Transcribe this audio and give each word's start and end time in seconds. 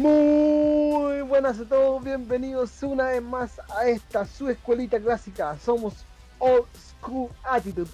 Muy 0.00 1.20
buenas 1.28 1.60
a 1.60 1.66
todos, 1.66 2.02
bienvenidos 2.02 2.82
una 2.82 3.08
vez 3.08 3.22
más 3.22 3.60
a 3.76 3.86
esta 3.86 4.24
su 4.24 4.48
escuelita 4.48 4.98
clásica. 4.98 5.58
Somos 5.58 5.92
Old 6.38 6.64
School 6.74 7.28
Attitude. 7.44 7.90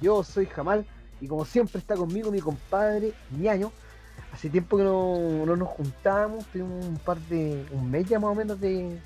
Yo 0.00 0.24
soy 0.24 0.46
Jamal 0.46 0.86
y 1.20 1.28
como 1.28 1.44
siempre 1.44 1.78
está 1.78 1.96
conmigo 1.96 2.30
mi 2.30 2.40
compadre 2.40 3.12
Ñaño. 3.38 3.72
Hace 4.32 4.48
tiempo 4.48 4.78
que 4.78 4.84
no, 4.84 5.44
no 5.44 5.54
nos 5.54 5.68
juntamos, 5.68 6.46
tuvimos 6.46 6.82
un 6.82 6.96
par 6.96 7.18
de, 7.28 7.66
un 7.72 7.90
mes 7.90 8.08
ya 8.08 8.18
más 8.18 8.30
o 8.30 8.34
menos 8.34 8.58
de, 8.58 8.98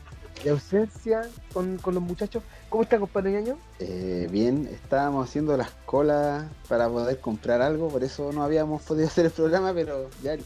de 0.45 0.51
ausencia 0.51 1.23
con, 1.53 1.79
con, 1.79 1.95
los 1.95 2.05
muchachos. 2.05 2.45
¿Cómo 2.69 2.85
está 2.85 3.01
compadre 3.01 3.33
Ñaño? 3.33 3.59
Eh, 3.81 4.29
bien, 4.31 4.69
estábamos 4.73 5.29
haciendo 5.29 5.57
las 5.57 5.73
colas 5.87 6.45
para 6.69 6.89
poder 6.89 7.19
comprar 7.19 7.61
algo, 7.63 7.89
por 7.89 8.05
eso 8.05 8.31
no 8.33 8.45
habíamos 8.45 8.81
podido 8.83 9.09
hacer 9.09 9.25
el 9.25 9.33
programa, 9.33 9.73
pero 9.75 10.09
ya 10.23 10.37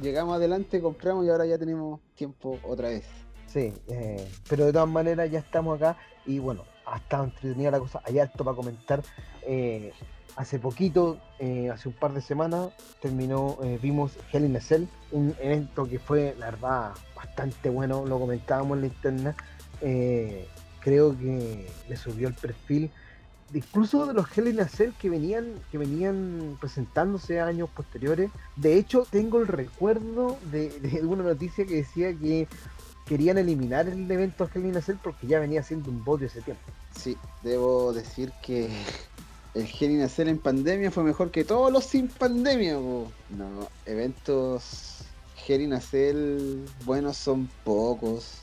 llegamos 0.00 0.36
adelante, 0.36 0.80
compramos 0.80 1.24
y 1.26 1.30
ahora 1.30 1.46
ya 1.46 1.58
tenemos 1.58 2.00
tiempo 2.14 2.58
otra 2.62 2.88
vez. 2.88 3.04
Sí, 3.46 3.72
eh, 3.88 4.28
pero 4.48 4.66
de 4.66 4.72
todas 4.72 4.88
maneras 4.88 5.30
ya 5.30 5.40
estamos 5.40 5.76
acá 5.76 5.96
y 6.26 6.38
bueno, 6.38 6.64
ha 6.86 6.98
estado 6.98 7.24
entretenida 7.24 7.70
la 7.70 7.80
cosa, 7.80 8.00
hay 8.04 8.18
alto 8.18 8.44
para 8.44 8.56
comentar. 8.56 9.02
Eh, 9.42 9.92
hace 10.36 10.58
poquito, 10.58 11.18
eh, 11.38 11.70
hace 11.70 11.88
un 11.88 11.94
par 11.94 12.12
de 12.12 12.20
semanas, 12.20 12.70
terminó, 13.00 13.58
vimos 13.82 14.12
Hell 14.32 14.44
in 14.44 14.56
a 14.56 14.60
Cell, 14.60 14.84
un 15.10 15.34
evento 15.40 15.86
que 15.86 15.98
fue, 15.98 16.34
la 16.38 16.52
verdad, 16.52 16.92
bastante 17.16 17.68
bueno, 17.68 18.06
lo 18.06 18.18
comentábamos 18.18 18.76
en 18.76 18.80
la 18.80 18.86
internet. 18.86 19.36
Eh, 19.82 20.46
creo 20.80 21.16
que 21.16 21.66
le 21.88 21.96
subió 21.96 22.28
el 22.28 22.34
perfil 22.34 22.90
incluso 23.52 24.06
de 24.06 24.14
los 24.14 24.26
Hell 24.36 24.48
in 24.48 24.58
que 24.98 25.10
venían, 25.10 25.54
que 25.70 25.78
venían 25.78 26.56
presentándose 26.60 27.40
años 27.40 27.68
posteriores. 27.70 28.30
De 28.56 28.76
hecho, 28.76 29.06
tengo 29.10 29.40
el 29.40 29.46
recuerdo 29.46 30.38
de, 30.50 31.00
una 31.02 31.22
noticia 31.22 31.66
que 31.66 31.76
decía 31.76 32.14
que 32.14 32.48
querían 33.06 33.38
eliminar 33.38 33.88
el 33.88 34.10
evento 34.10 34.48
Hell 34.52 34.66
in 34.66 34.76
a 34.76 34.80
porque 35.02 35.26
ya 35.26 35.40
venía 35.40 35.62
siendo 35.62 35.90
un 35.90 36.04
bote 36.04 36.26
ese 36.26 36.42
tiempo. 36.42 36.62
Sí, 36.94 37.16
debo 37.42 37.92
decir 37.92 38.32
que 38.42 38.68
el 39.54 39.66
Hell 39.66 39.90
in 39.90 40.28
en 40.28 40.38
pandemia 40.38 40.90
fue 40.90 41.02
mejor 41.02 41.30
que 41.30 41.44
todos 41.44 41.72
los 41.72 41.84
sin 41.84 42.08
pandemia. 42.08 42.74
No, 42.74 43.08
eventos 43.86 45.04
Hell 45.46 45.62
in 45.62 46.66
buenos 46.84 47.16
son 47.16 47.48
pocos. 47.64 48.42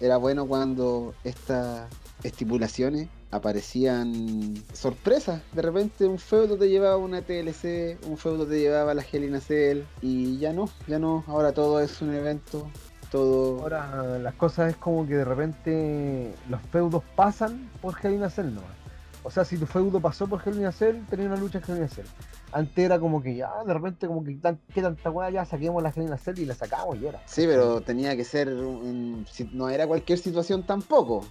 Era 0.00 0.16
bueno 0.16 0.46
cuando 0.46 1.14
estas 1.22 1.88
estipulaciones 2.24 3.08
aparecían 3.30 4.54
sorpresas. 4.72 5.42
De 5.52 5.62
repente 5.62 6.06
un 6.06 6.18
feudo 6.18 6.56
te 6.56 6.68
llevaba 6.68 6.96
una 6.96 7.22
TLC, 7.22 7.98
un 8.06 8.16
feudo 8.16 8.46
te 8.46 8.60
llevaba 8.60 8.94
la 8.94 9.02
Hell 9.02 9.24
in 9.24 9.34
a 9.34 9.40
Cell 9.40 9.82
y 10.00 10.38
ya 10.38 10.52
no, 10.52 10.68
ya 10.86 10.98
no. 10.98 11.24
Ahora 11.26 11.52
todo 11.52 11.80
es 11.80 12.00
un 12.02 12.14
evento. 12.14 12.68
Todo... 13.10 13.62
Ahora 13.62 14.18
las 14.18 14.34
cosas 14.34 14.70
es 14.70 14.76
como 14.76 15.06
que 15.06 15.14
de 15.14 15.24
repente 15.24 16.34
los 16.48 16.60
feudos 16.70 17.02
pasan 17.16 17.70
por 17.80 17.94
Hell 18.02 18.14
in 18.14 18.22
a 18.22 18.30
Cell 18.30 18.54
nomás. 18.54 18.78
O 19.24 19.30
sea, 19.30 19.44
si 19.44 19.58
tu 19.58 19.66
feudo 19.66 20.00
pasó 20.00 20.26
por 20.26 20.40
Hell 20.46 20.56
in 20.56 20.66
a 20.66 20.72
Cell, 20.72 21.04
tenía 21.10 21.26
una 21.26 21.36
lucha 21.36 21.58
en 21.58 21.64
Hell 21.64 21.78
in 21.78 21.84
a 21.84 21.88
Cell. 21.88 22.06
Antes 22.52 22.84
era 22.84 22.98
como 22.98 23.22
que 23.22 23.34
ya, 23.34 23.50
de 23.66 23.74
repente, 23.74 24.06
como 24.06 24.24
que 24.24 24.34
tan, 24.36 24.58
qué 24.72 24.80
tanta 24.80 25.10
weá, 25.10 25.28
ya 25.28 25.44
saquemos 25.44 25.82
la 25.82 25.90
Hell 25.90 26.04
in 26.04 26.12
a 26.12 26.16
Cell 26.16 26.38
y 26.38 26.46
la 26.46 26.54
sacamos 26.54 26.96
y 26.98 27.06
era. 27.06 27.20
Sí, 27.26 27.44
pero 27.46 27.82
tenía 27.82 28.16
que 28.16 28.24
ser, 28.24 28.48
un, 28.48 29.26
no 29.52 29.68
era 29.68 29.86
cualquier 29.86 30.18
situación 30.18 30.62
tampoco. 30.62 31.26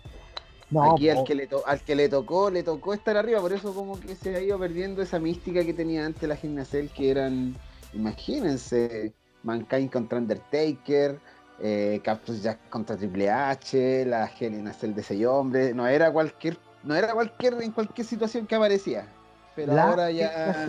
No, 0.69 0.93
Aquí 0.93 1.09
al 1.09 1.23
que, 1.23 1.33
le 1.33 1.47
al 1.65 1.81
que 1.81 1.95
le 1.95 2.09
tocó, 2.09 2.49
le 2.49 2.61
tocó 2.61 2.93
estar 2.93 3.15
arriba, 3.15 3.39
por 3.39 3.53
eso 3.53 3.73
como 3.73 3.97
que 3.99 4.15
se 4.15 4.35
ha 4.35 4.41
ido 4.41 4.59
perdiendo 4.59 5.01
esa 5.01 5.17
mística 5.17 5.63
que 5.63 5.73
tenía 5.73 6.05
antes 6.05 6.27
la 6.27 6.65
Cell, 6.65 6.89
que 6.89 7.09
eran, 7.09 7.55
imagínense, 7.93 9.13
Mankind 9.43 9.89
contra 9.89 10.17
Undertaker, 10.17 11.19
eh, 11.61 12.01
Cactus 12.03 12.43
Jack 12.43 12.69
contra 12.69 12.97
Triple 12.97 13.29
H, 13.29 14.05
la 14.05 14.27
Cell 14.27 14.93
de 14.93 15.03
seis 15.03 15.25
hombres, 15.25 15.73
no 15.73 15.87
era 15.87 16.11
cualquier 16.11 16.57
no 16.83 16.95
era 16.95 17.13
cualquier 17.13 17.61
en 17.61 17.71
cualquier 17.71 18.07
situación 18.07 18.45
que 18.45 18.55
aparecía. 18.55 19.07
Pero 19.55 19.73
la 19.73 19.89
ahora 19.89 20.11
ya. 20.11 20.67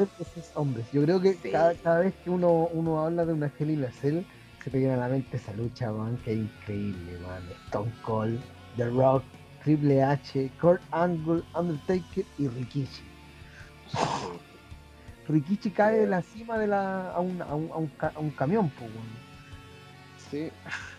Hombres. 0.55 0.87
Yo 0.93 1.03
creo 1.03 1.21
que 1.21 1.35
sí. 1.35 1.51
cada, 1.51 1.75
cada, 1.75 2.01
vez 2.01 2.15
que 2.25 2.31
uno, 2.31 2.69
uno 2.73 3.05
habla 3.05 3.27
de 3.27 3.33
una 3.35 3.51
Cell, 3.51 4.23
se 4.65 4.71
te 4.71 4.79
viene 4.79 4.95
a 4.95 4.97
la 4.97 5.09
mente 5.09 5.37
esa 5.37 5.53
lucha, 5.53 5.93
man, 5.93 6.19
que 6.25 6.35
increíble, 6.35 7.19
man. 7.21 7.43
Stone 7.67 7.93
Cold, 8.03 8.41
The 8.77 8.89
Rock, 8.91 9.23
Triple 9.69 10.03
H, 10.03 10.51
Kurt 10.59 10.81
Angle, 10.93 11.43
Undertaker 11.55 12.25
y 12.39 12.49
Rikishi. 12.49 13.03
Rikishi 15.29 15.71
cae 15.71 15.99
de 15.99 16.07
la 16.07 16.23
cima 16.23 16.57
de 16.57 16.69
la, 16.69 17.11
a, 17.11 17.21
un, 17.21 17.43
a, 17.43 17.55
un, 17.55 17.71
a, 17.71 17.77
un, 17.77 17.93
a 18.01 18.19
un 18.19 18.31
camión, 18.31 18.71
pues, 18.79 18.91
Sí, 20.31 20.51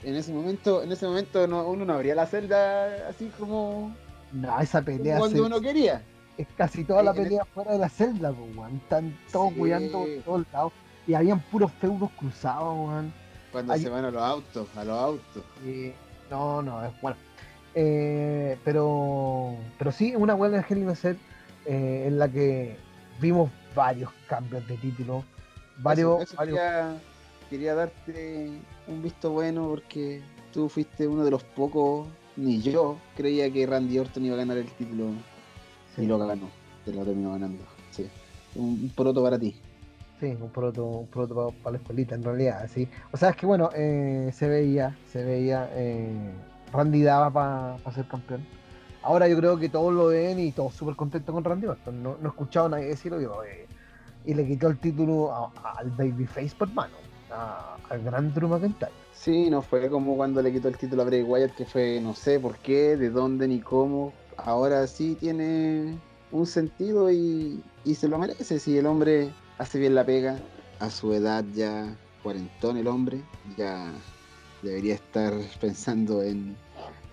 en 0.03 0.15
ese 0.15 0.31
momento, 0.31 0.83
en 0.83 0.91
ese 0.91 1.07
momento 1.07 1.47
no, 1.47 1.67
uno 1.67 1.83
no 1.83 1.93
abría 1.93 2.13
la 2.13 2.27
celda 2.27 3.09
así 3.09 3.31
como 3.39 3.91
no, 4.33 4.59
esa 4.59 4.83
pelea. 4.83 5.17
Cuando 5.17 5.37
se, 5.37 5.41
uno 5.41 5.59
quería. 5.59 6.03
Es 6.37 6.47
casi 6.55 6.83
toda 6.83 7.01
la 7.01 7.13
pelea 7.15 7.45
fuera 7.45 7.71
de 7.71 7.79
la 7.79 7.89
celda, 7.89 8.31
pues, 8.31 8.55
weón. 8.55 8.75
Están 8.75 9.17
todos 9.31 9.49
sí. 9.49 9.55
cuidando 9.55 9.91
por 9.91 10.23
todos 10.23 10.45
lados. 10.53 10.73
Y 11.07 11.15
habían 11.15 11.39
puros 11.39 11.71
feudos 11.71 12.11
cruzados, 12.19 12.77
weón. 12.77 13.11
Cuando 13.51 13.75
se 13.75 13.89
van 13.89 14.05
a 14.05 14.11
los 14.11 14.21
autos, 14.21 14.67
a 14.77 14.83
los 14.83 14.95
autos. 14.95 15.43
Eh, 15.65 15.95
no, 16.29 16.61
no, 16.61 16.85
es 16.85 16.91
bueno. 17.01 17.17
Eh, 17.75 18.57
pero, 18.63 19.55
pero 19.77 19.91
sí, 19.91 20.15
una 20.15 20.33
buena 20.33 20.65
Hell 20.67 20.79
in 20.79 20.89
a 20.89 20.95
Cell, 20.95 21.17
eh, 21.65 22.05
en 22.07 22.17
la 22.17 22.27
que 22.27 22.77
vimos 23.21 23.51
varios 23.75 24.11
cambios 24.27 24.67
de 24.67 24.77
título. 24.77 25.23
Varios. 25.77 26.23
Eso, 26.23 26.23
eso 26.23 26.37
varios... 26.37 26.57
Quería, 26.57 26.97
quería 27.49 27.75
darte 27.75 28.49
un 28.87 29.01
visto 29.01 29.31
bueno 29.31 29.67
porque 29.67 30.21
tú 30.53 30.69
fuiste 30.69 31.07
uno 31.07 31.23
de 31.23 31.31
los 31.31 31.43
pocos 31.43 32.07
ni 32.35 32.61
yo 32.61 32.97
creía 33.15 33.51
que 33.51 33.65
Randy 33.65 33.99
Orton 33.99 34.25
iba 34.25 34.35
a 34.35 34.39
ganar 34.39 34.57
el 34.57 34.71
título 34.71 35.09
sí. 35.95 36.03
y 36.03 36.05
lo 36.05 36.17
ganó, 36.17 36.49
te 36.85 36.93
lo 36.93 37.03
terminó 37.03 37.31
ganando. 37.33 37.63
Sí. 37.91 38.07
Un, 38.55 38.79
un 38.83 38.89
poroto 38.95 39.21
para 39.21 39.37
ti. 39.37 39.55
Sí, 40.19 40.37
un 40.39 40.49
poroto, 40.49 40.85
un 40.85 41.07
poroto 41.07 41.35
para, 41.35 41.63
para, 41.63 41.71
la 41.73 41.77
escuelita 41.77 42.15
en 42.15 42.23
realidad, 42.23 42.69
sí. 42.73 42.87
O 43.11 43.17
sea, 43.17 43.29
es 43.29 43.35
que 43.35 43.45
bueno, 43.45 43.69
eh, 43.75 44.31
se 44.33 44.47
veía, 44.47 44.97
se 45.11 45.23
veía, 45.23 45.69
Randy 46.71 47.01
daba 47.01 47.31
para 47.31 47.77
pa 47.77 47.91
ser 47.91 48.07
campeón. 48.07 48.45
Ahora 49.01 49.27
yo 49.27 49.37
creo 49.37 49.57
que 49.57 49.69
todos 49.69 49.93
lo 49.93 50.07
ven 50.07 50.39
y 50.39 50.51
todos 50.51 50.73
súper 50.73 50.95
contentos 50.95 51.33
con 51.33 51.43
Randy 51.43 51.67
Orton. 51.67 52.03
No, 52.03 52.17
no 52.21 52.27
he 52.27 52.29
escuchado 52.29 52.65
a 52.67 52.69
nadie 52.69 52.87
decirlo 52.87 53.19
y 54.25 54.33
le 54.33 54.45
quitó 54.45 54.67
el 54.67 54.77
título 54.77 55.31
a, 55.31 55.51
a, 55.63 55.71
al 55.79 55.89
Babyface 55.91 56.53
por 56.57 56.71
mano, 56.73 56.93
al 57.89 58.03
gran 58.03 58.33
Drew 58.33 58.49
McIntyre. 58.49 58.91
Sí, 59.13 59.49
no 59.49 59.61
fue 59.61 59.89
como 59.89 60.15
cuando 60.15 60.41
le 60.41 60.51
quitó 60.51 60.67
el 60.67 60.77
título 60.77 61.01
a 61.01 61.05
Bray 61.05 61.23
Wyatt, 61.23 61.55
que 61.55 61.65
fue 61.65 61.99
no 62.01 62.13
sé 62.13 62.39
por 62.39 62.57
qué, 62.57 62.97
de 62.97 63.09
dónde 63.09 63.47
ni 63.47 63.59
cómo. 63.59 64.13
Ahora 64.37 64.85
sí 64.87 65.17
tiene 65.19 65.97
un 66.31 66.45
sentido 66.45 67.11
y, 67.11 67.63
y 67.85 67.95
se 67.95 68.07
lo 68.07 68.17
merece. 68.17 68.59
Si 68.59 68.77
el 68.77 68.85
hombre 68.85 69.31
hace 69.57 69.79
bien 69.79 69.95
la 69.95 70.05
pega, 70.05 70.37
a 70.79 70.89
su 70.89 71.13
edad 71.13 71.43
ya 71.53 71.95
cuarentón 72.23 72.77
el 72.77 72.87
hombre, 72.87 73.21
ya 73.57 73.91
debería 74.61 74.95
estar 74.95 75.33
pensando 75.59 76.21
en, 76.23 76.55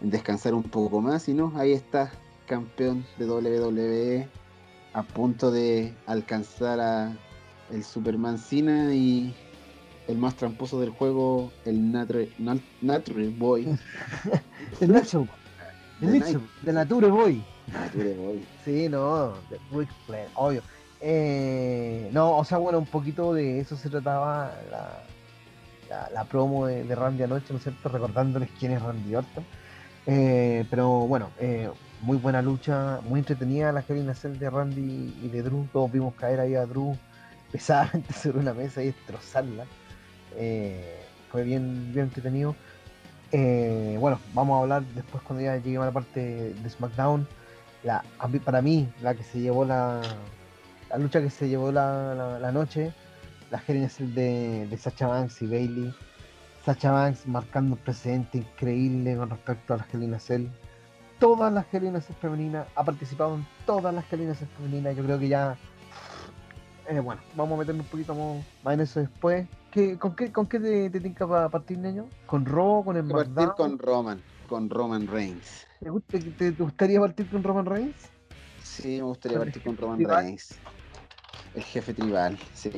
en 0.01 0.11
descansar 0.11 0.55
un 0.55 0.63
poco 0.63 1.01
más. 1.01 1.29
Y 1.29 1.35
no, 1.35 1.53
ahí 1.57 1.73
está, 1.73 2.11
campeón 2.47 3.05
de 3.19 3.27
WWE, 3.27 4.29
a 4.93 5.03
punto 5.03 5.51
de 5.51 5.95
alcanzar 6.07 6.81
a 6.81 7.17
el 7.71 7.85
Superman 7.85 8.39
Cena 8.39 8.95
y 8.95 9.35
el 10.09 10.19
más 10.19 10.37
tramposo 10.37 10.81
del 10.81 10.91
juego, 10.91 11.53
el 11.65 11.91
Nature, 11.93 12.31
Nat, 12.39 12.59
Nature 12.81 13.29
Boy. 13.29 13.77
el 14.81 14.93
Nacho, 14.93 15.27
de 16.01 16.73
Nature 16.73 17.09
Boy. 17.09 17.45
Nature 17.67 18.15
Boy. 18.15 18.45
Sí, 18.65 18.89
no, 18.89 19.33
de 19.51 19.59
obvio. 20.35 20.63
Eh, 21.01 22.09
no, 22.13 22.39
o 22.39 22.45
sea, 22.45 22.59
bueno, 22.59 22.79
un 22.79 22.87
poquito 22.87 23.35
de 23.35 23.61
eso 23.61 23.77
se 23.77 23.91
trataba 23.91 24.53
la, 24.71 25.03
la, 25.89 26.25
promo 26.25 26.67
de, 26.67 26.95
Randy 26.95 27.23
anoche, 27.23 27.47
¿no 27.51 27.57
es 27.57 27.63
cierto? 27.63 27.89
Recordándoles 27.89 28.49
quién 28.59 28.73
es 28.73 28.83
Randy 28.83 29.15
Orton. 29.15 29.45
Eh, 30.07 30.65
pero 30.71 30.89
bueno, 31.07 31.31
eh, 31.41 31.69
muy 32.03 32.17
buena 32.17 32.43
lucha, 32.43 33.01
muy 33.09 33.21
entretenida 33.21 33.73
la 33.73 33.85
Hell 33.87 33.99
in 33.99 34.11
a 34.11 34.15
Cell 34.15 34.39
de 34.39 34.51
Randy 34.51 35.15
y 35.23 35.29
de 35.29 35.43
Drew. 35.43 35.67
Todos 35.73 35.91
vimos 35.91 36.15
caer 36.15 36.41
ahí 36.41 36.55
a 36.55 36.67
Drew 36.67 36.97
pesadamente 37.53 38.13
sobre 38.13 38.39
una 38.39 38.55
mesa 38.55 38.83
y 38.83 38.87
destrozarla. 38.87 39.65
Eh, 40.37 41.01
fue 41.31 41.43
bien, 41.45 41.93
bien 41.93 42.07
entretenido. 42.07 42.55
Bueno, 43.33 44.19
vamos 44.33 44.57
a 44.57 44.63
hablar 44.63 44.83
después 44.95 45.23
cuando 45.23 45.45
ya 45.45 45.57
lleguemos 45.57 45.85
a 45.85 45.87
la 45.87 45.93
parte 45.93 46.55
de 46.55 46.71
SmackDown. 46.71 47.27
La, 47.83 48.03
para 48.45 48.63
mí, 48.63 48.89
la 49.03 49.15
que 49.15 49.23
se 49.23 49.41
llevó 49.41 49.65
la, 49.65 50.01
la 50.89 50.99
lucha 50.99 51.21
que 51.21 51.31
se 51.31 51.49
llevó 51.49 51.71
la, 51.71 52.39
la 52.41 52.53
noche, 52.53 52.93
la 53.51 53.59
gerencia 53.59 54.05
de, 54.07 54.67
de 54.69 54.77
Sacha 54.79 55.07
Banks 55.07 55.43
y 55.43 55.47
Bailey. 55.47 55.95
Sacha 56.65 56.91
Banks 56.93 57.27
marcando 57.27 57.77
un 57.77 57.81
precedente 57.83 58.39
increíble 58.39 59.17
con 59.17 59.31
respecto 59.31 59.75
a 59.75 59.77
las 59.79 59.95
Helena 59.95 60.19
Cell. 60.19 60.47
Todas 61.21 61.53
las 61.53 61.73
Helena 61.73 62.01
Cell 62.01 62.17
femeninas, 62.21 62.67
ha 62.75 62.85
participado 62.85 63.37
en 63.37 63.47
todas 63.65 63.95
las 63.95 64.13
Helena 64.13 64.35
Cell 64.35 64.49
femeninas. 64.57 64.97
Yo 64.97 65.05
creo 65.05 65.19
que 65.19 65.29
ya. 65.29 65.57
Eh, 66.89 67.01
bueno, 67.01 67.21
vamos 67.35 67.57
a 67.57 67.59
meternos 67.59 67.85
un 67.87 67.91
poquito 67.91 68.15
más 68.63 68.75
en 68.75 68.81
eso 68.81 69.01
después 69.01 69.49
¿qué- 69.73 69.99
¿con 69.99 70.15
qué, 70.15 70.31
con 70.31 70.47
qué 70.47 70.61
te, 70.61 70.89
te 70.89 71.01
tinca 71.01 71.27
para 71.27 71.49
partir, 71.49 71.79
niño? 71.79 72.07
¿Con 72.27 72.47
Raw, 72.47 72.85
con 72.85 72.97
el 72.97 73.11
a 73.11 73.15
partir 73.15 73.49
con 73.57 73.77
Roman, 73.79 74.23
con 74.49 74.71
Roman 74.71 75.07
Reigns. 75.09 75.67
¿Te, 75.81 75.91
gusta- 75.91 76.19
te- 76.19 76.53
te 76.53 76.63
gustaría 76.63 77.01
partir 77.01 77.29
con 77.29 77.43
Roman 77.43 77.67
Reigns? 77.67 77.97
Sí, 78.63 78.99
me 78.99 79.03
gustaría 79.03 79.39
partir 79.39 79.63
con 79.63 79.77
Roman 79.77 79.97
tribal. 79.99 80.25
Reigns. 80.25 80.59
El 81.55 81.63
jefe 81.65 81.93
tribal, 81.95 82.39
sí. 82.55 82.71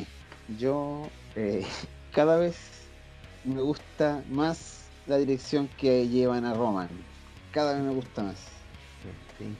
Yo 0.57 1.09
eh, 1.37 1.67
cada 2.13 2.37
vez 2.39 2.57
me 3.45 3.61
gusta 3.61 4.23
más 4.31 4.87
la 5.07 5.17
dirección 5.19 5.69
que 5.79 6.09
llevan 6.09 6.45
a 6.45 6.55
Roman. 6.55 6.89
Cada 7.53 7.75
vez 7.75 7.83
me 7.83 7.93
gusta 7.93 8.23
más. 8.23 8.37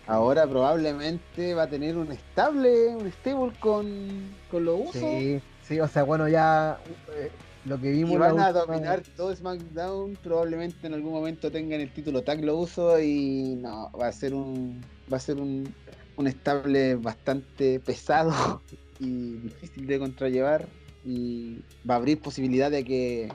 Ahora 0.07 0.47
probablemente 0.47 1.55
va 1.55 1.65
a 1.65 1.69
tener 1.69 1.97
un 1.97 2.11
estable, 2.11 2.97
un 2.97 3.11
stable 3.13 3.53
con, 3.61 4.35
con 4.51 4.65
los 4.65 4.81
usos. 4.81 4.95
Sí, 4.95 5.41
sí, 5.63 5.79
o 5.79 5.87
sea, 5.87 6.03
bueno, 6.03 6.29
ya 6.29 6.81
eh, 7.15 7.31
lo 7.65 7.81
que 7.81 7.93
vimos 7.93 8.15
Y 8.15 8.17
van 8.17 8.41
a 8.41 8.53
dominar 8.53 9.03
todo 9.17 9.35
SmackDown. 9.35 10.19
Probablemente 10.23 10.87
en 10.87 10.95
algún 10.95 11.13
momento 11.13 11.51
tengan 11.51 11.81
el 11.81 11.93
título 11.93 12.23
tag 12.23 12.45
lo 12.45 12.57
uso 12.57 13.01
y 13.01 13.57
no, 13.61 13.91
va 13.93 14.09
a 14.09 14.13
ser 14.13 14.35
un 14.35 14.81
va 15.11 15.19
a 15.19 15.21
ser 15.21 15.37
un, 15.37 15.73
un 16.17 16.27
estable 16.27 16.97
bastante 16.97 17.79
pesado 17.81 18.61
y 18.99 19.35
difícil 19.35 19.87
de 19.87 19.99
contrallevar 19.99 20.67
y 21.05 21.59
va 21.89 21.95
a 21.95 21.97
abrir 21.99 22.21
posibilidad 22.21 22.71
de 22.71 22.85
que 22.85 23.33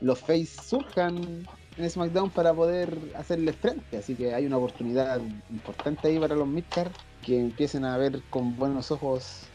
los 0.00 0.18
face 0.20 0.46
surjan 0.46 1.46
en 1.76 1.90
SmackDown 1.90 2.30
para 2.30 2.52
poder 2.54 2.96
hacerles 3.16 3.56
frente. 3.56 3.96
Así 3.96 4.14
que 4.14 4.34
hay 4.34 4.46
una 4.46 4.58
oportunidad 4.58 5.20
importante 5.50 6.08
ahí 6.08 6.18
para 6.18 6.34
los 6.34 6.46
Midcard 6.46 6.92
que 7.24 7.40
empiecen 7.40 7.84
a 7.84 7.96
ver 7.96 8.22
con 8.30 8.56
buenos 8.56 8.90
ojos 8.90 9.46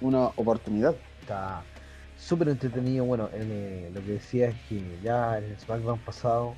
una 0.00 0.26
oportunidad. 0.36 0.94
está 1.20 1.62
súper 2.18 2.48
entretenido. 2.48 3.04
Bueno, 3.04 3.28
eh, 3.32 3.90
lo 3.94 4.00
que 4.00 4.12
decía 4.12 4.48
es 4.48 4.56
que 4.68 4.82
ya 5.02 5.38
el 5.38 5.58
SmackDown 5.58 5.98
pasado 6.00 6.54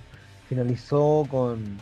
finalizó 0.48 1.26
con 1.30 1.78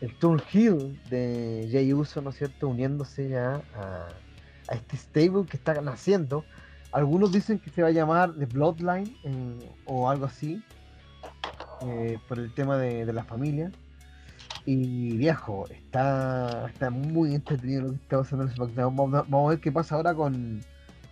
el 0.00 0.14
Turn 0.18 0.42
Hill 0.52 1.00
de 1.10 1.68
Jay 1.70 1.92
Uso, 1.92 2.20
¿no 2.22 2.30
es 2.30 2.36
cierto? 2.36 2.68
Uniéndose 2.68 3.28
ya 3.28 3.62
a, 3.74 4.08
a 4.68 4.74
este 4.74 4.96
stable 4.96 5.46
que 5.48 5.56
está 5.56 5.80
naciendo. 5.80 6.44
Algunos 6.92 7.32
dicen 7.32 7.58
que 7.58 7.70
se 7.70 7.82
va 7.82 7.88
a 7.88 7.92
llamar 7.92 8.32
The 8.34 8.46
Bloodline 8.46 9.14
eh, 9.24 9.70
o 9.86 10.10
algo 10.10 10.26
así, 10.26 10.62
eh, 11.82 12.18
por 12.28 12.38
el 12.38 12.52
tema 12.52 12.76
de, 12.76 13.06
de 13.06 13.12
la 13.12 13.24
familia. 13.24 13.70
Y 14.66 15.16
viejo, 15.16 15.66
está, 15.70 16.66
está 16.68 16.90
muy 16.90 17.34
entretenido 17.34 17.82
lo 17.82 17.88
que 17.90 17.96
está 17.96 18.18
pasando 18.18 18.44
en 18.44 18.50
el 18.50 18.56
SmackDown. 18.56 18.96
Vamos, 18.96 19.14
a- 19.14 19.22
vamos 19.22 19.46
a 19.46 19.50
ver 19.50 19.60
qué 19.60 19.72
pasa 19.72 19.94
ahora 19.94 20.14
con, 20.14 20.60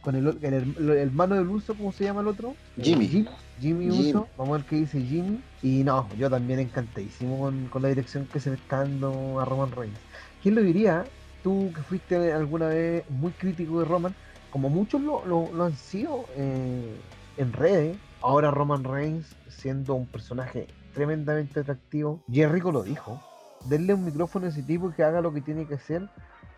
con 0.02 0.14
el, 0.16 0.26
el, 0.42 0.74
el 0.78 0.90
hermano 0.90 1.34
del 1.36 1.48
Uso, 1.48 1.74
¿cómo 1.74 1.92
se 1.92 2.04
llama 2.04 2.20
el 2.20 2.28
otro? 2.28 2.54
Eh, 2.76 2.82
Jimmy. 2.82 3.06
Jimmy, 3.08 3.28
Jimmy 3.60 3.84
Jimmy. 3.90 4.08
Uso. 4.10 4.28
Vamos 4.36 4.54
a 4.54 4.58
ver 4.58 4.66
qué 4.68 4.76
dice 4.76 5.00
Jimmy. 5.00 5.40
Y 5.62 5.82
no, 5.84 6.06
yo 6.18 6.28
también 6.28 6.60
encantadísimo 6.60 7.38
con, 7.38 7.66
con 7.68 7.82
la 7.82 7.88
dirección 7.88 8.26
que 8.26 8.38
se 8.40 8.50
le 8.50 8.56
está 8.56 8.78
dando 8.80 9.40
a 9.40 9.44
Roman 9.44 9.70
Reigns. 9.72 9.98
¿Quién 10.42 10.54
lo 10.54 10.62
diría? 10.62 11.04
Tú 11.42 11.72
que 11.74 11.82
fuiste 11.82 12.32
alguna 12.32 12.66
vez 12.68 13.08
muy 13.10 13.30
crítico 13.32 13.78
de 13.80 13.86
Roman, 13.86 14.14
como 14.50 14.68
muchos 14.68 15.00
lo, 15.00 15.24
lo- 15.26 15.64
han 15.64 15.74
sido 15.76 16.26
eh, 16.36 16.96
en 17.36 17.52
redes, 17.52 17.96
ahora 18.20 18.50
Roman 18.50 18.84
Reigns 18.84 19.26
siendo 19.48 19.94
un 19.94 20.06
personaje 20.06 20.66
tremendamente 20.94 21.60
atractivo. 21.60 22.20
Jericho 22.30 22.72
lo 22.72 22.82
dijo. 22.82 23.18
Denle 23.64 23.94
un 23.94 24.04
micrófono 24.04 24.46
a 24.46 24.48
ese 24.48 24.62
tipo 24.62 24.90
que 24.90 25.02
haga 25.02 25.20
lo 25.20 25.32
que 25.32 25.40
tiene 25.40 25.66
que 25.66 25.74
hacer, 25.74 26.08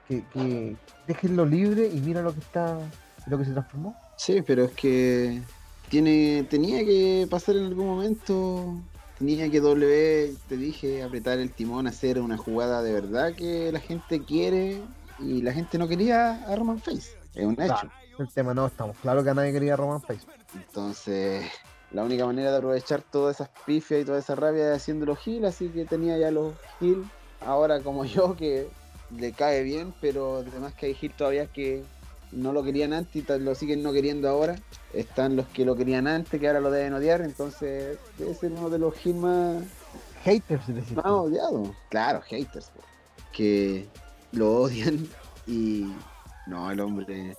que, 0.07 0.23
que 0.27 0.77
déjenlo 1.07 1.47
libre 1.47 1.89
y 1.89 1.99
mira 2.01 2.23
lo 2.23 2.33
que 2.33 2.41
está, 2.41 2.79
lo 3.27 3.39
que 3.39 3.45
se 3.45 3.53
transformó. 3.53 3.95
Sí, 4.17 4.43
pero 4.47 4.65
es 4.65 4.73
que 4.73 5.43
tiene, 5.89 6.47
tenía 6.49 6.85
que 6.85 7.27
pasar 7.31 7.57
en 7.57 7.65
algún 7.65 7.87
momento. 7.87 8.75
Tenía 9.19 9.51
que 9.51 9.61
W, 9.61 10.35
te 10.49 10.57
dije, 10.57 11.03
apretar 11.03 11.39
el 11.39 11.51
timón, 11.53 11.87
hacer 11.87 12.21
una 12.21 12.37
jugada 12.39 12.83
de 12.83 12.93
verdad 12.93 13.35
que 13.35 13.71
la 13.73 13.81
gente 13.81 14.25
quiere 14.25 14.81
y 15.19 15.43
la 15.43 15.53
gente 15.53 15.77
no 15.77 15.89
quería 15.89 16.43
a 16.47 16.57
Roman 16.57 16.79
Face. 16.79 17.20
Es 17.35 17.45
un 17.45 17.61
hecho. 17.61 17.91
El 18.19 18.29
tema 18.29 18.53
no, 18.55 18.67
estamos 18.67 18.97
claro 18.99 19.25
que 19.25 19.31
a 19.31 19.35
nadie 19.35 19.53
quería 19.53 19.77
Roman 19.77 20.03
Face. 20.03 20.27
Entonces, 20.55 21.45
la 21.91 22.03
única 22.03 22.27
manera 22.27 22.51
de 22.51 22.59
aprovechar 22.59 23.03
todas 23.03 23.37
esas 23.37 23.49
pifias 23.65 24.03
y 24.03 24.05
toda 24.05 24.19
esa 24.19 24.35
rabia 24.35 24.71
es 24.71 24.83
haciéndolo 24.83 25.17
Gil, 25.17 25.45
así 25.45 25.69
que 25.69 25.85
tenía 25.85 26.19
ya 26.19 26.31
los 26.31 26.55
Gil. 26.79 27.05
Ahora 27.41 27.81
como 27.81 28.05
yo, 28.07 28.37
que 28.37 28.69
le 29.17 29.33
cae 29.33 29.63
bien, 29.63 29.95
pero 30.01 30.39
además 30.39 30.75
que 30.75 30.87
hay 30.87 30.95
Gil 30.95 31.13
todavía 31.13 31.47
que 31.47 31.83
no 32.33 32.53
lo 32.53 32.63
querían 32.63 32.93
antes 32.93 33.17
y 33.17 33.39
lo 33.39 33.55
siguen 33.55 33.83
no 33.83 33.93
queriendo 33.93 34.29
ahora. 34.29 34.57
Están 34.93 35.37
los 35.37 35.47
que 35.49 35.65
lo 35.65 35.77
querían 35.77 36.07
antes, 36.07 36.39
que 36.39 36.47
ahora 36.47 36.61
lo 36.61 36.71
deben 36.71 36.95
odiar, 36.95 37.23
entonces 37.23 37.99
debe 38.19 38.35
ser 38.35 38.53
uno 38.53 38.71
de 38.71 38.79
los 38.79 38.95
Gil 38.95 39.17
más, 39.17 39.65
Haters, 40.25 40.67
decís 40.67 40.93
más 40.93 41.07
odiados. 41.07 41.71
Claro, 41.89 42.21
haters, 42.23 42.71
que 43.33 43.89
lo 44.33 44.63
odian 44.63 45.09
y 45.47 45.93
no, 46.47 46.71
el 46.71 46.81
hombre 46.81 47.37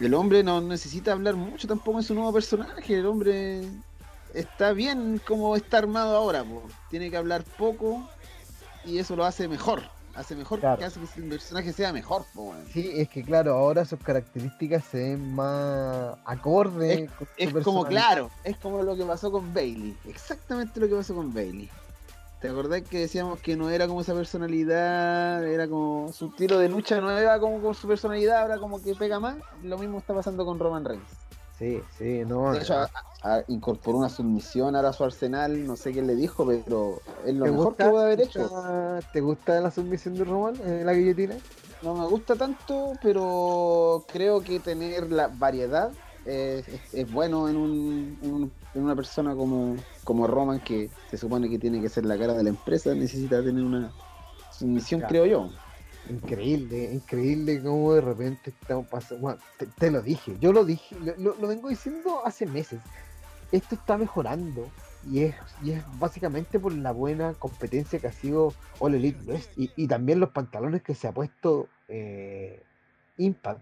el 0.00 0.14
hombre 0.14 0.42
no 0.42 0.60
necesita 0.60 1.12
hablar 1.12 1.34
mucho 1.34 1.66
tampoco 1.66 1.98
en 1.98 2.04
su 2.04 2.14
nuevo 2.14 2.32
personaje. 2.32 2.98
El 2.98 3.06
hombre 3.06 3.68
está 4.34 4.72
bien 4.72 5.20
como 5.26 5.56
está 5.56 5.78
armado 5.78 6.16
ahora. 6.16 6.44
po. 6.44 6.62
Tiene 6.90 7.10
que 7.10 7.16
hablar 7.16 7.42
poco 7.56 8.08
y 8.84 8.98
eso 8.98 9.16
lo 9.16 9.24
hace 9.24 9.48
mejor. 9.48 9.82
Hace 10.14 10.34
mejor 10.34 10.58
Claro. 10.58 10.78
que 10.78 10.84
hace 10.84 10.98
que 10.98 11.20
el 11.20 11.28
personaje 11.28 11.72
sea 11.72 11.92
mejor. 11.92 12.24
po. 12.34 12.52
Sí, 12.72 12.90
es 12.94 13.08
que 13.08 13.22
claro, 13.22 13.54
ahora 13.54 13.84
sus 13.84 14.00
características 14.00 14.84
se 14.84 14.98
ven 14.98 15.34
más 15.34 16.16
acordes. 16.24 17.10
con 17.12 17.26
su 17.26 17.32
Es 17.36 17.64
como 17.64 17.84
claro, 17.84 18.30
es 18.44 18.56
como 18.56 18.82
lo 18.82 18.96
que 18.96 19.04
pasó 19.04 19.30
con 19.30 19.52
Bailey. 19.54 19.96
Exactamente 20.06 20.80
lo 20.80 20.88
que 20.88 20.94
pasó 20.96 21.14
con 21.14 21.32
Bailey. 21.32 21.68
¿Te 22.38 22.48
acordás 22.48 22.82
que 22.88 22.98
decíamos 23.00 23.40
que 23.40 23.56
no 23.56 23.68
era 23.70 23.88
como 23.88 24.00
esa 24.00 24.14
personalidad? 24.14 25.44
Era 25.46 25.68
como 25.68 26.12
su 26.12 26.30
tiro 26.30 26.58
de 26.58 26.68
lucha 26.68 27.00
no 27.00 27.10
era 27.10 27.40
como 27.40 27.60
con 27.60 27.74
su 27.74 27.88
personalidad, 27.88 28.42
ahora 28.42 28.58
como 28.60 28.80
que 28.80 28.94
pega 28.94 29.18
más. 29.18 29.42
Lo 29.60 29.76
mismo 29.78 29.98
está 29.98 30.14
pasando 30.14 30.44
con 30.44 30.58
Roman 30.60 30.84
Reigns. 30.84 31.18
Sí, 31.50 31.82
sí, 31.90 32.24
no. 32.24 32.52
De 32.52 32.58
hecho, 32.58 32.74
a- 32.74 32.88
a- 33.22 33.44
incorporó 33.48 33.98
una 33.98 34.08
submisión 34.08 34.76
ahora 34.76 34.90
a 34.90 34.92
su 34.92 35.02
arsenal, 35.04 35.66
no 35.66 35.74
sé 35.76 35.92
quién 35.92 36.06
le 36.06 36.14
dijo, 36.14 36.46
pero 36.46 37.02
es 37.24 37.34
lo 37.34 37.44
¿Te 37.44 37.50
mejor 37.50 37.68
gusta, 37.68 37.84
que 37.84 37.90
puede 37.90 38.04
haber 38.06 38.20
hecho. 38.20 38.48
¿Te 39.10 39.20
gusta 39.20 39.60
la 39.60 39.70
submisión 39.70 40.16
de 40.16 40.24
Roman 40.24 40.60
en 40.60 40.86
la 40.86 40.92
guillotina? 40.94 41.42
No 41.80 41.94
me 41.94 42.06
gusta 42.08 42.36
tanto, 42.36 42.98
pero 43.00 44.08
creo 44.10 44.42
que 44.42 44.60
tener 44.60 45.12
la 45.12 45.28
variedad 45.28 45.92
es, 46.28 46.68
es- 46.68 46.94
es 46.94 47.12
bueno 47.12 47.48
en, 47.48 47.56
un, 47.56 48.18
en, 48.22 48.32
un- 48.32 48.52
en 48.74 48.82
una 48.84 48.94
persona 48.94 49.34
como, 49.34 49.76
como 50.04 50.26
Roman, 50.26 50.60
que 50.60 50.90
se 51.10 51.16
supone 51.16 51.48
que 51.48 51.58
tiene 51.58 51.80
que 51.80 51.88
ser 51.88 52.04
la 52.04 52.18
cara 52.18 52.34
de 52.34 52.42
la 52.42 52.50
empresa, 52.50 52.94
necesita 52.94 53.42
tener 53.42 53.64
una 53.64 53.90
submisión, 54.52 55.00
Claro. 55.00 55.10
creo 55.10 55.26
yo. 55.26 55.50
Increíble, 56.10 56.90
increíble 56.92 57.62
cómo 57.62 57.92
de 57.94 58.00
repente 58.00 58.50
estamos 58.50 58.86
pasando. 58.86 59.20
Bueno, 59.22 59.38
te, 59.58 59.66
te 59.66 59.90
lo 59.90 60.00
dije, 60.00 60.36
yo 60.40 60.52
lo 60.52 60.64
dije, 60.64 60.96
lo, 61.00 61.14
lo- 61.16 61.34
lo 61.40 61.48
vengo 61.48 61.68
diciendo 61.68 62.22
hace 62.24 62.46
meses. 62.46 62.80
Esto 63.52 63.74
está 63.74 63.96
mejorando 63.98 64.68
y 65.10 65.20
es, 65.20 65.34
y 65.62 65.70
es 65.72 65.82
básicamente 65.98 66.58
por 66.60 66.72
la 66.74 66.92
buena 66.92 67.34
competencia 67.34 67.98
que 67.98 68.06
ha 68.08 68.12
sido 68.12 68.52
All 68.78 68.94
Elite 68.94 69.30
West 69.30 69.50
y, 69.56 69.70
y 69.76 69.86
también 69.86 70.20
los 70.20 70.30
pantalones 70.30 70.82
que 70.82 70.94
se 70.94 71.08
ha 71.08 71.12
puesto 71.12 71.68
eh, 71.88 72.62
Impact. 73.16 73.60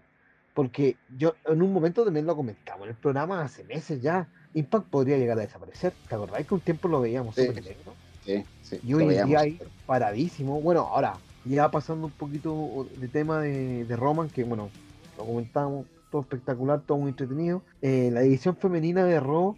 Porque 0.57 0.97
yo 1.19 1.35
en 1.45 1.61
un 1.61 1.71
momento 1.71 2.03
también 2.03 2.25
lo 2.25 2.35
comentamos 2.35 2.85
en 2.85 2.89
el 2.89 2.95
programa 2.95 3.43
hace 3.43 3.63
meses 3.65 4.01
ya. 4.01 4.27
Impact 4.55 4.87
podría 4.89 5.15
llegar 5.15 5.37
a 5.37 5.41
desaparecer. 5.41 5.93
¿Te 6.09 6.15
acordáis 6.15 6.47
que 6.47 6.55
un 6.55 6.61
tiempo 6.61 6.87
lo 6.87 6.99
veíamos 6.99 7.35
Sí. 7.35 7.47
negro? 7.47 7.93
Sí, 8.25 8.43
sí, 8.63 8.79
Y 8.83 8.95
hoy 8.95 9.15
en 9.15 9.27
día 9.27 9.39
hay 9.41 9.61
paradísimo. 9.85 10.59
Bueno, 10.59 10.79
ahora, 10.79 11.13
ya 11.45 11.69
pasando 11.69 12.07
un 12.07 12.11
poquito 12.11 12.87
de 12.97 13.07
tema 13.07 13.39
de, 13.39 13.85
de 13.85 13.95
Roman, 13.95 14.31
que 14.31 14.43
bueno, 14.45 14.71
lo 15.15 15.25
comentamos, 15.25 15.85
todo 16.09 16.21
espectacular, 16.23 16.81
todo 16.81 16.97
muy 16.97 17.09
entretenido. 17.11 17.61
Eh, 17.83 18.09
la 18.11 18.21
división 18.21 18.55
femenina 18.57 19.05
de 19.05 19.19
Raw 19.19 19.55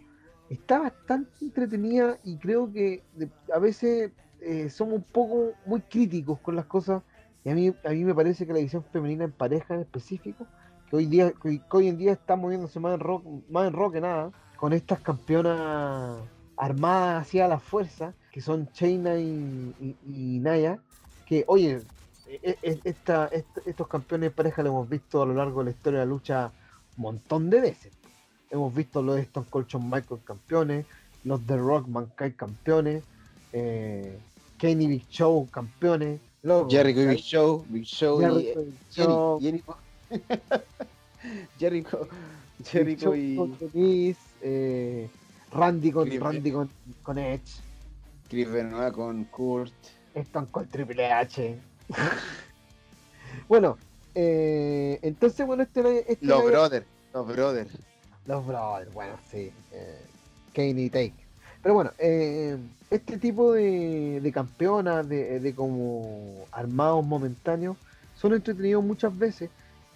está 0.50 0.80
bastante 0.80 1.30
entretenida 1.40 2.18
y 2.24 2.36
creo 2.36 2.70
que 2.70 3.02
a 3.54 3.58
veces 3.58 4.12
eh, 4.42 4.68
somos 4.68 4.96
un 4.96 5.04
poco 5.04 5.54
muy 5.64 5.80
críticos 5.80 6.38
con 6.40 6.56
las 6.56 6.66
cosas. 6.66 7.02
Y 7.42 7.48
a 7.48 7.54
mí, 7.54 7.74
a 7.86 7.88
mí 7.88 8.04
me 8.04 8.14
parece 8.14 8.46
que 8.46 8.52
la 8.52 8.58
división 8.58 8.84
femenina 8.92 9.24
en 9.24 9.32
pareja 9.32 9.72
en 9.74 9.80
específico, 9.80 10.46
que 10.90 10.96
hoy, 10.96 11.06
día, 11.06 11.32
que 11.40 11.60
hoy, 11.70 11.88
en 11.88 11.96
día 11.96 12.12
está 12.12 12.36
moviéndose 12.36 12.80
más 12.80 12.94
en, 12.94 13.00
rock, 13.00 13.24
más 13.48 13.68
en 13.68 13.72
rock 13.72 13.94
que 13.94 14.00
nada, 14.00 14.30
con 14.56 14.72
estas 14.72 15.00
campeonas 15.00 16.18
armadas 16.56 17.22
hacia 17.22 17.48
la 17.48 17.58
fuerza, 17.58 18.12
que 18.32 18.40
son 18.40 18.70
Chaina 18.72 19.16
y, 19.18 19.74
y- 19.80 19.96
y 20.06 20.38
Naya, 20.40 20.78
que 21.26 21.44
oye, 21.46 21.80
e- 22.26 22.58
e- 22.62 22.80
esta, 22.84 23.26
est- 23.28 23.66
estos 23.66 23.88
campeones 23.88 24.30
de 24.30 24.34
pareja 24.36 24.62
lo 24.62 24.70
hemos 24.70 24.88
visto 24.88 25.22
a 25.22 25.26
lo 25.26 25.34
largo 25.34 25.60
de 25.60 25.66
la 25.66 25.70
historia 25.70 26.00
de 26.00 26.06
la 26.06 26.10
lucha 26.10 26.52
un 26.96 27.02
montón 27.02 27.48
de 27.50 27.60
veces. 27.60 27.92
Hemos 28.50 28.74
visto 28.74 29.00
los 29.00 29.14
de 29.16 29.22
Stone 29.22 29.46
Cold 29.48 29.66
Shawn 29.68 29.84
Michaels 29.88 30.24
campeones, 30.24 30.86
los 31.24 31.46
de 31.46 31.56
Rock 31.56 31.86
Mankind 31.86 32.34
campeones, 32.36 33.04
eh, 33.52 34.18
Kane 34.58 34.82
y 34.84 34.86
Big 34.88 35.08
Show 35.08 35.48
campeones, 35.50 36.20
loco, 36.42 36.68
Jericho 36.68 37.00
y 37.00 37.04
¿cachai? 37.04 37.16
Big 37.16 37.24
Show, 37.24 37.64
Big 37.68 37.84
Show 37.84 38.20
y 38.20 38.24
Jericho 38.24 38.60
y 38.60 38.64
Big 38.64 38.74
Jenny, 38.90 39.12
Show, 39.12 39.40
Jenny- 39.40 39.62
Jericho, 41.58 42.08
Jericho 42.64 43.14
y 43.14 44.16
eh, 44.42 45.08
Randy 45.52 45.92
con 45.92 46.08
Chris 46.08 46.20
Randy 46.20 46.52
con, 46.52 46.70
con 47.02 47.18
Edge, 47.18 47.60
Chris 48.28 48.50
Benoit 48.50 48.92
con 48.92 49.24
Kurt. 49.24 49.72
Stone 50.14 50.48
con 50.50 50.66
Triple 50.66 51.12
H. 51.12 51.58
bueno, 53.48 53.78
eh, 54.14 54.98
entonces 55.02 55.46
bueno 55.46 55.62
este, 55.62 56.12
este 56.12 56.26
Los 56.26 56.44
Brothers, 56.44 56.86
los 57.14 57.26
Brothers. 57.26 57.70
Los 58.26 58.46
Brothers, 58.46 58.92
bueno, 58.92 59.14
sí. 59.30 59.50
Eh, 59.72 60.00
Kane 60.52 60.80
y 60.80 60.90
Take. 60.90 61.14
Pero 61.62 61.74
bueno, 61.74 61.92
eh, 61.98 62.56
este 62.90 63.18
tipo 63.18 63.52
de, 63.52 64.20
de 64.20 64.32
campeonas, 64.32 65.08
de, 65.08 65.40
de 65.40 65.54
como 65.54 66.46
armados 66.52 67.04
momentáneos, 67.04 67.76
son 68.16 68.34
entretenidos 68.34 68.84
muchas 68.84 69.16
veces, 69.16 69.50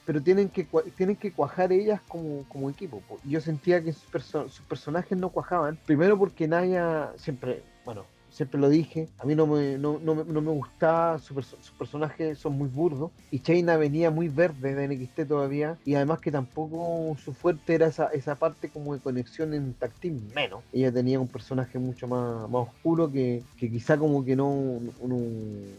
pero 0.05 0.23
tienen 0.23 0.49
que 0.51 0.69
tienen 0.97 1.17
que 1.17 1.33
cuajar 1.33 1.73
ellas 1.73 2.01
como, 2.09 2.47
como 2.49 2.71
equipo. 2.71 3.01
po. 3.09 3.21
Y 3.25 3.31
Yo 3.31 3.41
sentía 3.41 3.83
que 3.83 3.93
sus, 3.93 4.11
perso- 4.11 4.49
sus 4.49 4.67
personajes 4.67 5.17
no 5.17 5.31
cuajaban, 5.31 5.79
primero 5.87 6.19
porque 6.19 6.47
Naya 6.49 7.13
siempre, 7.17 7.63
bueno, 7.85 8.07
siempre 8.35 8.61
lo 8.61 8.69
dije, 8.69 9.09
a 9.19 9.27
mí 9.27 9.37
no 9.37 9.47
me, 9.47 9.79
no, 9.79 10.01
no 10.01 10.17
me, 10.17 10.25
no 10.25 10.41
me 10.41 10.51
gustaba, 10.51 11.19
su 11.21 11.35
perso- 11.35 11.57
sus 11.61 11.71
personajes 11.79 12.37
son 12.39 12.55
muy 12.59 12.69
burdos, 12.69 13.13
y 13.31 13.39
Chaina 13.39 13.77
venía 13.77 14.11
muy 14.11 14.29
verde 14.29 14.75
de 14.75 14.85
NXT 14.85 15.29
todavía, 15.29 15.79
y 15.85 15.95
además 15.95 16.19
que 16.19 16.33
tampoco 16.33 17.17
su 17.17 17.33
fuerte 17.33 17.77
era 17.77 17.87
esa, 17.87 18.07
esa 18.09 18.35
parte 18.35 18.69
como 18.71 18.93
de 18.95 19.01
conexión 19.01 19.55
en 19.55 19.75
team, 20.01 20.21
menos. 20.35 20.65
Ella 20.73 20.91
tenía 20.93 21.21
un 21.21 21.29
personaje 21.29 21.79
mucho 21.79 22.09
más, 22.09 22.51
más 22.51 22.69
oscuro 22.69 23.11
que, 23.11 23.45
que 23.57 23.71
quizá 23.71 23.97
como 23.97 24.25
que 24.25 24.35
no, 24.35 24.81
no, 25.01 25.19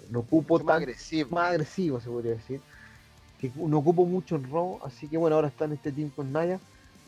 no 0.09 0.19
ocupo 0.19 0.57
tan 0.59 0.77
agresivo. 0.77 1.31
más 1.31 1.49
agresivo, 1.49 1.99
se 1.99 2.09
podría 2.09 2.35
decir. 2.35 2.61
Que 3.39 3.51
no 3.55 3.77
ocupo 3.79 4.05
mucho 4.05 4.35
en 4.35 4.49
Raw, 4.51 4.79
así 4.83 5.07
que 5.07 5.17
bueno, 5.17 5.35
ahora 5.35 5.49
está 5.49 5.65
en 5.65 5.73
este 5.73 5.91
team 5.91 6.09
con 6.09 6.31
Naya. 6.31 6.59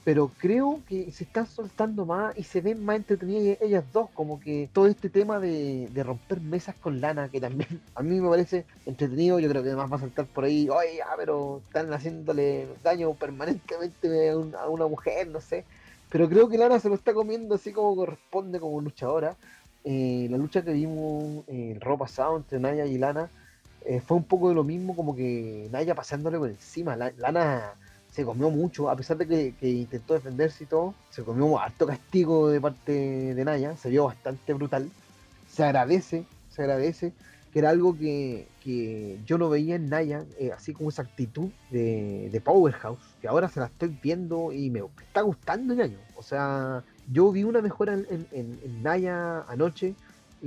Pero 0.03 0.31
creo 0.37 0.79
que 0.87 1.11
se 1.11 1.25
están 1.25 1.45
soltando 1.47 2.05
más 2.05 2.37
y 2.37 2.43
se 2.43 2.61
ven 2.61 2.83
más 2.85 2.95
entretenidas 2.95 3.57
ellas 3.61 3.83
dos. 3.91 4.09
Como 4.13 4.39
que 4.39 4.69
todo 4.71 4.87
este 4.87 5.09
tema 5.09 5.37
de, 5.37 5.89
de 5.91 6.03
romper 6.03 6.39
mesas 6.39 6.75
con 6.75 7.01
lana, 7.01 7.27
que 7.27 7.41
también 7.41 7.81
a 7.95 8.01
mí 8.03 8.21
me 8.21 8.29
parece 8.29 8.65
entretenido. 8.85 9.39
Yo 9.39 9.49
creo 9.49 9.63
que 9.63 9.69
además 9.69 9.91
va 9.91 9.97
a 9.97 9.99
saltar 9.99 10.25
por 10.25 10.45
ahí, 10.45 10.69
oye, 10.69 10.97
ya, 10.99 11.07
pero 11.17 11.61
están 11.67 11.91
haciéndole 11.91 12.67
daño 12.83 13.13
permanentemente 13.15 14.29
a 14.29 14.69
una 14.69 14.87
mujer, 14.87 15.27
no 15.27 15.41
sé. 15.41 15.65
Pero 16.09 16.29
creo 16.29 16.47
que 16.47 16.57
Lana 16.57 16.79
se 16.79 16.89
lo 16.89 16.95
está 16.95 17.13
comiendo 17.13 17.55
así 17.55 17.73
como 17.73 17.95
corresponde 17.95 18.59
como 18.59 18.79
luchadora. 18.79 19.35
Eh, 19.83 20.27
la 20.29 20.37
lucha 20.37 20.63
que 20.63 20.71
vimos 20.71 21.43
eh, 21.47 21.71
el 21.75 21.81
Raw 21.81 21.97
pasado 21.97 22.37
entre 22.37 22.59
Naya 22.59 22.85
y 22.85 22.97
Lana 22.97 23.29
eh, 23.87 24.01
fue 24.01 24.17
un 24.17 24.25
poco 24.25 24.49
de 24.49 24.55
lo 24.55 24.63
mismo, 24.63 24.95
como 24.95 25.15
que 25.15 25.67
Naya 25.71 25.95
pasándole 25.95 26.37
por 26.37 26.49
encima. 26.49 26.95
La- 26.95 27.11
Lana 27.17 27.73
se 28.09 28.25
comió 28.25 28.49
mucho, 28.49 28.89
a 28.89 28.95
pesar 28.95 29.17
de 29.17 29.55
que, 29.55 29.69
intentó 29.69 30.13
defenderse 30.13 30.63
y 30.65 30.67
todo, 30.67 30.95
se 31.09 31.23
comió 31.23 31.57
harto 31.59 31.87
castigo 31.87 32.49
de 32.49 32.59
parte 32.61 32.91
de 33.33 33.45
Naya, 33.45 33.75
se 33.77 33.89
vio 33.89 34.05
bastante 34.05 34.53
brutal. 34.53 34.91
Se 35.47 35.63
agradece, 35.63 36.25
se 36.49 36.61
agradece, 36.63 37.13
que 37.51 37.59
era 37.59 37.69
algo 37.69 37.97
que, 37.97 38.49
que 38.59 39.19
yo 39.23 39.37
no 39.37 39.49
veía 39.49 39.75
en 39.75 39.89
Naya, 39.89 40.25
eh, 40.39 40.51
así 40.51 40.73
como 40.73 40.89
esa 40.89 41.03
actitud 41.03 41.51
de, 41.69 42.41
Powerhouse, 42.43 43.15
que 43.21 43.27
ahora 43.27 43.47
se 43.49 43.59
la 43.59 43.67
estoy 43.67 43.89
viendo 44.01 44.51
y 44.51 44.69
me 44.69 44.81
está 45.01 45.21
gustando 45.21 45.73
el 45.73 45.81
año. 45.81 45.99
O 46.15 46.23
sea, 46.23 46.83
yo 47.05 47.31
vi 47.31 47.43
una 47.43 47.61
mejora 47.61 47.93
en- 47.93 48.27
en 48.31 48.81
Naya 48.81 49.43
anoche 49.47 49.95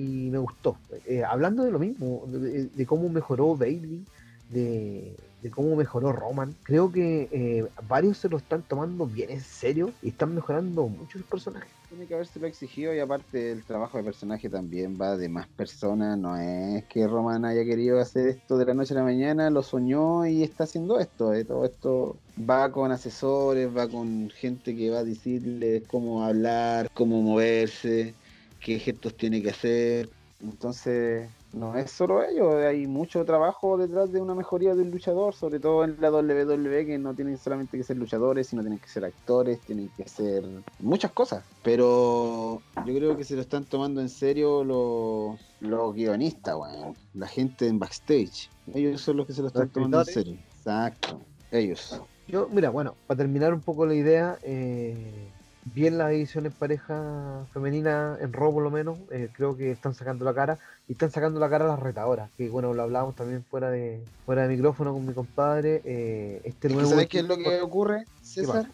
y 0.00 0.30
me 0.30 0.38
gustó. 0.38 0.76
Eh, 1.06 1.22
hablando 1.24 1.64
de 1.64 1.70
lo 1.70 1.78
mismo, 1.78 2.24
de, 2.26 2.66
de 2.66 2.86
cómo 2.86 3.08
mejoró 3.08 3.56
Bailey, 3.56 4.04
de, 4.50 5.16
cómo 5.50 5.74
mejoró 5.76 6.12
Roman, 6.12 6.54
creo 6.62 6.92
que 6.92 7.28
eh, 7.32 7.66
varios 7.88 8.18
se 8.18 8.28
lo 8.28 8.36
están 8.36 8.62
tomando 8.62 9.06
bien 9.06 9.30
en 9.30 9.40
serio 9.40 9.92
y 10.02 10.08
están 10.08 10.34
mejorando 10.34 10.86
muchos 10.86 11.22
personajes. 11.22 11.70
Tiene 11.88 12.06
que 12.06 12.14
habérselo 12.14 12.46
exigido 12.46 12.94
y 12.94 13.00
aparte 13.00 13.50
el 13.52 13.64
trabajo 13.64 13.98
de 13.98 14.04
personaje 14.04 14.48
también 14.48 14.96
va 15.00 15.16
de 15.16 15.28
más 15.28 15.48
personas. 15.48 16.18
No 16.18 16.36
es 16.36 16.84
que 16.84 17.06
Roman 17.06 17.44
haya 17.44 17.64
querido 17.64 17.98
hacer 18.00 18.28
esto 18.28 18.58
de 18.58 18.66
la 18.66 18.74
noche 18.74 18.94
a 18.94 18.98
la 18.98 19.02
mañana, 19.02 19.50
lo 19.50 19.62
soñó 19.62 20.26
y 20.26 20.42
está 20.42 20.64
haciendo 20.64 21.00
esto. 21.00 21.32
eh. 21.34 21.44
Todo 21.44 21.64
esto 21.64 22.16
va 22.38 22.70
con 22.70 22.92
asesores, 22.92 23.74
va 23.76 23.88
con 23.88 24.30
gente 24.30 24.76
que 24.76 24.90
va 24.90 24.98
a 24.98 25.04
decirle 25.04 25.82
cómo 25.88 26.22
hablar, 26.24 26.88
cómo 26.94 27.22
moverse, 27.22 28.14
qué 28.60 28.78
gestos 28.78 29.16
tiene 29.16 29.42
que 29.42 29.50
hacer. 29.50 30.08
Entonces, 30.42 31.28
no 31.52 31.76
es 31.76 31.90
solo 31.90 32.22
ello, 32.24 32.56
hay 32.66 32.86
mucho 32.86 33.24
trabajo 33.26 33.76
detrás 33.76 34.10
de 34.10 34.22
una 34.22 34.34
mejoría 34.34 34.74
de 34.74 34.82
un 34.82 34.90
luchador, 34.90 35.34
sobre 35.34 35.60
todo 35.60 35.84
en 35.84 35.96
la 36.00 36.10
WWE, 36.10 36.86
que 36.86 36.98
no 36.98 37.14
tienen 37.14 37.36
solamente 37.36 37.76
que 37.76 37.84
ser 37.84 37.98
luchadores, 37.98 38.46
sino 38.46 38.62
tienen 38.62 38.78
que 38.78 38.88
ser 38.88 39.04
actores, 39.04 39.60
tienen 39.60 39.90
que 39.96 40.08
ser 40.08 40.42
muchas 40.78 41.12
cosas. 41.12 41.44
Pero 41.62 42.62
yo 42.86 42.94
creo 42.94 43.16
que 43.18 43.24
se 43.24 43.34
lo 43.34 43.42
están 43.42 43.64
tomando 43.64 44.00
en 44.00 44.08
serio 44.08 44.64
los, 44.64 45.38
los 45.60 45.94
guionistas, 45.94 46.56
weón. 46.56 46.96
la 47.12 47.26
gente 47.26 47.66
en 47.66 47.78
backstage. 47.78 48.48
Ellos 48.72 49.02
son 49.02 49.18
los 49.18 49.26
que 49.26 49.34
se 49.34 49.42
lo 49.42 49.48
están 49.48 49.64
Los 49.64 49.72
tomando 49.72 50.00
en 50.00 50.06
serio. 50.06 50.38
Exacto, 50.56 51.20
ellos. 51.50 52.00
Yo, 52.28 52.48
mira, 52.48 52.70
bueno, 52.70 52.94
para 53.06 53.18
terminar 53.18 53.52
un 53.52 53.60
poco 53.60 53.84
la 53.84 53.94
idea, 53.94 54.38
eh, 54.42 55.28
bien 55.64 55.98
las 55.98 56.12
ediciones 56.12 56.54
pareja 56.54 57.46
femenina 57.52 58.16
en 58.20 58.32
Raw 58.32 58.52
por 58.52 58.62
lo 58.62 58.70
menos, 58.70 58.98
eh, 59.10 59.28
creo 59.32 59.56
que 59.56 59.70
están 59.70 59.94
sacando 59.94 60.24
la 60.24 60.34
cara 60.34 60.58
y 60.88 60.92
están 60.92 61.10
sacando 61.10 61.38
la 61.40 61.48
cara 61.48 61.66
las 61.66 61.80
retadoras, 61.80 62.30
que 62.36 62.48
bueno, 62.48 62.72
lo 62.74 62.82
hablábamos 62.82 63.14
también 63.14 63.44
fuera 63.44 63.70
de 63.70 64.02
fuera 64.24 64.42
de 64.42 64.48
micrófono 64.48 64.92
con 64.92 65.06
mi 65.06 65.12
compadre, 65.12 65.82
eh, 65.84 66.40
este 66.44 66.68
nuevo 66.68 66.88
¿Sabes 66.88 67.08
qué 67.08 67.18
es 67.18 67.24
lo 67.24 67.36
que 67.36 67.60
ocurre, 67.60 68.04
César? 68.22 68.70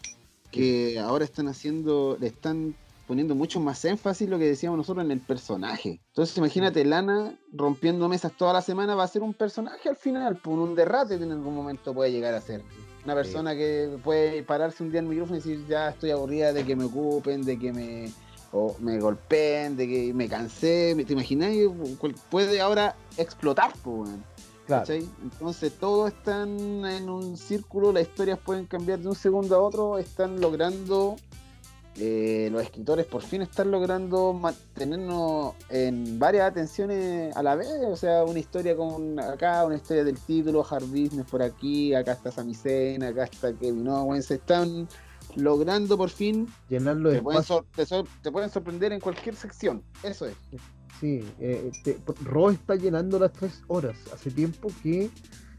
Que 0.51 0.97
ahora 0.99 1.25
están 1.25 1.47
haciendo, 1.49 2.17
le 2.19 2.27
están 2.27 2.73
poniendo 3.05 3.35
mucho 3.35 3.59
más 3.59 3.83
énfasis 3.85 4.29
lo 4.29 4.37
que 4.37 4.45
decíamos 4.45 4.77
nosotros 4.77 5.05
en 5.05 5.11
el 5.11 5.19
personaje. 5.19 5.99
Entonces 6.09 6.37
imagínate, 6.37 6.83
Lana 6.85 7.33
rompiendo 7.53 8.07
mesas 8.09 8.33
toda 8.33 8.53
la 8.53 8.61
semana 8.61 8.95
va 8.95 9.03
a 9.03 9.07
ser 9.07 9.23
un 9.23 9.33
personaje 9.33 9.89
al 9.89 9.95
final, 9.95 10.37
por 10.37 10.59
un 10.59 10.75
derrate 10.75 11.15
en 11.15 11.31
algún 11.31 11.55
momento 11.55 11.93
puede 11.93 12.11
llegar 12.11 12.33
a 12.33 12.41
ser. 12.41 12.61
Una 13.07 13.15
persona 13.15 13.55
que 13.55 13.97
puede 14.03 14.43
pararse 14.43 14.83
un 14.83 14.91
día 14.91 14.99
en 14.99 15.05
el 15.05 15.11
micrófono 15.11 15.37
y 15.37 15.39
decir, 15.39 15.65
ya 15.65 15.91
estoy 15.91 16.11
aburrida 16.11 16.51
de 16.51 16.65
que 16.65 16.75
me 16.75 16.83
ocupen, 16.83 17.41
de 17.41 17.57
que 17.57 17.71
me, 17.71 18.11
o 18.51 18.75
me 18.81 18.99
golpeen, 18.99 19.77
de 19.77 19.87
que 19.87 20.13
me 20.13 20.27
cansé. 20.27 20.93
¿Te 21.07 21.13
imaginas? 21.13 21.53
Puede 22.29 22.59
ahora 22.59 22.97
explotar, 23.15 23.71
pues. 23.81 24.09
Claro. 24.65 24.93
Entonces 25.23 25.71
todos 25.79 26.11
están 26.11 26.49
en 26.85 27.09
un 27.09 27.37
círculo, 27.37 27.93
las 27.93 28.03
historias 28.03 28.39
pueden 28.39 28.65
cambiar 28.65 28.99
de 28.99 29.07
un 29.07 29.15
segundo 29.15 29.55
a 29.55 29.59
otro, 29.59 29.97
están 29.97 30.41
logrando, 30.41 31.15
eh, 31.99 32.49
los 32.51 32.61
escritores 32.61 33.05
por 33.05 33.21
fin 33.23 33.41
están 33.41 33.71
logrando 33.71 34.33
mantenernos 34.33 35.53
en 35.69 36.19
varias 36.19 36.51
atenciones 36.51 37.35
a 37.35 37.41
la 37.43 37.55
vez, 37.55 37.67
o 37.85 37.95
sea, 37.95 38.23
una 38.23 38.39
historia 38.39 38.75
con 38.75 39.19
acá, 39.19 39.65
una 39.65 39.75
historia 39.75 40.03
del 40.03 40.17
título, 40.19 40.65
Hard 40.69 40.85
Business 40.85 41.25
por 41.29 41.41
aquí, 41.41 41.93
acá 41.95 42.13
está 42.13 42.31
Sami 42.31 42.53
Zayn, 42.53 43.03
acá 43.03 43.23
está 43.23 43.51
Kevin 43.53 43.87
Owens, 43.87 44.25
se 44.27 44.35
están 44.35 44.87
logrando 45.35 45.97
por 45.97 46.09
fin, 46.09 46.47
llenar 46.69 46.97
los 46.97 47.13
te 47.15 47.21
pueden, 47.21 47.43
te 48.21 48.31
pueden 48.31 48.49
sorprender 48.49 48.93
en 48.93 48.99
cualquier 48.99 49.35
sección, 49.35 49.83
eso 50.03 50.25
es. 50.25 50.35
Sí, 50.99 51.23
eh, 51.39 51.71
te- 51.83 51.99
Raw 52.23 52.49
está 52.49 52.75
llenando 52.75 53.19
las 53.19 53.31
tres 53.31 53.61
horas. 53.67 53.95
Hace 54.11 54.31
tiempo 54.31 54.69
que, 54.81 55.11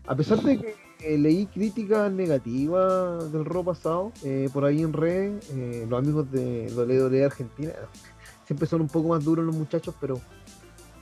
a 0.07 0.17
pesar 0.17 0.43
de 0.43 0.59
que 0.59 0.75
eh, 1.01 1.17
leí 1.17 1.47
críticas 1.47 2.11
negativas 2.13 3.33
del 3.33 3.45
Raw 3.45 3.65
pasado, 3.65 4.13
eh, 4.25 4.49
por 4.53 4.65
ahí 4.65 4.83
en 4.83 4.93
red, 4.93 5.35
eh, 5.53 5.87
los 5.89 5.99
amigos 5.99 6.31
de 6.33 6.73
WWE 6.75 7.25
Argentina, 7.25 7.73
siempre 8.47 8.67
son 8.67 8.81
un 8.81 8.89
poco 8.89 9.09
más 9.09 9.25
duros 9.25 9.45
los 9.45 9.55
muchachos, 9.55 9.95
pero 10.01 10.21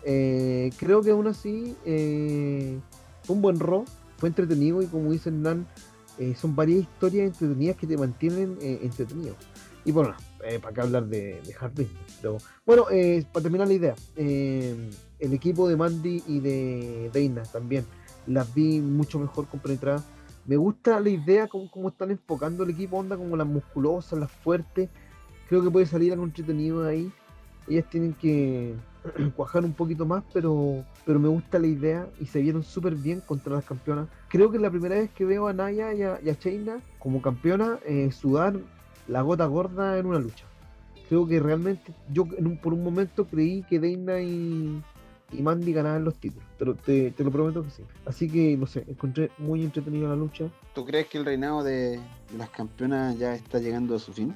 eh, 0.04 0.70
creo 0.78 1.02
que 1.02 1.10
aún 1.10 1.26
así 1.26 1.74
fue 3.22 3.36
un 3.36 3.42
buen 3.42 3.58
Raw, 3.58 3.84
fue 4.18 4.28
entretenido 4.28 4.82
y 4.82 4.86
como 4.86 5.10
dice 5.12 5.30
Hernán, 5.30 5.66
son 6.36 6.56
varias 6.56 6.80
historias 6.80 7.26
entretenidas 7.26 7.76
que 7.76 7.86
te 7.86 7.96
mantienen 7.96 8.56
entretenido. 8.60 9.36
Y 9.84 9.92
bueno, 9.92 10.14
para 10.62 10.74
qué 10.74 10.80
hablar 10.80 11.06
de, 11.06 11.40
de 11.42 11.54
Hard 11.60 11.72
Business, 11.72 12.18
pero 12.20 12.38
bueno, 12.64 12.86
para 13.32 13.42
terminar 13.42 13.68
la 13.68 13.74
idea, 13.74 13.94
el 14.16 15.32
equipo 15.32 15.68
de 15.68 15.76
Mandy 15.76 16.22
y 16.26 16.40
de 16.40 17.10
Dana 17.12 17.42
también 17.44 17.84
las 18.26 18.54
vi 18.54 18.80
mucho 18.80 19.18
mejor 19.18 19.46
compenetradas. 19.46 20.04
Me 20.46 20.56
gusta 20.56 21.00
la 21.00 21.08
idea, 21.08 21.48
como, 21.48 21.70
como 21.70 21.88
están 21.88 22.10
enfocando 22.10 22.64
el 22.64 22.70
equipo, 22.70 22.96
onda 22.96 23.16
como 23.16 23.36
las 23.36 23.46
musculosas, 23.46 24.18
las 24.18 24.30
fuertes. 24.30 24.88
Creo 25.48 25.62
que 25.62 25.70
puede 25.70 25.86
salir 25.86 26.12
algo 26.12 26.24
entretenido 26.24 26.86
ahí. 26.86 27.10
Ellas 27.68 27.84
tienen 27.90 28.14
que 28.14 28.74
cuajar 29.36 29.64
un 29.64 29.72
poquito 29.72 30.06
más, 30.06 30.22
pero, 30.32 30.84
pero 31.04 31.18
me 31.18 31.28
gusta 31.28 31.58
la 31.58 31.66
idea 31.66 32.08
y 32.20 32.26
se 32.26 32.40
vieron 32.40 32.62
súper 32.62 32.94
bien 32.94 33.20
contra 33.20 33.54
las 33.54 33.64
campeonas. 33.64 34.08
Creo 34.28 34.50
que 34.50 34.56
es 34.56 34.62
la 34.62 34.70
primera 34.70 34.94
vez 34.94 35.10
que 35.10 35.24
veo 35.24 35.48
a 35.48 35.52
Naya 35.52 35.92
y 35.94 36.02
a, 36.02 36.20
y 36.22 36.30
a 36.30 36.34
Shayna 36.34 36.80
como 36.98 37.20
campeona 37.22 37.78
eh, 37.84 38.10
sudar 38.12 38.54
la 39.08 39.22
gota 39.22 39.46
gorda 39.46 39.98
en 39.98 40.06
una 40.06 40.18
lucha 40.18 40.46
creo 41.08 41.26
que 41.26 41.40
realmente 41.40 41.92
yo 42.12 42.26
por 42.62 42.72
un 42.72 42.82
momento 42.82 43.26
creí 43.26 43.62
que 43.62 43.76
y, 43.76 44.82
y 45.32 45.42
Mandy 45.42 45.72
ganaban 45.72 46.04
los 46.04 46.14
títulos. 46.16 46.45
Te 46.58 46.64
lo, 46.64 46.74
te, 46.74 47.10
te 47.10 47.24
lo 47.24 47.30
prometo 47.30 47.62
que 47.64 47.70
sí. 47.70 47.82
Así 48.04 48.28
que, 48.30 48.56
no 48.56 48.66
sé, 48.66 48.84
encontré 48.88 49.30
muy 49.38 49.62
entretenida 49.62 50.08
la 50.08 50.16
lucha. 50.16 50.46
¿Tú 50.74 50.84
crees 50.84 51.06
que 51.08 51.18
el 51.18 51.24
reinado 51.24 51.62
de 51.62 52.00
las 52.36 52.50
campeonas 52.50 53.18
ya 53.18 53.34
está 53.34 53.58
llegando 53.58 53.94
a 53.96 53.98
su 53.98 54.12
fin? 54.12 54.34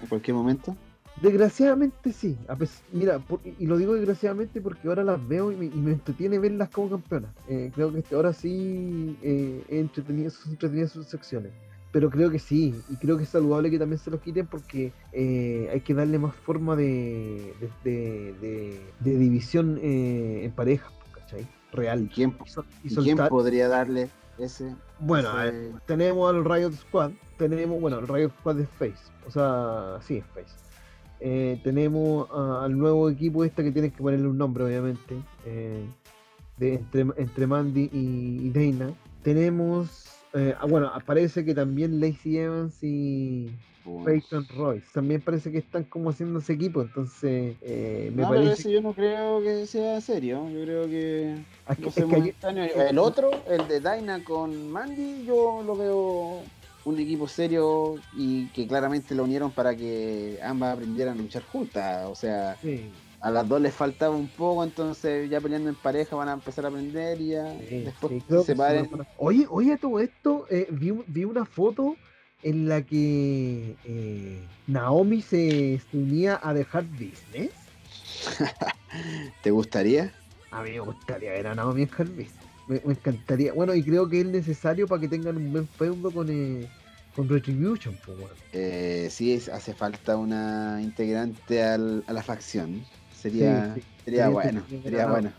En 0.00 0.08
cualquier 0.08 0.34
momento. 0.36 0.76
Desgraciadamente 1.22 2.12
sí. 2.12 2.36
A 2.46 2.56
mira, 2.92 3.18
por- 3.18 3.40
y 3.58 3.66
lo 3.66 3.78
digo 3.78 3.94
desgraciadamente 3.94 4.60
porque 4.60 4.86
ahora 4.88 5.02
las 5.02 5.26
veo 5.26 5.50
y 5.50 5.56
me, 5.56 5.64
y 5.66 5.70
me 5.70 5.92
entretiene 5.92 6.38
verlas 6.38 6.68
como 6.68 6.90
campeonas. 6.90 7.30
Eh, 7.48 7.70
creo 7.74 7.90
que 7.92 8.14
ahora 8.14 8.32
sí 8.34 9.16
eh, 9.22 9.62
he 9.70 9.80
entretenido, 9.80 10.30
son 10.30 10.52
entretenidas 10.52 10.92
sus 10.92 11.06
secciones. 11.06 11.52
Pero 11.92 12.10
creo 12.10 12.30
que 12.30 12.38
sí, 12.38 12.74
y 12.90 12.96
creo 12.96 13.16
que 13.16 13.22
es 13.22 13.30
saludable 13.30 13.70
que 13.70 13.78
también 13.78 13.98
se 13.98 14.10
los 14.10 14.20
quiten 14.20 14.46
porque 14.46 14.92
eh, 15.12 15.70
hay 15.72 15.80
que 15.80 15.94
darle 15.94 16.18
más 16.18 16.34
forma 16.34 16.76
de, 16.76 17.54
de, 17.60 17.90
de- 17.90 18.34
de- 18.42 18.80
de 19.00 19.18
división 19.18 19.78
eh, 19.82 20.42
en 20.44 20.50
pareja, 20.52 20.90
¿cachai? 21.26 21.42
¿Y 21.42 21.76
Real. 21.76 22.10
quién, 22.14 22.36
Y, 22.44 22.48
sol- 22.48 22.64
y 22.84 22.92
y 22.92 22.96
quién 22.96 23.18
podría 23.28 23.68
darle 23.68 24.08
ese? 24.38 24.74
Bueno, 24.98 25.28
a 25.30 25.44
ver, 25.44 25.54
ese- 25.54 25.74
tenemos 25.86 26.34
al 26.34 26.44
Riot 26.44 26.72
Squad, 26.72 27.10
tenemos, 27.38 27.80
bueno, 27.80 27.98
el 27.98 28.08
Riot 28.08 28.30
Squad 28.40 28.60
es 28.60 28.68
Face, 28.70 28.94
o 29.26 29.30
sea, 29.30 29.98
sí 30.02 30.18
es 30.18 30.24
Face. 30.26 30.54
Eh, 31.20 31.58
tenemos 31.64 32.28
a- 32.30 32.64
al 32.64 32.76
nuevo 32.78 33.08
equipo 33.10 33.44
este 33.44 33.62
que 33.64 33.72
tienes 33.72 33.92
que 33.92 34.02
ponerle 34.02 34.28
un 34.28 34.38
nombre, 34.38 34.64
obviamente, 34.64 35.16
eh, 35.44 35.84
de, 36.58 36.74
entre, 36.74 37.06
entre 37.16 37.46
Mandy 37.46 37.90
y, 37.92 38.50
Dana. 38.50 38.92
Tenemos, 39.22 40.08
eh, 40.34 40.54
ah, 40.58 40.66
bueno, 40.66 40.90
parece 41.04 41.44
que 41.44 41.54
también 41.54 42.00
Lacey 42.00 42.38
Evans 42.38 42.82
y 42.82 43.50
Peyton 44.02 44.48
Royce, 44.48 44.88
también 44.92 45.22
parece 45.22 45.50
que 45.52 45.58
están 45.58 45.84
como 45.84 46.10
haciendo 46.10 46.38
ese 46.40 46.52
equipo, 46.54 46.82
entonces 46.82 47.58
eh, 47.60 48.10
me 48.12 48.26
no, 48.26 48.34
pero 48.34 48.52
parece 48.52 48.52
ese 48.52 48.70
yo 48.72 48.80
no 48.80 48.94
creo 48.94 49.42
que 49.42 49.66
sea 49.66 50.00
serio. 50.00 50.50
Yo 50.50 50.62
creo 50.62 50.88
que. 50.88 51.44
Ah, 51.64 51.72
es 51.74 51.78
que- 51.80 51.88
no 51.88 51.90
es 51.94 52.04
sé, 52.04 52.06
que 52.06 52.16
ayer- 52.16 52.36
momentáneo. 52.46 52.64
El 52.64 52.98
otro, 52.98 53.44
el 53.46 53.66
de 53.66 53.80
Daina 53.80 54.22
con 54.24 54.68
Mandy, 54.70 55.24
yo 55.24 55.62
lo 55.62 55.76
veo 55.76 56.52
un 56.84 56.98
equipo 57.00 57.26
serio 57.28 58.04
y 58.10 58.50
que 58.52 58.66
claramente 58.68 59.14
lo 59.14 59.24
unieron 59.24 59.52
para 59.54 59.76
que 59.76 60.38
ambas 60.42 60.72
aprendieran 60.74 61.18
a 61.18 61.22
luchar 61.22 61.42
juntas. 61.44 62.06
O 62.06 62.14
sea, 62.14 62.60
sí, 62.60 63.02
a 63.20 63.30
las 63.30 63.48
dos 63.48 63.60
les 63.60 63.74
faltaba 63.74 64.16
un 64.16 64.30
poco, 64.32 64.64
entonces 64.64 65.28
ya 65.30 65.40
peleando 65.40 65.70
en 65.70 65.76
pareja 65.76 66.16
van 66.16 66.28
a 66.28 66.32
empezar 66.34 66.64
a 66.66 66.68
aprender 66.68 67.20
y 67.20 67.30
ya 67.30 67.54
Sí, 67.58 67.66
después 67.80 68.12
sí, 68.18 68.20
se 68.28 68.40
separen. 68.40 68.88
Oye, 69.16 69.46
oye, 69.48 69.72
a 69.72 69.78
todo 69.78 69.98
esto, 70.00 70.46
eh, 70.50 70.68
vi, 70.70 70.92
vi 71.06 71.24
una 71.24 71.44
foto 71.46 72.00
en 72.42 72.68
la 72.68 72.82
que 72.82 73.76
eh, 73.84 74.46
Naomi 74.66 75.22
se, 75.22 75.80
se 75.90 75.96
unía 75.96 76.38
a 76.42 76.54
The 76.54 76.66
Hard 76.70 76.86
Business. 76.92 77.50
¿Te 79.42 79.50
gustaría? 79.50 80.12
A 80.50 80.62
mí 80.62 80.70
me 80.70 80.80
gustaría 80.80 81.32
ver 81.32 81.46
a 81.48 81.54
Naomi 81.54 81.82
en 81.82 81.90
Hard 81.96 82.08
Business. 82.08 82.38
Me, 82.68 82.80
me 82.84 82.94
encantaría. 82.94 83.52
Bueno, 83.52 83.74
y 83.74 83.82
creo 83.82 84.08
que 84.08 84.20
es 84.20 84.26
necesario 84.26 84.86
para 84.88 85.00
que 85.00 85.08
tengan 85.08 85.36
un 85.36 85.52
buen 85.52 85.68
feudo 85.68 86.12
con, 86.12 86.28
eh, 86.30 86.66
con 87.14 87.28
Retribution. 87.28 87.96
Pues, 88.04 88.18
bueno. 88.18 88.34
Eh, 88.52 89.08
sí, 89.10 89.32
es- 89.32 89.48
hace 89.48 89.74
falta 89.74 90.16
una 90.16 90.80
integrante 90.82 91.62
al- 91.62 92.04
a 92.06 92.12
la 92.12 92.22
facción. 92.22 92.82
Sería, 93.12 93.74
Sí, 93.74 93.80
sí. 93.80 93.86
sería 94.04 94.24
Sería 94.24 94.28
bueno, 94.28 94.66
sería 94.68 94.82
ver 94.90 95.00
a 95.00 95.10
bueno. 95.10 95.32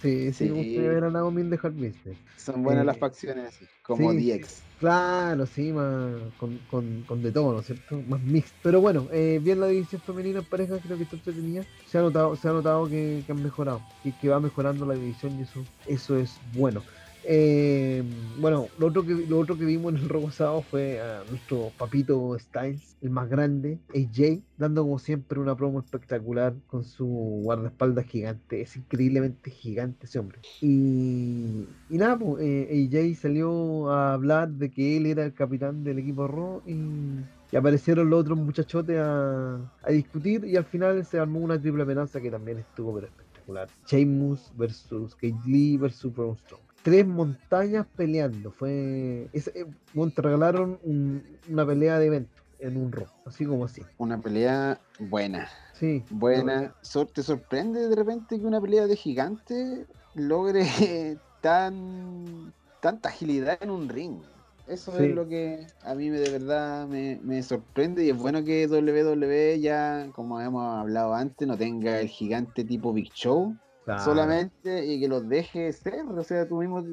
Sí, 0.00 0.32
sí, 0.32 0.44
me 0.44 0.50
gustaría 0.52 0.90
ver 0.90 1.04
a 1.04 1.10
Naomi 1.10 1.40
en 1.42 1.50
The 1.50 1.58
Hard 1.62 1.72
Business. 1.74 2.16
Son 2.36 2.62
buenas 2.62 2.82
Eh, 2.82 2.86
las 2.86 2.98
facciones, 2.98 3.46
así, 3.48 3.66
como 3.82 4.12
sí, 4.12 4.30
DX. 4.30 4.62
Claro, 4.78 5.44
sí, 5.46 5.72
más 5.72 6.32
con, 6.36 6.56
con, 6.70 7.02
con 7.02 7.20
de 7.20 7.32
todo, 7.32 7.52
¿no 7.52 7.60
es 7.60 7.66
cierto? 7.66 8.00
Más 8.06 8.20
mix. 8.22 8.54
Pero 8.62 8.80
bueno, 8.80 9.08
eh, 9.10 9.40
bien 9.42 9.58
la 9.58 9.66
división 9.66 10.00
femenina 10.00 10.38
en 10.38 10.44
pareja, 10.44 10.78
creo 10.78 10.96
que 10.96 11.02
está 11.02 11.16
entretenida. 11.16 11.64
Se 11.84 11.98
ha 11.98 12.02
notado, 12.02 12.36
se 12.36 12.48
ha 12.48 12.52
notado 12.52 12.88
que, 12.88 13.24
que 13.26 13.32
han 13.32 13.42
mejorado, 13.42 13.82
que, 14.04 14.12
que 14.16 14.28
va 14.28 14.38
mejorando 14.38 14.86
la 14.86 14.94
división 14.94 15.36
y 15.36 15.42
eso, 15.42 15.66
eso 15.84 16.16
es 16.16 16.40
bueno. 16.52 16.84
Eh, 17.24 18.02
bueno, 18.38 18.68
lo 18.78 18.86
otro, 18.86 19.04
que, 19.04 19.14
lo 19.14 19.38
otro 19.38 19.58
que 19.58 19.64
vimos 19.64 19.94
en 19.94 20.00
el 20.00 20.08
robo 20.08 20.30
sábado 20.30 20.62
fue 20.62 21.00
a 21.00 21.24
nuestro 21.28 21.72
papito 21.76 22.36
Styles, 22.38 22.96
el 23.02 23.10
más 23.10 23.28
grande, 23.28 23.78
AJ, 23.94 24.40
dando 24.56 24.82
como 24.82 24.98
siempre 24.98 25.38
una 25.38 25.56
promo 25.56 25.80
espectacular 25.80 26.54
con 26.66 26.84
su 26.84 27.06
guardaespaldas 27.06 28.06
gigante. 28.06 28.60
Es 28.60 28.76
increíblemente 28.76 29.50
gigante 29.50 30.06
ese 30.06 30.18
hombre. 30.18 30.38
Y, 30.60 31.66
nada, 31.90 32.18
pues, 32.18 32.42
eh, 32.44 32.88
AJ 32.90 33.20
salió 33.20 33.90
a 33.90 34.14
hablar 34.14 34.48
de 34.50 34.70
que 34.70 34.96
él 34.96 35.06
era 35.06 35.24
el 35.24 35.34
capitán 35.34 35.84
del 35.84 35.98
equipo 35.98 36.26
Raw 36.28 36.62
y, 36.66 37.56
aparecieron 37.56 38.10
los 38.10 38.20
otros 38.20 38.38
muchachotes 38.38 38.98
a, 38.98 39.56
a 39.82 39.90
discutir 39.90 40.44
y 40.44 40.56
al 40.56 40.66
final 40.66 41.02
se 41.06 41.18
armó 41.18 41.40
una 41.40 41.58
triple 41.58 41.82
amenaza 41.82 42.20
que 42.20 42.30
también 42.30 42.58
estuvo 42.58 42.94
pero 42.94 43.06
espectacular. 43.06 43.68
Sheamus 43.86 44.52
versus 44.56 45.14
Kate 45.14 45.34
Lee 45.46 45.78
versus 45.78 46.14
Braun 46.14 46.36
Strowman. 46.36 46.67
Tres 46.82 47.06
montañas 47.06 47.86
peleando. 47.96 48.50
Fue. 48.52 49.28
Es, 49.32 49.48
eh, 49.48 49.66
bueno, 49.94 50.12
te 50.14 50.22
regalaron 50.22 50.78
un- 50.82 51.22
una 51.48 51.66
pelea 51.66 51.98
de 51.98 52.06
evento 52.06 52.30
en 52.60 52.76
un 52.76 52.90
Raw, 52.92 53.06
así 53.26 53.44
como 53.44 53.64
así. 53.64 53.82
Una 53.98 54.18
pelea 54.20 54.80
buena, 54.98 55.48
Sí. 55.74 56.04
buena. 56.10 56.74
Sor- 56.82 57.10
¿Te 57.12 57.22
sorprende 57.22 57.88
de 57.88 57.94
repente 57.96 58.38
que 58.38 58.46
una 58.46 58.60
pelea 58.60 58.86
de 58.86 58.96
gigante 58.96 59.86
logre 60.14 60.62
tan 61.42 62.52
tanta 62.80 63.08
agilidad 63.08 63.58
en 63.60 63.70
un 63.70 63.88
ring? 63.88 64.18
Eso 64.66 64.92
Sí. 64.96 65.04
es 65.04 65.14
lo 65.14 65.26
que 65.28 65.66
a 65.82 65.94
mí 65.94 66.10
me, 66.10 66.18
de 66.18 66.30
verdad 66.30 66.86
me, 66.86 67.18
me 67.22 67.42
sorprende 67.42 68.04
y 68.04 68.10
es 68.10 68.16
bueno 68.18 68.44
que 68.44 68.66
WWE 68.68 69.58
ya, 69.60 70.08
como 70.14 70.40
hemos 70.40 70.78
hablado 70.78 71.14
antes, 71.14 71.48
no 71.48 71.56
tenga 71.56 72.00
el 72.00 72.08
gigante 72.08 72.64
tipo 72.64 72.92
Big 72.92 73.10
Show 73.14 73.56
Claro. 73.96 74.04
solamente 74.04 74.84
y 74.86 75.00
que 75.00 75.08
los 75.08 75.28
deje 75.28 75.72
ser. 75.72 76.04
O 76.06 76.22
sea, 76.22 76.46
tú 76.46 76.56
mismo 76.56 76.84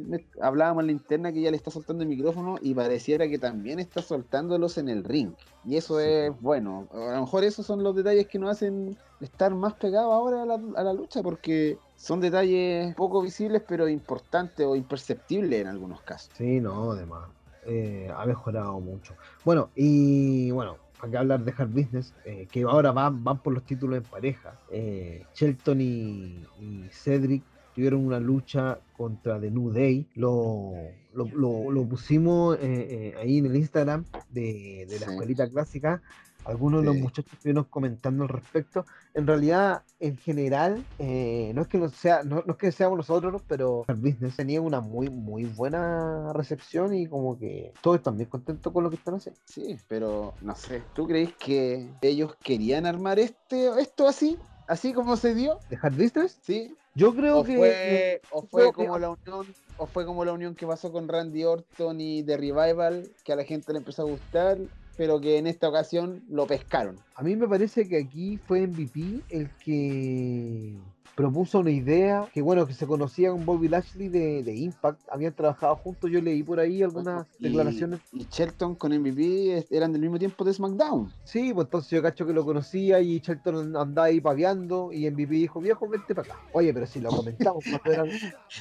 hablábamos 0.41 0.81
en 0.83 0.87
la 0.87 0.91
interna 0.93 1.33
que 1.33 1.41
ya 1.41 1.51
le 1.51 1.57
está 1.57 1.69
soltando 1.71 2.03
el 2.03 2.09
micrófono 2.09 2.55
y 2.61 2.73
pareciera 2.73 3.27
que 3.27 3.37
también 3.37 3.79
está 3.79 4.01
soltándolos 4.01 4.77
en 4.77 4.87
el 4.89 5.03
ring. 5.03 5.33
Y 5.65 5.75
eso 5.77 5.99
Sí. 5.99 6.05
es 6.07 6.31
bueno. 6.41 6.87
A 6.91 7.15
lo 7.15 7.21
mejor 7.21 7.43
esos 7.43 7.65
son 7.65 7.83
los 7.83 7.95
detalles 7.95 8.27
que 8.27 8.39
nos 8.39 8.51
hacen 8.51 8.97
estar 9.19 9.53
más 9.55 9.73
pegados 9.75 10.13
ahora 10.13 10.43
a 10.43 10.45
la, 10.45 10.53
a 10.75 10.83
la 10.83 10.93
lucha 10.93 11.21
porque 11.21 11.77
son 11.95 12.21
detalles 12.21 12.95
poco 12.95 13.21
visibles 13.21 13.63
pero 13.67 13.87
importantes 13.89 14.65
o 14.65 14.75
imperceptibles 14.75 15.61
en 15.61 15.67
algunos 15.67 16.01
casos. 16.03 16.29
Sí, 16.37 16.59
no, 16.61 16.91
además. 16.91 17.29
eh, 17.67 18.09
ha 18.15 18.25
mejorado 18.25 18.79
mucho. 18.79 19.15
Bueno, 19.43 19.71
y 19.75 20.51
bueno, 20.51 20.77
que 21.11 21.17
hablar 21.17 21.43
de 21.43 21.53
Hard 21.57 21.69
Business, 21.69 22.13
eh, 22.25 22.47
que 22.51 22.63
ahora 22.63 22.91
van, 22.91 23.23
van 23.23 23.39
por 23.41 23.53
los 23.53 23.63
títulos 23.63 23.97
en 23.97 24.03
pareja. 24.03 24.57
Eh, 24.71 25.23
Shelton 25.35 25.81
y, 25.81 26.43
y 26.59 26.89
Cedric 26.91 27.43
tuvieron 27.73 28.05
una 28.05 28.19
lucha 28.19 28.79
contra 28.93 29.39
The 29.39 29.51
New 29.51 29.71
Day. 29.71 30.07
Lo, 30.15 30.71
lo, 31.13 31.25
lo- 31.35 31.71
lo 31.71 31.83
pusimos 31.85 32.57
eh, 32.61 33.13
ahí 33.21 33.37
en 33.39 33.45
el 33.47 33.55
Instagram 33.57 34.05
de, 34.29 34.85
de 34.89 34.99
la 34.99 35.05
Sí. 35.05 35.11
escuelita 35.11 35.49
clásica. 35.49 36.01
Algunos 36.45 36.81
de 36.81 36.85
los 36.87 36.95
muchachos 36.95 37.33
estuvieron 37.33 37.63
comentando 37.65 38.23
al 38.23 38.29
respecto. 38.29 38.85
En 39.13 39.25
realidad, 39.27 39.83
en 39.99 40.17
general, 40.17 40.85
eh, 40.99 41.51
no 41.55 41.63
es 41.63 41.67
que 41.67 41.77
no 41.79 41.89
sea, 41.89 42.23
no, 42.23 42.43
no 42.45 42.53
es 42.53 42.57
que 42.57 42.71
seamos 42.71 42.97
nosotros, 42.97 43.33
¿no? 43.33 43.39
pero 43.47 43.83
Hard 43.87 43.97
Business 43.99 44.35
tenía 44.37 44.61
una 44.61 44.79
muy, 44.79 45.09
muy 45.09 45.45
buena 45.45 46.31
recepción 46.33 46.93
y 46.93 47.07
como 47.07 47.37
que 47.39 47.73
todos 47.81 47.97
están 47.97 48.17
bien 48.17 48.29
contentos 48.29 48.71
con 48.71 48.83
lo 48.83 48.89
que 48.89 48.97
están 48.97 49.15
haciendo. 49.15 49.39
Sí, 49.45 49.77
pero 49.87 50.35
no 50.41 50.55
sé, 50.55 50.81
¿tú 50.93 51.07
crees 51.07 51.33
que 51.35 51.93
ellos 52.01 52.35
querían 52.43 52.85
armar 52.85 53.19
este 53.19 53.67
esto 53.79 54.07
así? 54.07 54.37
¿Así 54.67 54.93
como 54.93 55.17
se 55.17 55.35
dio? 55.35 55.59
¿De 55.69 55.77
Hard 55.81 55.93
Business? 55.93 56.39
¿Sí? 56.41 56.75
Yo 56.95 57.13
creo 57.13 57.39
o 57.39 57.43
que. 57.43 57.55
fue, 57.57 58.21
o 58.29 58.47
creo 58.47 58.49
fue 58.49 58.63
que- 58.71 58.87
como 58.87 58.99
la 58.99 59.09
unión 59.09 59.55
o 59.77 59.87
fue 59.87 60.05
como 60.05 60.23
la 60.23 60.31
unión 60.33 60.55
que 60.55 60.65
pasó 60.65 60.91
con 60.91 61.07
Randy 61.07 61.43
Orton 61.43 61.99
y 61.99 62.23
The 62.23 62.37
Revival 62.37 63.11
que 63.23 63.33
a 63.33 63.35
la 63.35 63.43
gente 63.43 63.73
le 63.73 63.79
empezó 63.79 64.03
a 64.03 64.05
gustar 64.05 64.57
pero 64.97 65.19
que 65.19 65.37
en 65.37 65.47
esta 65.47 65.69
ocasión 65.69 66.23
lo 66.29 66.47
pescaron. 66.47 66.97
A 67.15 67.23
mí 67.23 67.35
me 67.35 67.47
parece 67.47 67.87
que 67.87 67.97
aquí 67.97 68.37
fue 68.37 68.67
MVP 68.67 69.21
el 69.29 69.49
que 69.63 70.77
propuso 71.15 71.59
una 71.59 71.71
idea 71.71 72.27
que, 72.33 72.41
bueno, 72.41 72.67
que 72.67 72.73
se 72.73 72.85
conocía 72.85 73.31
con 73.31 73.45
Bobby 73.45 73.69
Lashley 73.69 74.09
de, 74.09 74.43
de 74.43 74.55
Impact. 74.55 74.99
Habían 75.09 75.33
trabajado 75.33 75.75
juntos. 75.77 76.11
Yo 76.11 76.21
leí 76.21 76.43
por 76.43 76.59
ahí 76.59 76.83
algunas 76.83 77.25
y, 77.39 77.45
declaraciones. 77.45 78.01
y 78.11 78.27
Shelton 78.29 78.75
con 78.75 78.91
MVP 78.97 79.65
eran 79.71 79.93
del 79.93 80.01
mismo 80.01 80.19
tiempo 80.19 80.43
de 80.43 80.53
SmackDown 80.53 81.11
Sí, 81.23 81.53
pues 81.53 81.65
entonces 81.67 81.89
yo 81.91 82.01
cacho 82.01 82.25
que 82.25 82.33
lo 82.33 82.43
conocía 82.45 82.99
y 82.99 83.19
Shelton 83.19 83.75
andaba 83.77 84.07
ahí 84.07 84.19
paviando 84.19 84.91
y 84.91 85.09
MVP 85.09 85.33
dijo, 85.35 85.61
viejo, 85.61 85.87
vente 85.87 86.13
para 86.13 86.33
acá. 86.33 86.41
Oye, 86.51 86.73
pero 86.73 86.85
si 86.85 86.99
lo 86.99 87.09
comentamos 87.09 87.63
eran... 87.85 88.09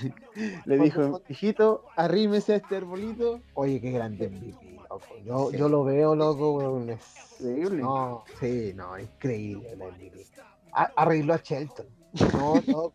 le 0.65 0.79
dijo 0.79 1.23
hijito 1.29 1.85
arrímese 1.97 2.55
a 2.55 2.57
este 2.57 2.77
arbolito 2.77 3.41
Oye, 3.55 3.81
qué 3.81 3.91
grande 3.91 4.29
MVP, 4.29 4.79
loco. 4.89 5.05
Yo, 5.25 5.51
yo 5.53 5.69
lo 5.69 5.85
veo, 5.85 6.15
loco, 6.15 6.81
es- 6.89 7.41
Increíble. 7.41 7.83
No, 7.83 8.23
sí, 8.39 8.73
no, 8.77 8.97
increíble 8.99 9.73
el 9.73 9.79
MVP. 9.79 10.25
Arregló 10.73 11.35
a 11.35 11.41
Shelton. 11.43 11.87
No, 12.33 12.55
no. 12.67 12.93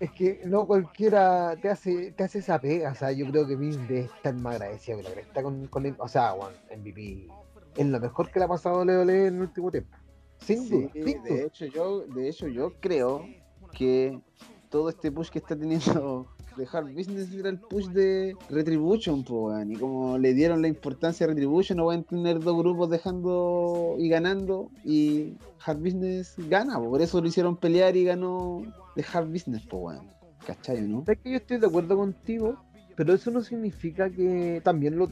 Es 0.00 0.10
que 0.12 0.40
no 0.44 0.66
cualquiera 0.66 1.56
te 1.60 1.70
hace, 1.70 2.12
te 2.12 2.24
hace 2.24 2.40
esa 2.40 2.60
pega. 2.60 2.92
O 2.92 2.94
sea, 2.94 3.12
yo 3.12 3.26
creo 3.30 3.46
que 3.46 3.56
Vince 3.56 3.80
debe 3.86 4.00
estar 4.00 4.34
más 4.34 4.56
agradecido 4.56 4.98
que 4.98 5.04
la 5.04 5.12
cresta 5.12 5.42
con, 5.42 5.66
con 5.68 5.96
O 5.98 6.08
sea, 6.08 6.32
bueno, 6.32 6.56
MVP 6.76 7.28
es 7.76 7.86
lo 7.86 8.00
mejor 8.00 8.30
que 8.30 8.38
le 8.38 8.44
ha 8.44 8.48
pasado 8.48 8.80
a 8.80 8.84
WWE 8.84 9.26
en 9.28 9.36
el 9.36 9.40
último 9.42 9.70
tiempo. 9.70 9.96
Sin 10.38 10.68
Sí, 10.68 10.90
sin 11.02 11.22
de 11.22 11.36
duda. 11.36 11.46
hecho 11.46 11.66
yo 11.66 12.00
de 12.06 12.28
hecho 12.28 12.48
yo 12.48 12.72
creo 12.80 13.24
que 13.72 14.20
todo 14.68 14.88
este 14.90 15.10
push 15.12 15.30
que 15.30 15.38
está 15.38 15.56
teniendo 15.56 16.33
de 16.56 16.68
Hard 16.70 16.92
Business 16.94 17.32
era 17.32 17.48
el 17.48 17.58
push 17.58 17.88
de 17.88 18.36
Retribution, 18.50 19.24
po, 19.24 19.46
weón. 19.46 19.72
Y 19.72 19.76
como 19.76 20.18
le 20.18 20.34
dieron 20.34 20.62
la 20.62 20.68
importancia 20.68 21.24
a 21.24 21.28
Retribution, 21.28 21.78
no 21.78 21.86
van 21.86 22.00
a 22.00 22.02
tener 22.02 22.40
dos 22.40 22.56
grupos 22.56 22.90
dejando 22.90 23.96
y 23.98 24.08
ganando. 24.08 24.70
Y 24.84 25.34
Hard 25.64 25.78
Business 25.78 26.34
gana, 26.48 26.78
po. 26.78 26.90
por 26.90 27.02
eso 27.02 27.20
lo 27.20 27.26
hicieron 27.26 27.56
pelear 27.56 27.96
y 27.96 28.04
ganó 28.04 28.62
de 28.96 29.04
Hard 29.12 29.30
Business, 29.30 29.66
po, 29.66 29.78
weón. 29.78 30.10
¿Cachai, 30.46 30.82
no? 30.82 31.04
Es 31.06 31.18
que 31.18 31.30
yo 31.30 31.36
estoy 31.36 31.58
de 31.58 31.66
acuerdo 31.66 31.96
contigo, 31.96 32.58
pero 32.96 33.14
eso 33.14 33.30
no 33.30 33.42
significa 33.42 34.10
que 34.10 34.60
también 34.62 34.98
lo, 34.98 35.08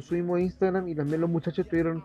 subimos 0.00 0.38
a 0.38 0.40
Instagram 0.40 0.88
y 0.88 0.94
también 0.94 1.20
los 1.20 1.30
muchachos 1.30 1.64
estuvieron 1.64 2.04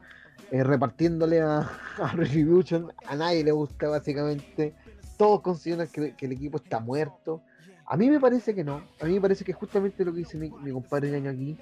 eh, 0.50 0.64
repartiéndole 0.64 1.42
a, 1.42 1.70
Retribution. 2.16 2.92
A 3.06 3.16
nadie 3.16 3.44
le 3.44 3.52
gusta, 3.52 3.90
básicamente. 3.90 4.74
Todos 5.18 5.42
consideran 5.42 5.88
que 5.88 6.16
el 6.20 6.32
equipo 6.32 6.58
está 6.58 6.80
muerto. 6.80 7.44
A 7.92 7.98
mí 7.98 8.10
me 8.10 8.22
parece 8.22 8.56
que 8.56 8.64
no. 8.64 8.82
A 9.02 9.06
mí 9.06 9.16
me 9.16 9.20
parece 9.22 9.44
que 9.44 9.52
justamente 9.52 10.06
lo 10.06 10.14
que 10.14 10.20
dice 10.20 10.38
mi, 10.38 10.50
mi 10.64 10.72
compadre 10.72 11.12
Ñaño 11.12 11.30
aquí. 11.32 11.58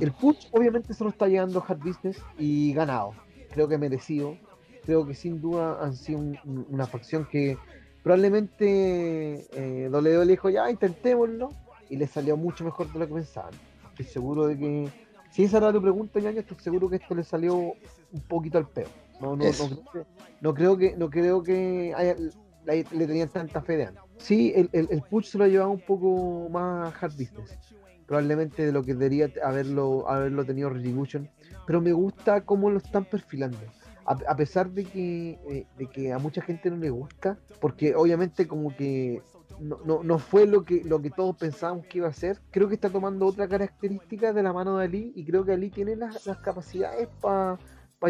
El 0.00 0.12
push 0.12 0.48
obviamente 0.52 0.92
se 0.92 1.02
lo 1.02 1.08
está 1.08 1.26
llevando 1.28 1.64
Hard 1.66 1.78
Business 1.78 2.18
y 2.38 2.74
ganado. 2.74 3.14
Creo 3.52 3.68
que 3.68 3.78
merecido. 3.78 4.36
Creo 4.84 5.06
que 5.06 5.14
sin 5.14 5.40
duda 5.40 5.78
han 5.82 5.96
sido 5.96 6.18
un- 6.18 6.38
un- 6.44 6.66
una 6.68 6.86
facción 6.86 7.24
que 7.30 7.56
probablemente 8.02 9.46
eh, 9.52 9.88
WWE 9.90 10.26
dijo 10.26 10.50
ya 10.50 10.70
intentémoslo 10.70 11.48
y 11.88 11.96
le 11.96 12.06
salió 12.06 12.36
mucho 12.36 12.64
mejor 12.64 12.92
de 12.92 12.98
lo 12.98 13.06
que 13.06 13.14
pensaban. 13.14 13.52
Estoy 13.90 14.06
seguro 14.06 14.46
de 14.48 14.58
que 14.58 14.88
si 15.30 15.44
esa 15.44 15.58
era 15.58 15.72
tu 15.72 15.80
pregunta, 15.80 16.20
Ñaño, 16.20 16.40
estoy 16.40 16.58
seguro 16.60 16.88
que 16.90 16.96
esto 16.96 17.14
le 17.14 17.24
salió 17.24 17.54
un 17.56 18.20
poquito 18.28 18.58
al 18.58 18.68
peo. 18.68 18.88
No, 19.20 19.30
no, 19.30 19.36
no, 19.36 19.44
Eso. 19.44 19.68
creo 19.68 20.04
que, 20.04 20.06
no 20.40 20.54
creo 20.54 20.76
que 20.76 20.96
no 20.96 21.10
creo 21.10 21.42
que 21.42 21.92
haya- 21.96 22.16
la- 22.64 22.74
le 22.74 23.06
tenían 23.06 23.28
tanta 23.28 23.62
fe 23.62 23.76
de 23.78 23.84
antes. 23.86 24.02
Sí, 24.22 24.52
el, 24.54 24.70
el, 24.72 24.88
el 24.90 25.02
push 25.02 25.26
se 25.26 25.38
lo 25.38 25.44
ha 25.44 25.48
llevado 25.48 25.70
un 25.70 25.80
poco 25.80 26.48
más 26.48 26.94
hard 27.02 27.12
business. 27.12 27.58
Probablemente 28.06 28.64
de 28.64 28.72
lo 28.72 28.82
que 28.84 28.94
debería 28.94 29.30
haberlo, 29.44 30.08
haberlo 30.08 30.44
tenido 30.44 30.70
Retribution. 30.70 31.28
Pero 31.66 31.80
me 31.80 31.92
gusta 31.92 32.42
cómo 32.44 32.70
lo 32.70 32.78
están 32.78 33.04
perfilando. 33.04 33.58
A, 34.04 34.18
a 34.28 34.36
pesar 34.36 34.70
de 34.70 34.84
que, 34.84 35.38
eh, 35.48 35.66
de 35.78 35.86
que 35.86 36.12
a 36.12 36.18
mucha 36.18 36.42
gente 36.42 36.70
no 36.70 36.76
le 36.76 36.90
gusta, 36.90 37.38
porque 37.60 37.94
obviamente 37.94 38.46
como 38.46 38.74
que 38.76 39.22
no, 39.60 39.78
no, 39.84 40.02
no 40.02 40.18
fue 40.18 40.46
lo 40.46 40.64
que, 40.64 40.82
lo 40.84 41.00
que 41.00 41.10
todos 41.10 41.36
pensábamos 41.36 41.86
que 41.86 41.98
iba 41.98 42.08
a 42.08 42.12
ser, 42.12 42.40
creo 42.50 42.68
que 42.68 42.74
está 42.74 42.90
tomando 42.90 43.26
otra 43.26 43.46
característica 43.48 44.32
de 44.32 44.42
la 44.42 44.52
mano 44.52 44.78
de 44.78 44.84
Ali 44.84 45.12
y 45.14 45.24
creo 45.24 45.44
que 45.44 45.52
Ali 45.52 45.70
tiene 45.70 45.96
las, 45.96 46.26
las 46.26 46.38
capacidades 46.38 47.08
para 47.20 47.58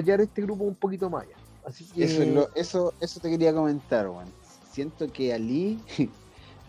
llevar 0.02 0.22
este 0.22 0.42
grupo 0.42 0.64
un 0.64 0.76
poquito 0.76 1.10
más. 1.10 1.26
Así 1.64 1.84
que 1.84 2.04
Eso, 2.04 2.48
eso, 2.54 2.94
eso 3.00 3.20
te 3.20 3.30
quería 3.30 3.52
comentar, 3.54 4.08
weón. 4.08 4.26
Siento 4.72 5.12
que 5.12 5.34
Ali, 5.34 5.84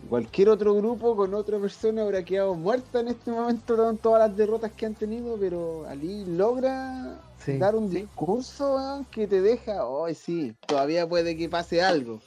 cualquier 0.08 0.50
otro 0.50 0.74
grupo 0.74 1.16
con 1.16 1.32
otra 1.32 1.58
persona 1.58 2.02
habrá 2.02 2.22
quedado 2.22 2.54
muerta 2.54 3.00
en 3.00 3.08
este 3.08 3.30
momento 3.30 3.76
con 3.76 3.96
todas 3.98 4.28
las 4.28 4.36
derrotas 4.36 4.72
que 4.74 4.84
han 4.84 4.94
tenido, 4.94 5.38
pero 5.38 5.86
Ali 5.86 6.26
logra 6.26 7.24
sí, 7.38 7.52
dar 7.58 7.74
un 7.74 7.88
discurso 7.88 9.06
que 9.10 9.26
te 9.26 9.40
deja, 9.40 9.86
hoy 9.86 10.14
sí, 10.14 10.54
todavía 10.66 11.08
puede 11.08 11.34
que 11.34 11.48
pase 11.48 11.80
algo. 11.82 12.20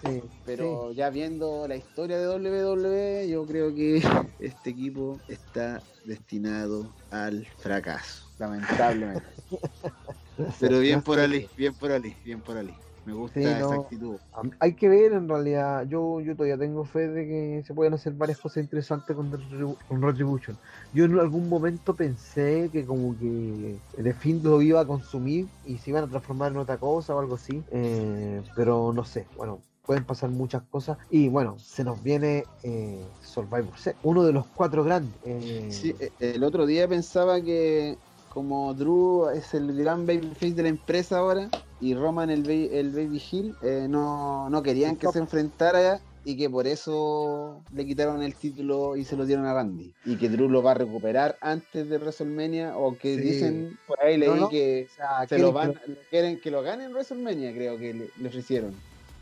sí, 0.00 0.22
Pero 0.44 0.92
ya 0.92 1.10
viendo 1.10 1.66
la 1.66 1.76
historia 1.76 2.18
de 2.18 2.28
WWE, 2.28 3.28
yo 3.28 3.44
creo 3.46 3.74
que 3.74 4.00
este 4.38 4.70
equipo 4.70 5.20
está 5.26 5.82
destinado 6.04 6.94
al 7.10 7.44
fracaso, 7.58 8.28
lamentablemente. 8.38 9.34
Pero 10.60 10.80
bien 10.80 11.02
por 11.02 11.18
Ali, 11.20 11.50
bien 11.56 11.74
por 11.74 11.92
Ali, 11.92 12.16
bien 12.24 12.42
por 12.42 12.56
Ali. 12.56 12.83
Me 13.04 13.12
gusta 13.12 13.38
Sí, 13.40 13.46
esa 13.60 13.74
actitud. 13.74 14.18
Hay 14.60 14.74
que 14.76 14.88
ver 14.88 15.12
en 15.12 15.28
realidad, 15.28 15.86
yo, 15.88 16.20
yo 16.20 16.34
todavía 16.36 16.58
tengo 16.58 16.84
fe 16.84 17.08
de 17.08 17.26
que 17.26 17.62
se 17.64 17.74
pueden 17.74 17.94
hacer 17.94 18.12
varias 18.14 18.38
cosas 18.38 18.62
interesantes 18.62 19.14
con, 19.16 19.30
Retribu- 19.32 19.78
con 19.86 20.02
Retribution. 20.02 20.58
Yo 20.92 21.04
en 21.04 21.18
algún 21.18 21.48
momento 21.48 21.96
pensé 21.96 22.70
que 22.72 22.86
como 22.86 23.16
que 23.18 23.82
The 23.92 24.14
Fiend 24.14 24.44
lo 24.46 24.62
iba 24.62 24.80
a 24.80 24.86
consumir 24.86 25.50
y 25.62 25.78
se 25.78 25.90
iban 25.90 26.04
a 26.04 26.08
transformar 26.08 26.52
en 26.52 26.58
otra 26.58 26.78
cosa 26.78 27.14
o 27.14 27.18
algo 27.20 27.34
así, 27.34 27.64
eh, 27.70 28.42
pero 28.54 28.92
no 28.92 29.04
sé, 29.04 29.30
bueno, 29.34 29.64
pueden 29.84 30.04
pasar 30.06 30.30
muchas 30.30 30.62
cosas 30.64 30.98
y 31.08 31.28
bueno, 31.28 31.58
se 31.58 31.84
nos 31.84 32.02
viene 32.02 32.50
eh, 32.62 33.14
Survivor 33.20 33.76
Series, 33.78 34.00
uno 34.02 34.24
de 34.24 34.32
los 34.32 34.46
cuatro 34.54 34.84
grandes. 34.84 35.20
eh, 35.24 35.38
Sí, 35.68 35.96
eh, 35.98 36.14
el 36.18 36.42
otro 36.44 36.66
día 36.66 36.88
pensaba 36.88 37.40
que 37.42 37.98
como 38.34 38.74
Drew 38.74 39.28
es 39.30 39.54
el 39.54 39.72
gran 39.76 40.06
babyface 40.06 40.54
de 40.54 40.64
la 40.64 40.68
empresa 40.68 41.18
ahora 41.18 41.48
y 41.80 41.94
Roman 41.94 42.30
el, 42.30 42.48
el 42.50 42.90
baby 42.90 43.22
heel, 43.30 43.54
eh, 43.62 43.86
no, 43.88 44.50
no 44.50 44.62
querían 44.62 44.96
que 44.96 45.06
se 45.08 45.20
enfrentara 45.20 46.00
y 46.24 46.36
que 46.36 46.50
por 46.50 46.66
eso 46.66 47.62
le 47.72 47.84
quitaron 47.86 48.22
el 48.22 48.34
título 48.34 48.96
y 48.96 49.04
se 49.04 49.14
lo 49.16 49.24
dieron 49.24 49.46
a 49.46 49.54
Randy. 49.54 49.92
Y 50.04 50.16
que 50.16 50.28
Drew 50.28 50.48
lo 50.48 50.62
va 50.62 50.72
a 50.72 50.74
recuperar 50.74 51.36
antes 51.40 51.88
de 51.88 51.98
WrestleMania 51.98 52.76
o 52.76 52.96
que 52.96 53.14
Sí. 53.16 53.20
dicen, 53.20 53.78
por 53.86 54.00
ahí 54.02 54.16
leí 54.16 54.28
No, 54.30 54.36
no, 54.36 54.48
que 54.48 54.88
o 54.90 54.94
sea, 54.94 55.20
se 55.20 55.28
quieren 55.28 55.46
lo 55.46 55.52
que 55.52 55.54
van, 55.54 55.74
quieren 56.10 56.40
que 56.40 56.50
lo 56.50 56.62
gane 56.62 56.84
en 56.84 56.92
WrestleMania, 56.92 57.52
creo 57.52 57.78
que 57.78 57.94
le, 57.94 58.10
le 58.18 58.28
ofrecieron. 58.28 58.74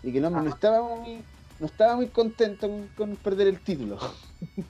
Y 0.03 0.13
que 0.13 0.19
el 0.19 0.25
hombre 0.25 0.43
no 0.43 0.51
estaba 0.51 0.81
muy, 0.97 1.23
no 1.59 1.67
estaba 1.67 1.97
muy 1.97 2.07
contento 2.07 2.69
con, 2.69 2.89
con 2.97 3.17
perder 3.17 3.49
el 3.49 3.61
título. 3.61 3.99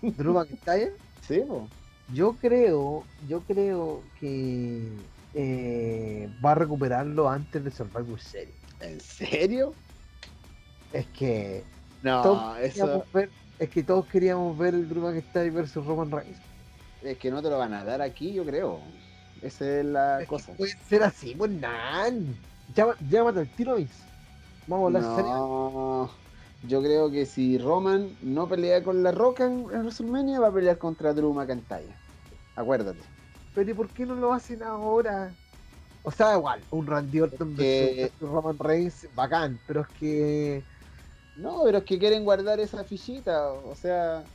Drew 0.02 0.33
McIntyre. 0.35 0.92
Sí, 1.28 1.40
po. 1.46 1.68
Yo 2.14 2.35
creo, 2.40 3.05
yo 3.29 3.40
creo 3.40 4.03
que 4.20 4.88
eh, 5.35 6.29
va 6.44 6.53
a 6.53 6.55
recuperarlo 6.57 7.29
antes 7.29 7.64
de 7.64 7.70
Survivor 7.70 8.20
Series. 8.20 8.55
¿En 8.81 9.01
serio? 9.01 9.75
Es 10.92 11.07
que 11.18 11.64
No, 12.03 12.22
todos 12.22 12.59
eso 12.61 13.05
ver, 13.12 13.31
es 13.59 13.68
que 13.70 13.83
todos 13.83 14.07
queríamos 14.07 14.59
ver 14.59 14.75
el 14.75 14.88
Drew 14.88 15.03
McIntyre 15.03 15.51
versus 15.51 15.87
Roman 15.87 16.11
Reigns. 16.11 16.38
es 17.03 17.16
que 17.18 17.31
no 17.31 17.42
te 17.42 17.48
lo 17.48 17.59
van 17.59 17.72
a 17.75 17.85
dar 17.85 18.03
aquí, 18.03 18.33
yo 18.33 18.44
creo. 18.44 18.79
Esa 19.40 19.81
es 19.81 19.85
la 19.85 20.20
Es 20.20 20.29
cosa. 20.29 20.53
puede 20.53 20.72
ser 20.88 21.03
así, 21.03 21.35
pues 21.35 21.51
nan. 21.51 22.35
Llama- 22.75 22.96
Llámate 23.11 23.40
al 23.40 23.48
tiro, 23.48 23.77
Vince. 23.77 23.94
Vamos 24.66 24.85
a 24.85 24.98
hablar 24.98 25.16
serio. 25.16 25.33
No, 25.35 26.11
yo 26.68 26.81
creo 26.83 27.11
que 27.11 27.27
si 27.27 27.59
Roman 27.59 28.09
no 28.22 28.48
pelea 28.48 28.85
con 28.85 29.03
La 29.03 29.11
Roca 29.12 29.44
en, 29.46 29.66
en 29.72 29.81
WrestleMania, 29.81 30.40
va 30.40 30.48
a 30.48 30.53
pelear 30.53 30.79
contra 30.79 31.12
Drew 31.12 31.33
McIntyre. 31.33 32.02
Acuérdate. 32.55 33.12
Pero 33.53 33.71
¿y 33.71 33.75
por 33.75 33.93
qué 33.93 34.05
no 34.07 34.15
lo 34.15 34.33
hacen 34.35 34.62
ahora? 34.62 35.38
O 36.03 36.11
sea, 36.11 36.35
igual, 36.37 36.67
un 36.71 36.87
Randy 36.87 37.21
Orton 37.21 37.55
versus 37.57 38.12
Roman 38.19 38.59
Reigns, 38.59 39.09
bacán, 39.12 39.62
pero 39.67 39.83
es 39.83 39.88
que. 39.91 40.67
No, 41.35 41.62
pero 41.65 41.79
es 41.79 41.85
que 41.85 41.99
quieren 41.99 42.25
guardar 42.25 42.61
esa 42.61 42.85
fichita, 42.85 43.53
o 43.55 43.75
sea, 43.75 44.31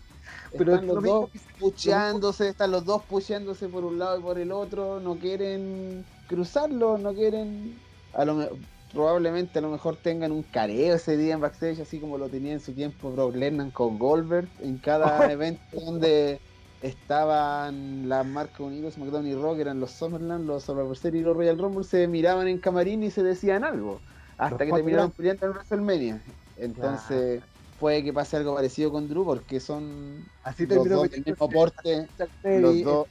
Pero 0.55 0.75
es 0.75 0.81
están 0.81 0.87
lo 0.87 0.97
los 0.97 1.03
dos 1.03 1.29
que 1.31 1.39
pucheándose, 1.57 2.49
están 2.49 2.71
los 2.71 2.85
dos 2.85 3.05
pucheándose 3.07 3.69
por 3.69 3.85
un 3.85 3.99
lado 3.99 4.17
y 4.19 4.21
por 4.21 4.39
el 4.39 4.51
otro, 4.51 4.99
no 4.99 5.19
quieren 5.19 6.09
cruzarlo, 6.25 6.97
no 6.97 7.13
quieren, 7.13 7.83
a 8.11 8.25
lo 8.25 8.35
me- 8.35 8.49
probablemente 8.89 9.59
a 9.59 9.61
lo 9.61 9.69
mejor 9.69 9.97
tengan 10.01 10.31
un 10.31 10.43
careo 10.43 10.95
ese 10.95 11.17
día 11.17 11.33
en 11.35 11.41
backstage, 11.41 11.79
así 11.81 11.99
como 11.99 12.17
lo 12.17 12.29
tenía 12.29 12.53
en 12.53 12.59
su 12.61 12.73
tiempo 12.73 13.11
Brock 13.11 13.35
Lesnar 13.35 13.71
con 13.73 13.97
Goldberg, 13.99 14.53
en 14.59 14.79
cada 14.79 15.29
evento 15.31 15.63
donde 15.71 16.41
estaban 16.79 18.07
las 18.09 18.25
marcas 18.25 18.61
unidas, 18.61 18.95
SmackDown 18.95 19.27
y 19.27 19.35
Rock, 19.35 19.59
eran 19.59 19.79
los 19.79 19.91
Summerland, 19.91 20.45
los 20.45 20.63
Survivor 20.65 20.97
Series 20.97 21.21
y 21.21 21.25
los 21.25 21.35
Royal 21.35 21.57
Rumble, 21.57 21.83
se 21.83 22.07
miraban 22.07 22.47
en 22.47 22.59
camarín 22.59 23.03
y 23.03 23.11
se 23.11 23.23
decían 23.23 23.63
algo, 23.63 24.03
hasta 24.37 24.63
Los 24.65 24.67
que 24.67 24.73
terminaron 24.73 25.11
peleando 25.11 25.45
en 25.47 25.51
WrestleMania. 25.53 26.23
Entonces, 26.55 27.43
puede 27.77 28.03
que 28.03 28.13
pase 28.13 28.37
algo 28.37 28.55
parecido 28.55 28.91
con 28.91 29.07
Drew, 29.07 29.25
porque 29.25 29.59
son 29.59 30.31
Así 30.43 30.65
los 30.65 30.89
dos 30.91 31.09
del 31.09 31.23
mismo 31.25 31.49
porte, 31.49 32.11
los 32.51 32.81
dos- 32.81 33.07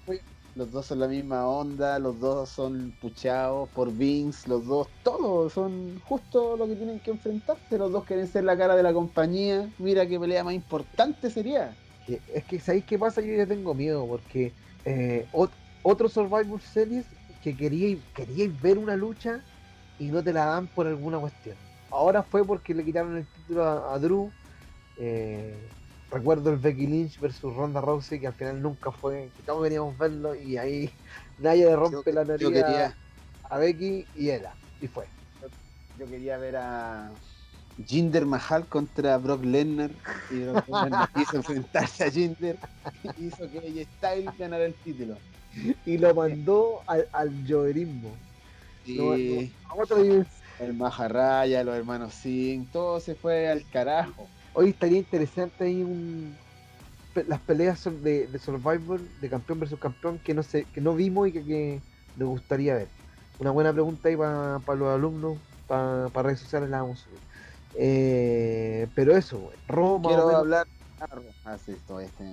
los 0.55 0.71
dos 0.71 0.87
son 0.87 1.01
la 1.01 1.09
misma 1.09 1.47
onda, 1.49 1.99
los 1.99 2.19
dos 2.19 2.49
son 2.51 2.97
puchados 2.99 3.71
por 3.75 3.93
Vince, 3.95 4.49
los 4.49 4.65
dos, 4.67 4.91
todos 5.03 5.53
son 5.53 5.97
justo 5.99 6.57
lo 6.57 6.67
que 6.67 6.77
tienen 6.77 7.01
que 7.01 7.11
enfrentarse, 7.11 7.77
los 7.79 7.93
dos 7.93 8.05
quieren 8.05 8.27
ser 8.27 8.45
la 8.45 8.57
cara 8.57 8.75
de 8.75 8.83
la 8.83 8.93
compañía, 8.95 9.73
mira 9.79 10.07
qué 10.09 10.19
pelea 10.19 10.45
más 10.45 10.55
importante 10.55 11.31
sería. 11.31 11.79
Es 12.27 12.45
que 12.47 12.61
¿sabéis 12.61 12.85
qué 12.87 12.99
pasa? 12.99 13.21
Yo 13.23 13.35
ya 13.35 13.47
tengo 13.47 13.75
miedo 13.75 14.07
porque 14.07 14.57
eh, 14.85 15.29
ot- 15.33 15.57
otro 15.83 16.09
Survivor 16.09 16.61
Series 16.63 17.15
que 17.41 17.57
queríais, 17.57 18.05
queríais 18.15 18.59
ver 18.61 18.79
una 18.79 18.97
lucha 18.97 19.45
y 19.99 20.11
no 20.11 20.23
te 20.25 20.33
la 20.33 20.47
dan 20.47 20.69
por 20.69 20.87
alguna 20.87 21.19
cuestión. 21.21 21.61
Ahora 21.89 22.23
fue 22.25 22.47
porque 22.47 22.75
le 22.75 22.85
quitaron 22.85 23.17
el 23.17 23.29
título 23.31 23.65
a, 23.65 23.95
a 23.95 23.99
Drew. 23.99 24.35
eh, 24.97 25.75
recuerdo 26.11 26.51
el 26.51 26.59
Becky 26.59 26.87
Lynch 26.87 27.19
versus 27.21 27.55
Ronda 27.55 27.81
Rousey 27.81 28.21
que 28.21 28.27
al 28.29 28.35
final 28.35 28.63
nunca 28.63 28.93
fue, 28.93 29.33
que 29.37 29.43
todos 29.45 29.63
queríamos 29.65 29.97
verlo 29.99 30.35
y 30.35 30.57
ahí 30.59 30.93
nadie 31.39 31.67
le 31.67 31.77
rompe 31.77 32.13
la 32.13 32.25
nariz 32.25 32.57
a 33.43 33.59
Becky 33.59 34.11
y 34.13 34.31
era, 34.31 34.59
y 34.79 34.89
fue. 34.89 35.11
yo 35.95 36.09
quería 36.09 36.39
ver 36.39 36.57
a 36.57 37.19
Jinder 37.85 38.27
Mahal 38.27 38.69
contra 38.69 39.17
Brock 39.19 39.45
Lesnar 39.45 39.99
y 40.29 40.41
Brock 40.41 40.67
Lesnar 40.69 41.11
quiso 41.13 41.37
enfrentarse 41.37 42.05
a 42.05 42.11
Jinder 42.11 42.61
y 43.03 43.27
hizo 43.27 43.51
que 43.51 43.59
AJ 43.59 43.89
Styles 43.97 44.37
ganara 44.37 44.65
el 44.67 44.81
título. 44.83 45.21
Y 45.85 45.99
lo 45.99 46.15
mandó 46.15 46.83
al, 46.87 47.09
al 47.13 47.45
lloverismo. 47.45 48.23
No, 48.87 49.17
Y 49.19 49.25
no, 49.25 49.51
a 49.65 49.75
otra 49.77 49.99
dimensión. 50.01 50.49
el 50.59 50.75
Maharaya, 50.75 51.65
los 51.65 51.77
hermanos 51.77 52.15
Singh, 52.15 52.71
todo 52.71 53.01
se 53.01 53.15
fue 53.17 53.49
al 53.51 53.69
carajo. 53.69 54.33
Hoy 54.53 54.71
estaría 54.71 54.99
interesante 54.99 55.65
ahí 55.65 55.83
un 55.83 56.41
las 57.27 57.41
peleas 57.43 57.83
de, 57.85 58.29
de 58.29 58.39
Survivor, 58.39 59.11
de 59.21 59.31
campeón 59.31 59.61
versus 59.61 59.79
campeón, 59.81 60.19
que 60.21 60.35
no 60.35 60.43
sé, 60.43 60.71
que 60.71 60.81
no 60.81 60.95
vimos 60.95 61.29
y 61.29 61.33
que, 61.33 61.45
que 61.45 61.85
nos 62.15 62.29
gustaría 62.29 62.75
ver. 62.75 62.93
Una 63.39 63.51
buena 63.53 63.73
pregunta 63.73 64.09
ahí 64.09 64.17
para 64.17 64.61
los 64.79 64.95
alumnos, 64.95 65.41
para 65.67 66.09
redes 66.23 66.41
sociales 66.41 66.69
la 66.71 66.83
vamos 66.83 67.01
a 67.01 67.05
subir. 67.05 67.26
Eh, 67.79 68.89
pero 68.95 69.17
eso, 69.17 69.51
Roma. 69.69 70.09
Quiero 70.09 70.37
hablar. 70.37 70.67
Ah, 71.45 71.59
sí, 71.59 71.77
este. 72.03 72.25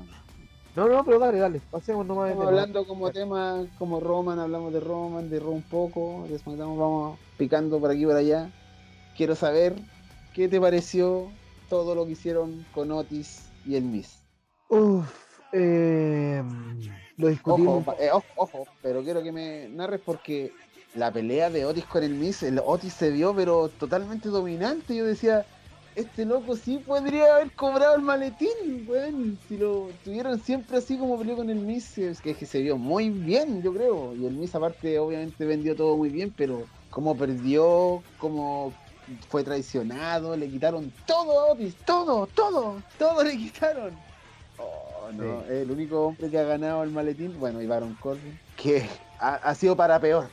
No, 0.76 0.88
no, 0.88 1.06
pero 1.06 1.20
dale, 1.20 1.38
dale, 1.38 1.62
pasemos 1.70 2.06
nomás. 2.06 2.32
Estamos 2.32 2.48
hablando 2.48 2.88
como 2.88 3.12
tema, 3.12 3.68
como 3.78 4.00
Roman, 4.00 4.40
hablamos 4.40 4.74
de 4.74 4.80
Roman, 4.80 5.30
de 5.30 5.40
Ron 5.40 5.56
un 5.56 5.62
poco, 5.62 6.26
después 6.30 6.58
vamos 6.58 7.20
picando 7.38 7.80
por 7.80 7.92
aquí 7.92 8.04
y 8.04 8.06
por 8.06 8.16
allá. 8.16 8.50
Quiero 9.16 9.36
saber 9.36 9.76
qué 10.34 10.48
te 10.48 10.60
pareció 10.60 11.30
todo 11.70 11.94
lo 11.94 12.06
que 12.06 12.14
hicieron 12.14 12.66
con 12.74 12.92
Otis 12.92 13.50
y 13.66 13.76
el 13.76 13.84
Miss. 13.84 14.24
Uf, 14.70 15.06
eh, 15.52 16.42
lo 17.18 17.28
discutimos. 17.28 17.86
Eh, 18.00 18.10
ojo, 18.12 18.26
ojo, 18.36 18.68
pero 18.82 19.04
quiero 19.04 19.22
que 19.22 19.32
me 19.32 19.70
narres 19.70 20.02
porque 20.04 20.52
la 20.96 21.12
pelea 21.12 21.50
de 21.50 21.66
Otis 21.66 21.86
con 21.86 22.04
el 22.04 22.14
Miss, 22.14 22.44
el 22.44 22.60
Otis 22.64 22.94
se 22.94 23.10
vio 23.10 23.36
pero 23.36 23.70
totalmente 23.70 24.30
dominante. 24.30 24.96
Yo 24.96 25.06
decía, 25.06 25.46
este 25.96 26.26
loco 26.26 26.56
sí 26.56 26.78
podría 26.78 27.36
haber 27.36 27.52
cobrado 27.52 27.96
el 27.96 28.02
maletín, 28.02 28.86
weón. 28.88 29.38
Si 29.48 29.58
lo 29.58 29.90
tuvieron 30.04 30.40
siempre 30.40 30.78
así 30.78 30.98
como 30.98 31.18
peleó 31.18 31.36
con 31.36 31.50
el 31.50 31.60
Miss, 31.60 31.98
es 31.98 32.22
que, 32.22 32.34
se 32.34 32.62
vio 32.62 32.78
muy 32.78 33.10
bien, 33.10 33.62
yo 33.62 33.74
creo. 33.74 34.16
Y 34.16 34.26
el 34.26 34.34
Miss 34.34 34.56
aparte 34.56 35.00
obviamente 35.00 35.46
vendió 35.46 35.76
todo 35.76 35.98
muy 35.98 36.10
bien, 36.10 36.34
pero 36.36 36.64
como 36.90 37.16
perdió, 37.16 38.04
como 38.20 38.74
fue 39.30 39.44
traicionado, 39.44 40.38
le 40.38 40.48
quitaron 40.50 40.92
todo 41.06 41.40
a 41.40 41.52
Otis, 41.54 41.76
todo, 41.86 42.28
todo, 42.28 42.82
todo 42.98 43.24
le 43.24 43.36
quitaron. 43.38 43.92
Oh, 44.60 45.12
no, 45.12 45.44
el 45.46 45.70
único 45.72 46.08
hombre 46.08 46.30
que 46.30 46.38
ha 46.38 46.44
ganado 46.44 46.84
el 46.84 46.92
maletín, 46.92 47.38
bueno, 47.40 47.62
y 47.62 47.66
Baron 47.66 47.96
Corbin, 47.96 48.40
que 48.56 48.88
ha, 49.24 49.56
sido 49.56 49.76
para 49.76 50.00
peor. 50.00 50.28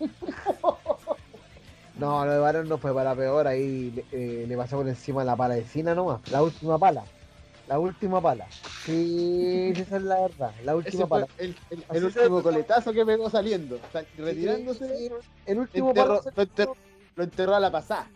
no, 1.98 2.24
lo 2.24 2.32
de 2.32 2.38
Baron 2.38 2.68
no 2.68 2.78
fue 2.78 2.92
para 2.94 3.14
peor, 3.14 3.46
ahí 3.46 4.04
eh, 4.12 4.44
le 4.48 4.56
pasó 4.56 4.76
por 4.76 4.88
encima 4.88 5.24
la 5.24 5.36
pala 5.36 5.54
de 5.54 5.64
Cina 5.64 5.94
nomás, 5.94 6.20
la 6.30 6.42
última 6.42 6.78
pala. 6.78 7.04
La 7.68 7.78
última 7.78 8.20
pala. 8.20 8.46
Sí, 8.84 9.72
esa 9.76 9.96
es 9.96 10.02
la 10.02 10.20
verdad. 10.20 10.52
La 10.64 10.74
última 10.74 11.06
pala. 11.06 11.28
El, 11.36 11.54
último 12.02 12.42
coletazo 12.42 12.92
que 12.94 13.04
pegó 13.04 13.28
saliendo. 13.28 13.78
retirándose. 14.16 15.10
el 15.44 15.58
último 15.58 15.92
palo. 15.92 16.22
Lo, 17.14 17.24
enterró 17.24 17.54
a 17.54 17.60
la 17.60 17.70
pasada. 17.70 18.08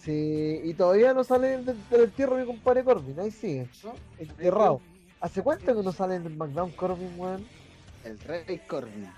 Sí, 0.00 0.60
y 0.64 0.74
todavía 0.74 1.12
no 1.12 1.24
sale 1.24 1.58
del, 1.58 1.76
entierro 1.90 2.36
mi 2.36 2.46
compadre 2.46 2.84
Corbin. 2.84 3.18
Ahí 3.18 3.32
sigue. 3.32 3.68
Enterrado. 4.18 4.80
¿Hace 5.20 5.42
cuánto 5.42 5.74
que 5.76 5.82
no 5.82 5.92
sale 5.92 6.20
del 6.20 6.32
SmackDown 6.32 6.70
Corbin, 6.70 7.18
weón? 7.18 7.46
El 8.04 8.18
Rey 8.20 8.58
Corbin. 8.66 9.10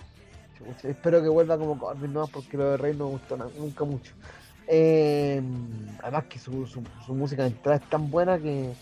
espero 0.82 1.22
que 1.22 1.28
vuelva 1.28 1.58
como 1.58 1.78
Corbin, 1.78 2.12
no, 2.12 2.26
porque 2.26 2.56
lo 2.56 2.72
de 2.72 2.76
Rey 2.76 2.94
no 2.94 3.06
me 3.06 3.10
gustó 3.12 3.36
nunca 3.36 3.84
mucho. 3.84 4.12
Eh, 4.66 5.42
además 6.02 6.24
que 6.26 6.38
su, 6.38 6.66
su, 6.66 6.82
su, 7.04 7.14
música 7.14 7.42
de 7.42 7.48
entrada 7.48 7.78
es 7.78 7.88
tan 7.88 8.10
buena 8.10 8.38
que 8.38 8.72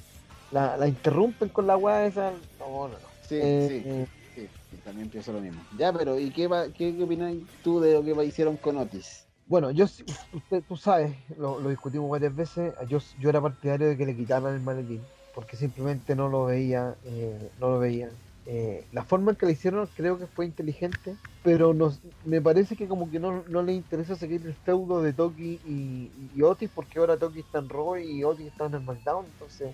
la, 0.53 0.77
la 0.77 0.87
interrumpen 0.87 1.49
con 1.49 1.67
la 1.67 1.77
weá 1.77 2.07
esa. 2.07 2.33
No, 2.59 2.89
no, 2.89 2.89
no. 2.89 2.99
Sí, 3.23 3.39
eh, 3.41 4.07
sí, 4.35 4.49
sí, 4.71 4.77
también 4.85 5.09
pienso 5.09 5.33
lo 5.33 5.41
mismo. 5.41 5.63
Ya, 5.79 5.93
pero 5.93 6.19
¿y 6.19 6.31
qué, 6.31 6.49
va, 6.49 6.65
qué, 6.73 6.95
qué 6.97 7.03
opinas 7.03 7.35
tú 7.63 7.81
de 7.81 7.95
lo 7.95 8.05
que 8.05 8.25
hicieron 8.25 8.57
con 8.57 8.77
Otis? 8.77 9.27
Bueno, 9.47 9.73
yo, 9.73 9.85
usted, 9.85 10.63
tú 10.69 10.77
sabes, 10.77 11.17
lo, 11.37 11.59
lo, 11.59 11.71
discutimos 11.71 12.09
varias 12.09 12.35
veces, 12.37 12.73
yo, 12.87 12.99
yo 13.19 13.31
era 13.31 13.41
partidario 13.41 13.89
de 13.89 13.97
que 13.97 14.07
le 14.07 14.17
quitaran 14.17 14.55
el 14.55 14.61
maletín, 14.61 15.05
porque 15.35 15.57
simplemente 15.57 16.15
no 16.15 16.29
lo 16.29 16.45
veía, 16.45 16.95
eh, 17.05 17.51
no 17.59 17.71
lo 17.71 17.79
veía. 17.81 18.11
Eh, 18.53 18.85
la 18.91 19.05
forma 19.05 19.31
en 19.31 19.37
que 19.37 19.47
lo 19.47 19.53
hicieron 19.53 19.89
creo 19.95 20.19
que 20.19 20.27
fue 20.27 20.45
inteligente, 20.45 21.15
pero 21.45 21.73
nos, 21.73 22.01
me 22.25 22.41
parece 22.41 22.75
que 22.75 22.89
como 22.89 23.09
que 23.09 23.21
no, 23.21 23.45
no 23.49 23.63
le 23.63 23.73
interesa 23.73 24.17
seguir 24.17 24.45
el 24.45 24.55
feudo 24.55 25.03
de 25.03 25.13
Toki 25.13 25.61
y, 25.65 26.43
Otis, 26.43 26.69
porque 26.75 26.99
ahora 26.99 27.17
Toki 27.17 27.39
está 27.39 27.61
en 27.61 27.69
Raw 27.69 27.99
y 27.99 28.25
Otis 28.25 28.49
está 28.49 28.67
en 28.67 28.75
el 28.75 28.81
SmackDown, 28.81 29.27
entonces 29.27 29.73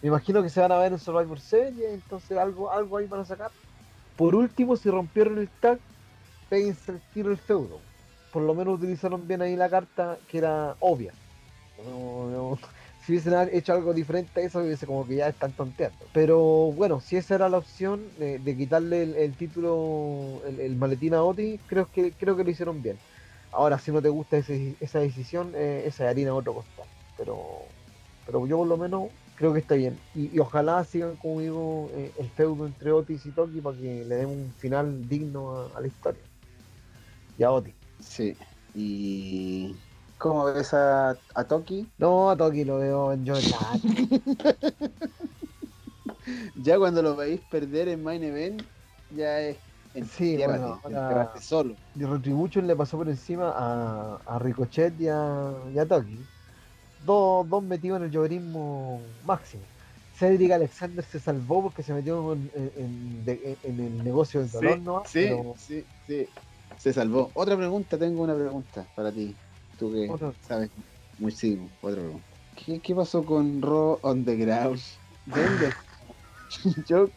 me 0.00 0.08
imagino 0.08 0.42
que 0.42 0.48
se 0.48 0.62
van 0.62 0.72
a 0.72 0.78
ver 0.78 0.92
en 0.92 0.98
Survivor 0.98 1.38
Series, 1.38 1.92
entonces 1.92 2.38
algo, 2.38 2.72
algo 2.72 2.96
ahí 2.96 3.06
van 3.06 3.20
a 3.20 3.26
sacar. 3.26 3.50
Por 4.16 4.34
último, 4.34 4.76
si 4.76 4.88
rompieron 4.88 5.36
el 5.36 5.50
tag, 5.60 5.78
péguense 6.48 6.92
el 6.92 7.02
tiro 7.12 7.30
el 7.30 7.36
feudo. 7.36 7.80
Por 8.32 8.44
lo 8.44 8.54
menos 8.54 8.78
utilizaron 8.78 9.28
bien 9.28 9.42
ahí 9.42 9.56
la 9.56 9.68
carta 9.68 10.16
que 10.30 10.38
era 10.38 10.74
obvia. 10.80 11.12
Si 13.06 13.12
hubiesen 13.12 13.34
hecho 13.52 13.72
algo 13.72 13.94
diferente 13.94 14.40
a 14.40 14.42
eso, 14.42 14.58
hubiese 14.58 14.84
como 14.84 15.06
que 15.06 15.14
ya 15.14 15.28
están 15.28 15.52
tonteando. 15.52 16.04
Pero 16.12 16.72
bueno, 16.72 17.00
si 17.00 17.16
esa 17.16 17.36
era 17.36 17.48
la 17.48 17.58
opción 17.58 18.02
de, 18.18 18.56
quitarle 18.56 19.24
el, 19.24 19.32
título, 19.34 20.42
el, 20.44 20.74
maletín 20.74 21.14
a 21.14 21.22
Otis, 21.22 21.60
creo 21.68 21.88
que, 21.88 22.10
creo 22.10 22.36
que 22.36 22.42
lo 22.42 22.50
hicieron 22.50 22.82
bien. 22.82 22.98
Ahora, 23.52 23.78
si 23.78 23.92
no 23.92 24.02
te 24.02 24.08
gusta 24.08 24.38
esa 24.38 24.98
decisión, 24.98 25.52
eh, 25.54 25.84
esa 25.86 26.08
harina 26.08 26.34
otro 26.34 26.54
costal. 26.54 26.86
Pero, 27.16 27.60
pero 28.26 28.44
yo 28.44 28.58
por 28.58 28.66
lo 28.66 28.76
menos 28.76 29.04
creo 29.36 29.52
que 29.52 29.60
está 29.60 29.76
bien. 29.76 29.96
Y, 30.12 30.36
ojalá 30.40 30.82
sigan, 30.82 31.14
como 31.14 31.40
digo, 31.40 31.88
eh, 31.94 32.10
el 32.18 32.28
feudo 32.30 32.66
entre 32.66 32.90
Otis 32.90 33.24
y 33.24 33.30
Toki 33.30 33.60
para 33.60 33.76
que 33.76 34.04
le 34.04 34.16
den 34.16 34.26
un 34.26 34.52
final 34.58 35.08
digno 35.08 35.68
a, 35.76 35.80
la 35.80 35.86
historia. 35.86 36.22
Y 37.38 37.44
a 37.44 37.52
Otis. 37.52 37.74
Sí. 38.00 38.36
Y. 38.74 39.76
¿Cómo 40.18 40.44
ves 40.44 40.74
a, 40.74 41.18
a 41.34 41.44
Toki? 41.44 41.88
No, 41.98 42.30
a 42.30 42.36
Toki 42.36 42.64
lo 42.64 42.78
veo 42.78 43.12
en 43.12 43.26
Jordan. 43.26 43.80
ya 46.56 46.78
cuando 46.78 47.02
lo 47.02 47.16
veis 47.16 47.40
perder 47.42 47.88
en 47.88 48.02
Main 48.02 48.22
Event, 48.22 48.62
ya 49.10 49.40
es. 49.40 49.58
En 49.94 50.04
sí, 50.04 50.36
bueno, 50.44 50.82
ahora, 50.84 51.32
solo. 51.40 51.74
Y 51.94 52.04
Retribution 52.04 52.66
le 52.66 52.76
pasó 52.76 52.98
por 52.98 53.08
encima 53.08 53.54
a, 53.56 54.20
a 54.26 54.38
Ricochet 54.38 55.00
y 55.00 55.08
a, 55.08 55.54
y 55.72 55.78
a 55.78 55.86
Toki 55.86 56.26
dos, 56.98 57.48
dos 57.48 57.62
metidos 57.62 57.98
en 57.98 58.04
el 58.04 58.10
llorismo 58.10 59.02
máximo. 59.24 59.64
Cedric 60.12 60.52
Alexander 60.52 61.04
se 61.04 61.20
salvó 61.20 61.62
porque 61.62 61.82
se 61.82 61.92
metió 61.92 62.32
en, 62.32 63.24
el 63.64 64.02
negocio 64.02 64.40
del 64.40 64.50
dolor, 64.50 64.80
¿no? 64.80 65.02
Sí, 65.04 65.28
sí, 65.56 65.84
sí, 66.06 66.26
se 66.78 66.92
salvó. 66.92 67.30
Otra 67.34 67.56
pregunta, 67.56 67.98
tengo 67.98 68.22
una 68.22 68.34
pregunta 68.34 68.88
para 68.94 69.12
ti. 69.12 69.36
Tú 69.78 69.92
que 69.92 70.10
sabes 70.46 70.70
muchísimo. 71.18 71.68
Otra 71.82 72.00
pregunta. 72.00 72.26
¿Qué, 72.64 72.80
¿Qué, 72.80 72.94
pasó 72.94 73.24
con 73.24 73.60
Raw 73.60 73.98
on 74.02 74.24
the 74.24 74.36
ground? 74.36 74.80
¿Dónde? 75.26 75.72
Yo 76.88 77.08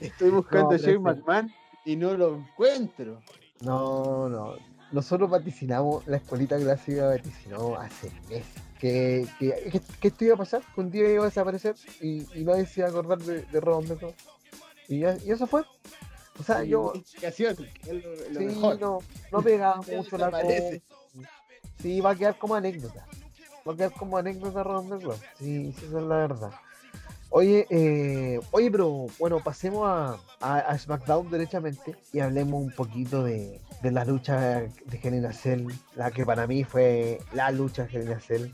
estoy 0.00 0.30
buscando 0.30 0.70
a 0.70 0.76
Shane 0.76 0.98
McMahon 0.98 1.52
y 1.84 1.96
no 1.96 2.16
lo 2.16 2.36
encuentro. 2.36 3.20
No, 3.60 4.28
no. 4.28 4.54
Nosotros 4.92 5.30
vaticinamos, 5.30 6.06
la 6.06 6.18
escuelita 6.18 6.56
clásica 6.58 7.06
vaticinó 7.06 7.76
hace 7.76 8.10
meses 8.28 8.70
que, 8.80 9.26
que, 9.38 9.82
que, 10.00 10.08
esto 10.08 10.24
iba 10.24 10.34
a 10.34 10.38
pasar, 10.38 10.62
que 10.74 10.80
un 10.80 10.90
día 10.90 11.12
iba 11.12 11.22
a 11.22 11.26
desaparecer 11.26 11.76
y, 12.00 12.26
y 12.34 12.44
nadie 12.44 12.64
se 12.64 12.80
iba 12.80 12.88
a 12.88 12.90
acordar 12.90 13.18
de, 13.18 13.42
de 13.42 13.60
Ron 13.60 13.84
Y, 14.88 15.04
y 15.04 15.30
eso 15.30 15.46
fue. 15.46 15.62
O 16.38 16.42
sea, 16.42 16.64
yo. 16.64 16.94
sí, 17.32 17.44
no, 18.80 18.98
no 19.30 19.42
pegaba 19.42 19.76
mucho 19.76 20.16
la 20.16 20.30
cosa. 20.30 20.46
Sí, 21.80 22.00
va 22.00 22.10
a 22.10 22.14
quedar 22.16 22.36
como 22.38 22.54
anécdota. 22.54 23.06
Va 23.66 23.72
a 23.72 23.76
quedar 23.76 23.92
como 23.92 24.16
anécdota 24.16 24.62
Ron 24.62 24.88
Sí, 25.38 25.72
sí, 25.72 25.86
esa 25.86 25.98
es 25.98 26.04
la 26.04 26.16
verdad. 26.16 26.50
Oye, 27.32 27.66
eh, 27.70 28.40
oye, 28.50 28.70
pero 28.72 29.06
bueno, 29.18 29.38
pasemos 29.38 29.88
a, 29.88 30.18
a, 30.40 30.76
SmackDown 30.76 31.30
derechamente 31.30 31.94
y 32.12 32.18
hablemos 32.18 32.60
un 32.60 32.72
poquito 32.72 33.22
de, 33.22 33.60
de 33.82 33.90
la 33.92 34.04
lucha 34.04 34.62
de 34.62 34.98
Generación, 34.98 35.68
la 35.94 36.10
que 36.10 36.26
para 36.26 36.48
mí 36.48 36.64
fue 36.64 37.20
la 37.32 37.52
lucha 37.52 37.84
de 37.84 37.88
Generación 37.88 38.52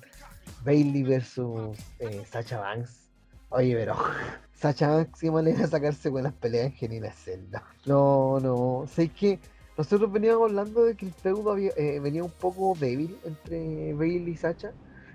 Bailey 0.63 1.05
versus 1.05 1.79
eh, 2.01 2.25
Sacha 2.31 2.61
Banks. 2.61 3.09
Oye, 3.49 3.75
pero 3.75 3.97
Sacha 4.53 4.89
Banks 4.89 5.21
qué 5.21 5.31
manera 5.31 5.67
sacarse 5.67 6.11
buenas 6.11 6.35
peleas 6.35 6.67
en 6.67 6.73
Genina 6.73 7.13
Zelda. 7.13 7.63
No, 7.87 8.41
no, 8.41 8.85
sé 8.87 9.09
que 9.09 9.39
nosotros 9.77 10.11
veníamos 10.11 10.49
hablando 10.49 10.85
de 10.85 10.97
que 10.97 11.07
el 11.07 11.13
feudo 11.13 11.57
eh, 11.57 12.01
venía 12.01 12.25
un 12.25 12.31
poco 12.31 12.75
débil 12.79 13.19
entre 13.25 13.93
Bailey 13.95 14.33
y 14.33 14.37
Sacha, 14.37 14.73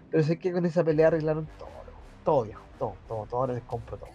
pero 0.10 0.24
sé 0.24 0.38
que 0.38 0.52
con 0.52 0.66
esa 0.66 0.84
pelea 0.84 1.08
arreglaron 1.08 1.48
todo, 1.58 1.70
todo 2.24 2.44
viejo, 2.44 2.62
todo, 2.78 2.96
todo, 3.08 3.26
todo, 3.26 3.40
ahora 3.40 3.54
les 3.54 3.64
compro 3.64 3.98
todo. 3.98 4.10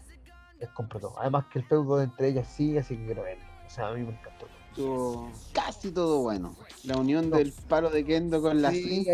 Les 0.61 0.69
compro 0.71 1.01
todo. 1.01 1.15
Además 1.19 1.47
que 1.53 1.59
el 1.59 1.65
feudo 1.65 2.01
entre 2.01 2.29
ellas 2.29 2.47
sigue, 2.47 2.79
así 2.79 2.97
que 2.97 3.07
quiero 3.07 3.23
verlo. 3.23 3.45
O 3.67 3.71
sea, 3.71 3.89
a 3.89 3.95
mí 3.95 4.03
me 4.03 4.11
encantó 4.11 4.47
todo. 4.75 5.31
Casi 5.53 5.91
todo 5.91 6.23
bueno. 6.23 6.55
La 6.85 6.97
unión 6.97 7.31
del 7.31 7.53
palo 7.69 7.91
de 7.91 8.05
Kendo 8.05 8.41
con 8.41 8.63
la 8.63 8.71
sí, 8.71 9.07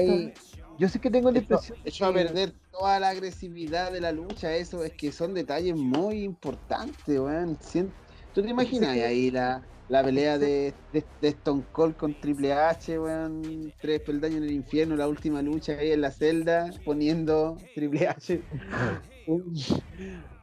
yo 0.79 0.89
sé 0.89 0.99
que 0.99 1.11
tengo 1.11 1.31
la 1.31 1.39
impresión. 1.39 1.79
Echó 1.85 2.07
a 2.07 2.13
perder 2.13 2.53
toda 2.71 2.99
la 2.99 3.11
agresividad 3.11 3.93
de 3.93 4.01
la 4.01 4.13
lucha, 4.13 4.55
eso 4.57 4.83
es 4.83 4.93
que 4.93 5.13
son 5.13 5.35
detalles 5.35 5.77
muy 5.77 6.25
importantes, 6.25 7.07
weón. 7.07 7.59
¿Tú 8.35 8.43
te 8.43 8.49
imaginas 8.49 8.91
ahí 8.91 9.31
la, 9.31 9.63
la 9.89 10.05
pelea 10.05 10.39
de, 10.39 10.79
de, 10.91 11.09
de 11.21 11.29
Stone 11.29 11.67
Cold 11.71 11.97
con 11.97 12.19
Triple 12.19 12.53
H, 12.53 12.99
weón? 12.99 13.75
Tres 13.81 14.01
peldaños 14.03 14.39
en 14.39 14.45
el 14.45 14.53
infierno, 14.53 14.97
la 14.97 15.09
última 15.09 15.43
lucha 15.43 15.75
ahí 15.79 15.93
en 15.93 16.01
la 16.01 16.11
celda, 16.11 16.79
poniendo 16.85 17.69
Triple 17.75 18.09
H. 18.09 18.47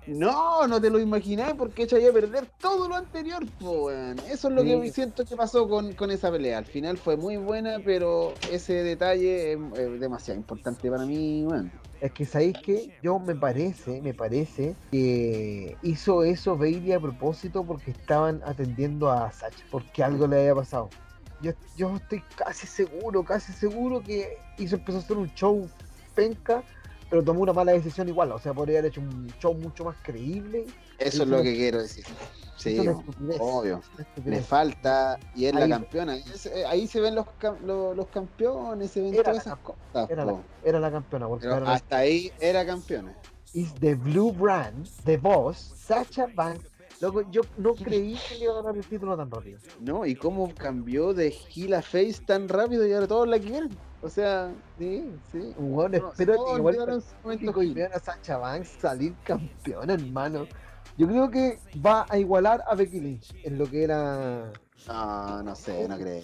No, 0.06 0.66
no 0.68 0.82
te 0.82 0.90
lo 0.90 1.00
imagináis 1.00 1.54
porque 1.56 1.84
echaría 1.84 2.10
a 2.10 2.14
perder 2.14 2.50
todo 2.60 2.88
lo 2.90 2.96
anterior, 2.96 3.48
po, 3.58 3.86
weón. 3.86 4.24
Eso 4.26 4.48
es 4.48 4.54
lo 4.56 4.64
que 4.64 4.88
Sí. 4.88 4.92
siento 4.92 5.24
que 5.26 5.36
pasó 5.36 5.68
con, 5.70 5.94
con 5.94 6.10
esa 6.10 6.32
pelea. 6.32 6.58
Al 6.58 6.66
final 6.66 6.98
fue 6.98 7.16
muy 7.16 7.38
buena, 7.38 7.80
pero 7.84 8.40
ese 8.44 8.74
detalle 8.84 9.54
es, 9.54 9.60
es 9.78 10.00
demasiado 10.00 10.40
importante 10.40 10.90
para 10.90 11.06
mí, 11.06 11.46
weón. 11.46 11.76
Es 12.02 12.14
que 12.14 12.26
sabéis 12.26 12.58
que 12.60 12.90
yo 13.04 13.20
me 13.20 13.36
parece, 13.36 14.02
me 14.02 14.14
parece 14.14 14.76
que 14.90 15.78
hizo 15.82 16.24
eso 16.24 16.58
Bailey 16.58 16.94
a 16.94 17.00
propósito 17.00 17.66
porque 17.66 17.92
estaban 17.92 18.42
atendiendo 18.46 19.12
a 19.12 19.32
Sacha, 19.32 19.66
porque 19.70 20.02
algo 20.04 20.26
le 20.26 20.40
había 20.40 20.56
pasado. 20.56 20.90
Yo, 21.42 21.52
yo 21.76 21.96
estoy 21.96 22.24
casi 22.38 22.68
seguro, 22.68 23.24
casi 23.24 23.52
seguro 23.52 24.02
que 24.02 24.38
hizo 24.58 24.76
empezó 24.76 25.00
a 25.00 25.02
hacer 25.02 25.18
un 25.18 25.34
show 25.34 25.70
penca, 26.16 26.64
pero 27.10 27.24
tomó 27.24 27.42
una 27.42 27.54
mala 27.54 27.72
decisión 27.72 28.08
igual. 28.10 28.32
O 28.32 28.40
sea, 28.40 28.54
podría 28.54 28.80
haber 28.80 28.92
hecho 28.92 29.02
un 29.02 29.28
show 29.40 29.54
mucho 29.54 29.86
más 29.86 29.96
creíble. 30.04 30.66
Eso 30.98 31.24
es 31.24 31.30
lo 31.30 31.42
que 31.42 31.56
quiero 31.56 31.82
decir. 31.82 32.06
Sí, 32.58 32.78
obvio. 33.40 33.82
Le 34.26 34.42
falta, 34.42 35.18
y 35.34 35.46
es 35.46 35.56
Ahí- 35.56 35.62
la 35.70 35.78
campeona. 35.78 36.18
Eh, 36.18 36.66
ahí 36.68 36.88
se 36.88 37.00
ven 37.00 37.16
los, 37.16 37.26
los, 37.64 38.08
campeones, 38.08 38.92
se 38.92 39.02
ven 39.02 39.14
Era 39.14 39.24
todas 39.24 39.38
la 39.38 39.42
esas 39.42 39.60
cosas. 39.60 40.10
Era 40.10 40.26
la, 40.26 40.32
po. 40.34 40.42
era 40.64 40.80
la 40.80 40.92
campeona, 40.92 41.28
Pero 41.40 41.68
hasta 41.68 41.98
ahí 41.98 42.32
era 42.40 42.66
campeona. 42.66 43.16
is 43.54 43.74
the 43.76 43.96
Blue 43.96 44.32
Brand, 44.34 44.88
The 45.06 45.18
Boss, 45.18 45.74
Sacha 45.78 46.28
Banks. 46.36 46.66
Loco, 47.02 47.22
yo 47.32 47.42
no 47.58 47.74
creí 47.76 48.20
que 48.28 48.36
le 48.36 48.44
iba 48.44 48.54
a 48.54 48.56
ganar 48.58 48.76
el 48.76 48.86
título 48.86 49.16
tan 49.16 49.32
rápido. 49.32 49.58
¿No? 49.80 50.06
¿Y 50.06 50.16
cómo 50.16 50.54
cambió 50.54 51.14
de 51.14 51.34
heel 51.56 51.74
a 51.74 51.82
face 51.82 52.18
tan 52.26 52.50
rápido 52.50 52.86
y 52.86 52.92
ahora 52.92 53.08
todos 53.08 53.26
la 53.26 53.40
quieren? 53.40 53.70
O 54.02 54.10
sea, 54.10 54.54
sí, 54.78 55.12
sí. 55.32 55.54
Bueno, 55.58 55.98
No, 55.98 56.26
todos 56.26 56.52
que 56.52 56.58
igual 57.46 57.74
vean 57.74 57.92
a 57.94 58.00
Sacha 58.00 58.38
Banks 58.38 58.70
salir 58.80 59.14
campeona, 59.24 59.94
hermano. 59.94 60.48
Yo 60.98 61.08
creo 61.08 61.30
que 61.30 61.60
va 61.86 62.06
a 62.10 62.18
igualar 62.18 62.64
a 62.68 62.76
Becky 62.76 63.00
Lynch 63.00 63.36
en 63.44 63.58
lo 63.58 63.70
que 63.70 63.84
era. 63.84 64.52
No, 64.88 65.44
no 65.44 65.56
sé, 65.56 65.88
no 65.88 65.98
creo. 65.98 66.22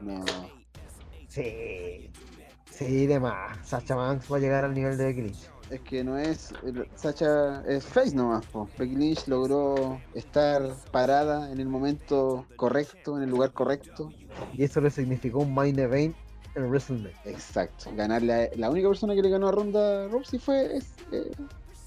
No. 0.00 0.24
Sí, 1.28 2.10
sí, 2.70 3.06
de 3.06 3.18
más. 3.20 3.66
Sacha 3.66 3.94
Banks 3.94 4.30
va 4.30 4.36
a 4.36 4.40
llegar 4.40 4.64
al 4.64 4.74
nivel 4.74 4.98
de 4.98 5.06
Becky 5.06 5.22
Lynch. 5.22 5.50
Es 5.70 5.80
que 5.80 6.04
no 6.04 6.18
es. 6.18 6.52
Sacha 6.94 7.62
es 7.66 7.84
face 7.84 8.14
nomás, 8.14 8.44
po. 8.46 8.68
Becky 8.78 8.96
Lynch 8.96 9.26
logró 9.28 10.00
estar 10.14 10.62
parada 10.90 11.50
en 11.50 11.60
el 11.60 11.68
momento 11.68 12.46
correcto, 12.56 13.16
en 13.16 13.24
el 13.24 13.30
lugar 13.30 13.52
correcto. 13.52 14.10
Y 14.52 14.64
eso 14.64 14.80
le 14.82 14.90
significó 14.90 15.40
un 15.40 15.54
main 15.54 15.78
event 15.78 16.14
en 16.60 16.68
WrestleMania. 16.70 17.12
Exacto. 17.24 17.90
Ganarle 17.94 18.32
a- 18.32 18.50
la 18.56 18.70
única 18.70 18.88
persona 18.88 19.14
que 19.14 19.22
le 19.22 19.30
ganó 19.30 19.48
a 19.48 19.52
Ronda 19.52 20.08
Rousey 20.08 20.38
fue 20.38 20.76
es, 20.76 20.92
eh, 21.12 21.30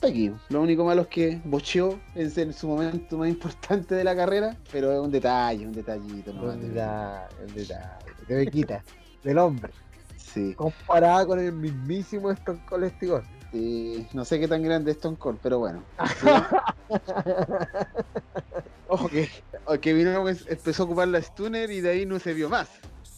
Becky. 0.01 0.33
Lo 0.49 0.61
único 0.61 0.83
malo 0.83 1.03
es 1.03 1.07
que 1.07 1.39
bocheó 1.45 1.99
en, 2.15 2.31
en 2.35 2.53
su 2.53 2.67
momento 2.67 3.17
más 3.17 3.29
importante 3.29 3.93
de 3.95 4.03
la 4.03 4.15
carrera, 4.15 4.57
pero 4.71 4.91
es 4.91 4.99
un 4.99 5.11
detalle, 5.11 5.65
un 5.67 5.73
detallito. 5.73 6.31
Un 6.31 6.59
de- 6.61 6.69
detalle, 6.69 7.35
un 7.47 7.53
detalle. 7.53 7.85
De 8.27 8.35
Bequita, 8.35 8.83
del 9.23 9.37
hombre. 9.37 9.71
Sí, 10.17 10.55
Comparada 10.55 11.25
con 11.25 11.39
el 11.39 11.51
mismísimo 11.51 12.31
Stone 12.31 12.61
Cold 12.67 12.89
Steve 12.95 13.21
sí, 13.51 14.07
no 14.13 14.23
sé 14.23 14.39
qué 14.39 14.47
tan 14.47 14.63
grande 14.63 14.91
es 14.91 14.97
Stone 14.97 15.17
Cold, 15.17 15.39
pero 15.43 15.59
bueno. 15.59 15.83
Ojo 18.87 19.07
que, 19.09 19.29
que 19.81 20.15
Owens 20.17 20.45
empezó 20.49 20.83
a 20.83 20.85
ocupar 20.85 21.07
la 21.09 21.21
stunner 21.21 21.69
y 21.71 21.81
de 21.81 21.89
ahí 21.89 22.05
no 22.05 22.19
se 22.19 22.33
vio 22.33 22.49
más. 22.49 22.69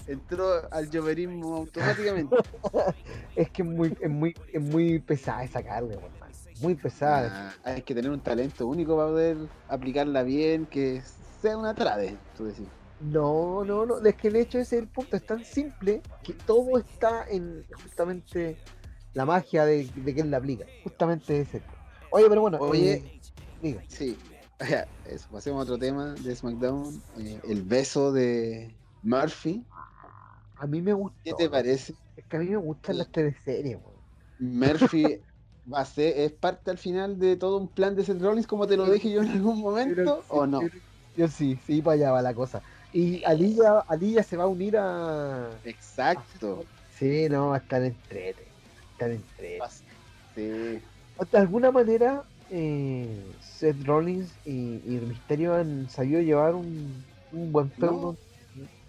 Entró 0.08 0.72
al 0.72 0.89
lloverismo 0.89 1.56
automáticamente. 1.56 2.36
es 3.36 3.50
que 3.50 3.62
es 3.62 3.68
muy, 3.68 3.98
es 4.00 4.10
muy, 4.10 4.36
es 4.52 4.62
muy 4.62 5.00
pesada 5.00 5.44
esa 5.44 5.63
carga, 5.63 5.94
hermano. 5.94 6.13
Muy 6.62 6.76
pesada. 6.76 7.54
Ah, 7.66 7.72
hay 7.72 7.82
que 7.82 7.96
tener 7.96 8.12
un 8.12 8.20
talento 8.20 8.68
único 8.68 8.96
para 8.96 9.10
poder 9.10 9.38
aplicarla 9.68 10.24
bien, 10.24 10.66
que 10.66 11.02
sea 11.42 11.58
una 11.58 11.74
trade, 11.74 12.18
tú 12.38 12.46
decís. 12.46 12.68
No, 13.00 13.66
no, 13.66 13.86
no, 13.86 14.00
es 14.00 14.16
que 14.16 14.30
el 14.30 14.38
hecho 14.38 14.60
ese 14.60 14.78
es 14.78 14.82
el 14.84 14.88
punto, 14.88 15.18
es 15.18 15.26
tan 15.26 15.44
simple 15.44 16.02
que 16.24 16.34
todo 16.34 16.78
está 16.78 17.26
en 17.30 17.66
justamente 17.84 18.58
la 19.13 19.26
magia 19.26 19.66
de, 19.66 19.89
de 19.96 20.13
quien 20.13 20.32
la 20.32 20.38
aplica. 20.38 20.66
Justamente 20.84 21.42
ese. 21.42 21.62
Oye, 22.12 22.26
pero 22.30 22.42
bueno, 22.42 22.60
Oye. 22.60 22.94
eh, 22.94 23.22
diga. 23.62 23.84
Sí, 23.88 24.18
eso, 25.06 25.28
pasemos 25.32 25.60
a 25.60 25.63
otro 25.63 25.78
tema 25.78 26.13
de 26.13 26.36
SmackDown. 26.36 27.02
eh, 27.18 27.39
el 27.50 27.63
beso 27.63 28.12
de 28.12 28.74
Murphy. 29.02 29.66
A 30.63 30.65
mí 30.65 30.82
me 30.82 30.93
gusta. 30.93 31.17
¿Qué 31.26 31.34
te 31.34 31.49
parece? 31.49 31.93
Es 32.15 32.23
que 32.26 32.38
a 32.38 32.39
mí 32.39 32.45
me 32.45 32.56
gustan 32.56 32.97
las 32.97 33.12
teleseries, 33.12 33.76
weón. 33.76 33.99
Murphy 34.39 35.19
va 35.73 35.82
a 35.82 35.86
ser, 35.86 36.17
es 36.17 36.32
parte 36.32 36.71
al 36.71 36.78
final 36.78 37.19
de 37.19 37.36
todo 37.36 37.58
un 37.58 37.67
plan 37.67 37.97
de 37.97 38.06
Seth 38.06 38.21
Rollins, 38.21 38.47
como 38.47 38.65
te 38.65 38.78
lo 38.78 38.89
dije 38.89 39.12
yo 39.12 39.21
en 39.21 39.30
algún 39.30 39.60
momento, 39.60 40.23
o 40.30 40.47
no. 40.47 40.62
Yo, 41.17 41.28
sí, 41.28 41.60
sí, 41.67 41.82
para 41.82 41.95
allá 41.95 42.12
va 42.12 42.21
la 42.21 42.34
cosa. 42.34 42.62
Y 42.93 43.21
Alilla, 43.26 43.80
Alilla 43.89 44.23
se 44.23 44.38
va 44.38 44.45
a 44.45 44.47
unir 44.47 44.78
a. 44.78 45.49
Exacto. 45.65 46.63
Sí, 46.97 47.28
no, 47.30 47.49
va 47.49 47.56
a 47.56 47.60
estar 47.60 47.84
entrete. 47.84 48.47
Estar 48.93 49.12
entrete. 49.12 49.60
Sí. 50.34 50.41
De 50.41 51.38
alguna 51.38 51.71
manera, 51.71 52.23
eh, 52.49 53.21
Seth 53.41 53.86
Rollins 53.86 54.32
y, 54.45 54.80
y 54.88 54.95
el 54.95 55.08
Misterio 55.08 55.56
han 55.56 55.89
sabido 55.89 56.21
llevar 56.21 56.56
un, 56.56 57.04
un 57.34 57.52
buen 57.52 57.69
feudo. 57.69 58.15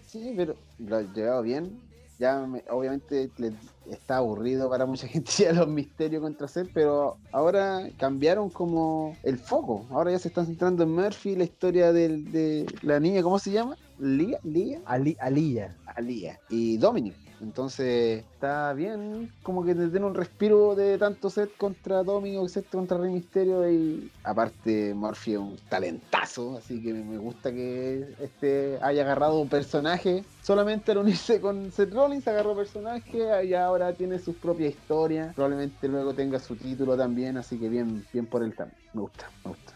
Sí, 0.07 0.33
pero 0.37 0.55
lo 0.79 0.97
ha 0.97 1.01
llevado 1.01 1.41
bien. 1.41 1.79
Ya 2.17 2.39
me- 2.47 2.63
obviamente 2.69 3.29
le- 3.37 3.51
está 3.91 4.17
aburrido 4.17 4.69
para 4.69 4.85
mucha 4.85 5.05
gente 5.07 5.31
ya 5.37 5.51
los 5.51 5.67
misterios 5.67 6.21
contra 6.21 6.47
Seth, 6.47 6.69
pero 6.73 7.17
ahora 7.33 7.89
cambiaron 7.97 8.49
como 8.49 9.17
el 9.23 9.37
foco. 9.37 9.85
Ahora 9.91 10.11
ya 10.11 10.19
se 10.19 10.29
están 10.29 10.45
centrando 10.45 10.83
en 10.83 10.91
Murphy, 10.91 11.35
la 11.35 11.43
historia 11.43 11.91
del- 11.91 12.31
de 12.31 12.65
la 12.83 12.99
niña, 12.99 13.21
¿cómo 13.21 13.37
se 13.37 13.51
llama? 13.51 13.75
Lía, 13.99 14.39
Lía, 14.43 14.81
Ali- 14.85 15.17
Alilla. 15.19 15.75
Alía 15.95 16.39
y 16.49 16.77
Dominic. 16.77 17.15
Entonces 17.41 18.23
está 18.33 18.73
bien, 18.73 19.29
como 19.43 19.63
que 19.63 19.75
te 19.75 19.89
tiene 19.89 20.05
un 20.05 20.15
respiro 20.15 20.73
de 20.75 20.97
tanto 20.97 21.29
Seth 21.29 21.55
contra 21.57 22.03
Dominic, 22.03 22.47
Seth 22.47 22.69
contra 22.69 22.97
Rey 22.97 23.11
Misterio 23.11 23.69
y 23.69 24.09
aparte 24.23 24.93
Murphy 24.93 25.33
es 25.33 25.39
un 25.39 25.57
talentazo, 25.69 26.57
así 26.57 26.81
que 26.81 26.93
me 26.93 27.17
gusta 27.17 27.51
que 27.51 28.05
este 28.19 28.79
haya 28.81 29.03
agarrado 29.03 29.41
un 29.41 29.49
personaje 29.49 30.23
solamente 30.41 30.93
al 30.93 30.99
unirse 30.99 31.41
con 31.41 31.71
Seth 31.71 31.93
Rollins, 31.93 32.27
agarró 32.27 32.55
personaje 32.55 33.45
y 33.45 33.53
ahora 33.53 33.93
tiene 33.93 34.17
su 34.19 34.37
propia 34.39 34.67
historia, 34.67 35.33
probablemente 35.35 35.87
luego 35.87 36.13
tenga 36.13 36.39
su 36.39 36.55
título 36.55 36.95
también, 36.97 37.37
así 37.37 37.59
que 37.59 37.67
bien, 37.69 38.05
bien 38.13 38.27
por 38.27 38.43
él 38.43 38.55
también, 38.55 38.79
me 38.93 39.01
gusta, 39.01 39.31
me 39.43 39.51
gusta. 39.51 39.73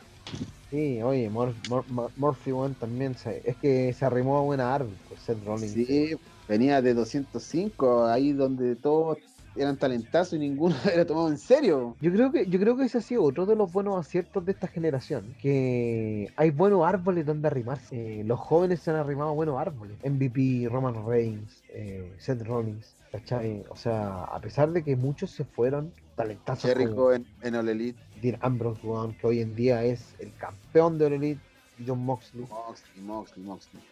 Sí, 0.69 1.01
oye, 1.01 1.29
Mor- 1.29 1.55
Mor- 1.67 1.87
Mor- 1.87 2.11
Murphy 2.15 2.51
One 2.51 2.75
también. 2.75 3.15
se- 3.17 3.41
es 3.43 3.57
que 3.57 3.91
se 3.91 4.05
arrimó 4.05 4.37
a 4.37 4.41
buena 4.41 4.77
pues 5.07 5.19
Seth 5.21 5.43
Rollins. 5.43 5.73
Sí, 5.73 6.15
venía 6.49 6.81
de 6.81 6.95
205, 6.95 8.07
ahí 8.07 8.33
donde 8.33 8.75
todos 8.75 9.19
eran 9.55 9.77
talentazos 9.77 10.33
y 10.33 10.39
ninguno 10.39 10.75
era 10.93 11.05
tomado 11.05 11.29
en 11.29 11.37
serio. 11.37 11.95
Yo 12.01 12.11
creo 12.11 12.31
que 12.31 12.47
yo 12.47 12.59
creo 12.59 12.75
que 12.75 12.85
ese 12.85 12.97
ha 12.97 13.01
sido 13.01 13.23
otro 13.23 13.45
de 13.45 13.55
los 13.55 13.71
buenos 13.71 13.97
aciertos 13.97 14.45
de 14.45 14.51
esta 14.51 14.67
generación, 14.67 15.35
que 15.41 16.31
hay 16.35 16.49
buenos 16.49 16.85
árboles 16.85 17.25
donde 17.25 17.47
arrimarse. 17.47 18.21
Eh, 18.21 18.23
los 18.23 18.39
jóvenes 18.39 18.81
se 18.81 18.89
han 18.89 18.97
arrimado 18.97 19.29
a 19.29 19.33
buenos 19.33 19.59
árboles. 19.59 19.97
MVP, 20.03 20.67
Roman 20.69 21.05
Reigns, 21.05 21.63
eh, 21.69 22.11
Seth 22.17 22.41
Rollins, 22.45 22.95
¿cachai? 23.11 23.63
O 23.69 23.75
sea, 23.75 24.23
a 24.23 24.39
pesar 24.39 24.71
de 24.71 24.83
que 24.83 24.95
muchos 24.95 25.31
se 25.31 25.45
fueron, 25.45 25.91
talentazos 26.15 26.69
Jericho 26.71 27.13
en, 27.13 27.25
en 27.41 27.55
All 27.55 27.69
Elite, 27.69 27.99
Dean 28.21 28.37
Ambrose, 28.41 28.81
que 29.19 29.27
hoy 29.27 29.41
en 29.41 29.55
día 29.55 29.83
es 29.83 30.15
el 30.19 30.33
campeón 30.35 30.97
de 30.97 31.05
All 31.05 31.13
Elite, 31.13 31.41
John 31.85 32.03
Moxley, 32.03 32.45
Moxley, 32.49 33.03
Moxley, 33.03 33.45
Moxley. 33.45 33.83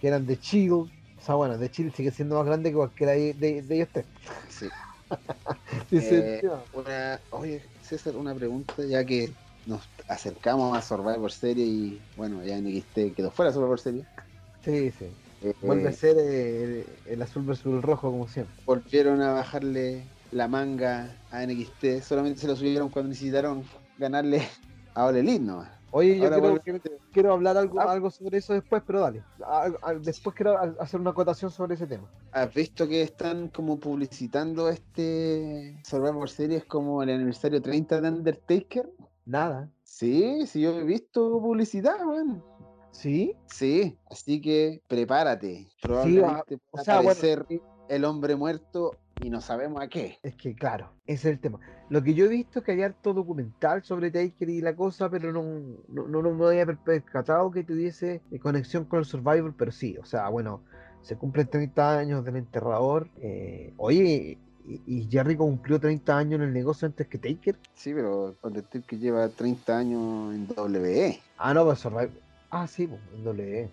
que 0.00 0.08
eran 0.08 0.26
de 0.26 0.36
Shield. 0.36 0.90
O 1.24 1.26
sea, 1.26 1.36
bueno, 1.36 1.56
de 1.56 1.68
Shield 1.68 1.94
sigue 1.94 2.10
siendo 2.10 2.36
más 2.36 2.44
grande 2.44 2.68
que 2.68 2.76
cualquiera 2.76 3.12
de, 3.12 3.32
de- 3.32 3.62
de 3.62 3.74
ellos 3.76 3.88
tres. 3.90 4.06
Sí. 4.50 4.68
Dice, 5.90 6.30
Eh, 6.36 6.42
una, 6.72 7.18
oye, 7.30 7.62
César, 7.80 8.14
una 8.16 8.34
pregunta, 8.34 8.74
ya 8.86 9.04
que 9.06 9.34
nos 9.64 9.88
acercamos 10.06 10.76
a 10.76 10.82
Survivor 10.82 11.32
Series 11.32 11.66
y 11.66 12.02
bueno, 12.14 12.44
ya 12.44 12.58
NXT 12.58 13.14
quedó 13.16 13.30
fuera 13.30 13.50
de 13.50 13.54
Survivor 13.54 13.80
Series. 13.80 14.06
sí, 14.62 14.90
sí. 14.90 15.06
Eh, 15.40 15.54
Vuelve 15.62 15.88
a 15.88 15.92
ser 15.92 16.18
eh, 16.18 16.62
el, 16.64 17.12
el 17.12 17.22
azul 17.22 17.44
versus 17.44 17.72
el 17.72 17.82
rojo, 17.82 18.10
como 18.10 18.28
siempre. 18.28 18.54
volvieron 18.66 19.22
a 19.22 19.32
bajarle 19.32 20.14
la 20.30 20.48
manga 20.48 21.22
a 21.30 21.42
NXT, 21.44 22.02
solamente 22.02 22.40
se 22.40 22.46
lo 22.48 22.56
subieron 22.56 22.90
cuando 22.90 23.10
necesitaron 23.10 23.64
ganarle 23.98 24.42
a 24.94 25.04
All 25.06 25.16
Elite 25.16 25.44
nomás. 25.44 25.73
Oye, 25.96 26.18
yo 26.18 26.28
quiero, 26.28 26.80
quiero 27.12 27.32
hablar 27.34 27.56
algo, 27.56 27.80
Ah. 27.80 27.92
algo 27.92 28.10
sobre 28.10 28.38
eso 28.38 28.52
después, 28.52 28.82
pero 28.84 29.00
dale. 29.00 29.22
A- 29.44 29.70
a- 29.80 29.94
después 29.94 30.34
quiero 30.34 30.58
hacer 30.80 30.98
una 31.00 31.10
acotación 31.10 31.52
sobre 31.52 31.74
ese 31.76 31.86
tema. 31.86 32.10
¿Has 32.32 32.52
visto 32.52 32.88
que 32.88 33.02
están 33.02 33.46
como 33.48 33.78
publicitando 33.78 34.68
este 34.68 35.80
Survivor 35.84 36.28
Series 36.28 36.64
como 36.64 37.00
el 37.04 37.10
aniversario 37.10 37.62
30 37.62 38.00
de 38.00 38.08
Undertaker? 38.08 38.90
Nada. 39.24 39.70
Sí, 39.84 40.44
sí, 40.48 40.62
yo 40.62 40.72
he 40.80 40.82
visto 40.82 41.40
publicidad, 41.40 42.04
weón. 42.04 42.42
¿Sí? 42.90 43.36
Sí, 43.46 43.96
así 44.10 44.40
que 44.40 44.82
prepárate. 44.88 45.68
ah, 45.68 45.76
Probablemente 45.80 46.54
o 46.56 46.58
pueda 46.72 46.84
sea, 46.84 46.96
bueno, 46.96 47.10
aparecer 47.10 47.46
sí. 47.48 47.60
el 47.88 48.04
hombre 48.04 48.34
muerto 48.34 48.96
y 49.20 49.30
no 49.30 49.40
sabemos 49.40 49.82
a 49.82 49.88
qué. 49.88 50.18
Es 50.22 50.34
que, 50.34 50.54
claro, 50.54 50.90
ese 51.06 51.28
es 51.28 51.34
el 51.36 51.40
tema. 51.40 51.60
Lo 51.88 52.02
que 52.02 52.14
yo 52.14 52.26
he 52.26 52.28
visto 52.28 52.58
es 52.58 52.64
que 52.64 52.72
hay 52.72 52.82
harto 52.82 53.12
documental 53.14 53.82
sobre 53.84 54.10
Taker 54.10 54.48
y 54.50 54.60
la 54.60 54.74
cosa, 54.74 55.08
pero 55.10 55.32
no, 55.32 55.42
no, 55.88 56.06
no, 56.08 56.22
no 56.22 56.30
me 56.32 56.46
había 56.46 56.66
per- 56.66 56.78
percatado 56.78 57.50
que 57.50 57.64
tuviese 57.64 58.20
eh, 58.30 58.38
conexión 58.38 58.84
con 58.84 58.98
el 59.00 59.04
Survivor, 59.04 59.54
pero 59.56 59.72
sí, 59.72 59.96
o 59.98 60.04
sea, 60.04 60.28
bueno, 60.28 60.62
se 61.02 61.16
cumplen 61.16 61.46
30 61.46 61.98
años 61.98 62.24
del 62.24 62.36
enterrador. 62.36 63.08
eh, 63.20 63.72
oye, 63.76 64.38
y, 64.66 64.80
y 64.86 65.08
Jericho 65.10 65.40
cumplió 65.40 65.78
30 65.78 66.16
años 66.16 66.40
en 66.40 66.46
el 66.48 66.52
negocio 66.54 66.86
antes 66.86 67.06
que 67.06 67.18
Taker. 67.18 67.56
Sí, 67.74 67.92
pero 67.92 68.34
Undertaker 68.42 68.98
lleva 68.98 69.28
30 69.28 69.76
años 69.78 70.34
en 70.34 70.46
WWE. 70.56 71.20
Ah, 71.36 71.52
no, 71.52 71.64
pues 71.66 71.78
Survivor. 71.80 72.10
Ah, 72.50 72.66
sí, 72.66 72.86
pues, 72.86 73.00
en 73.14 73.26
WWE. 73.26 73.68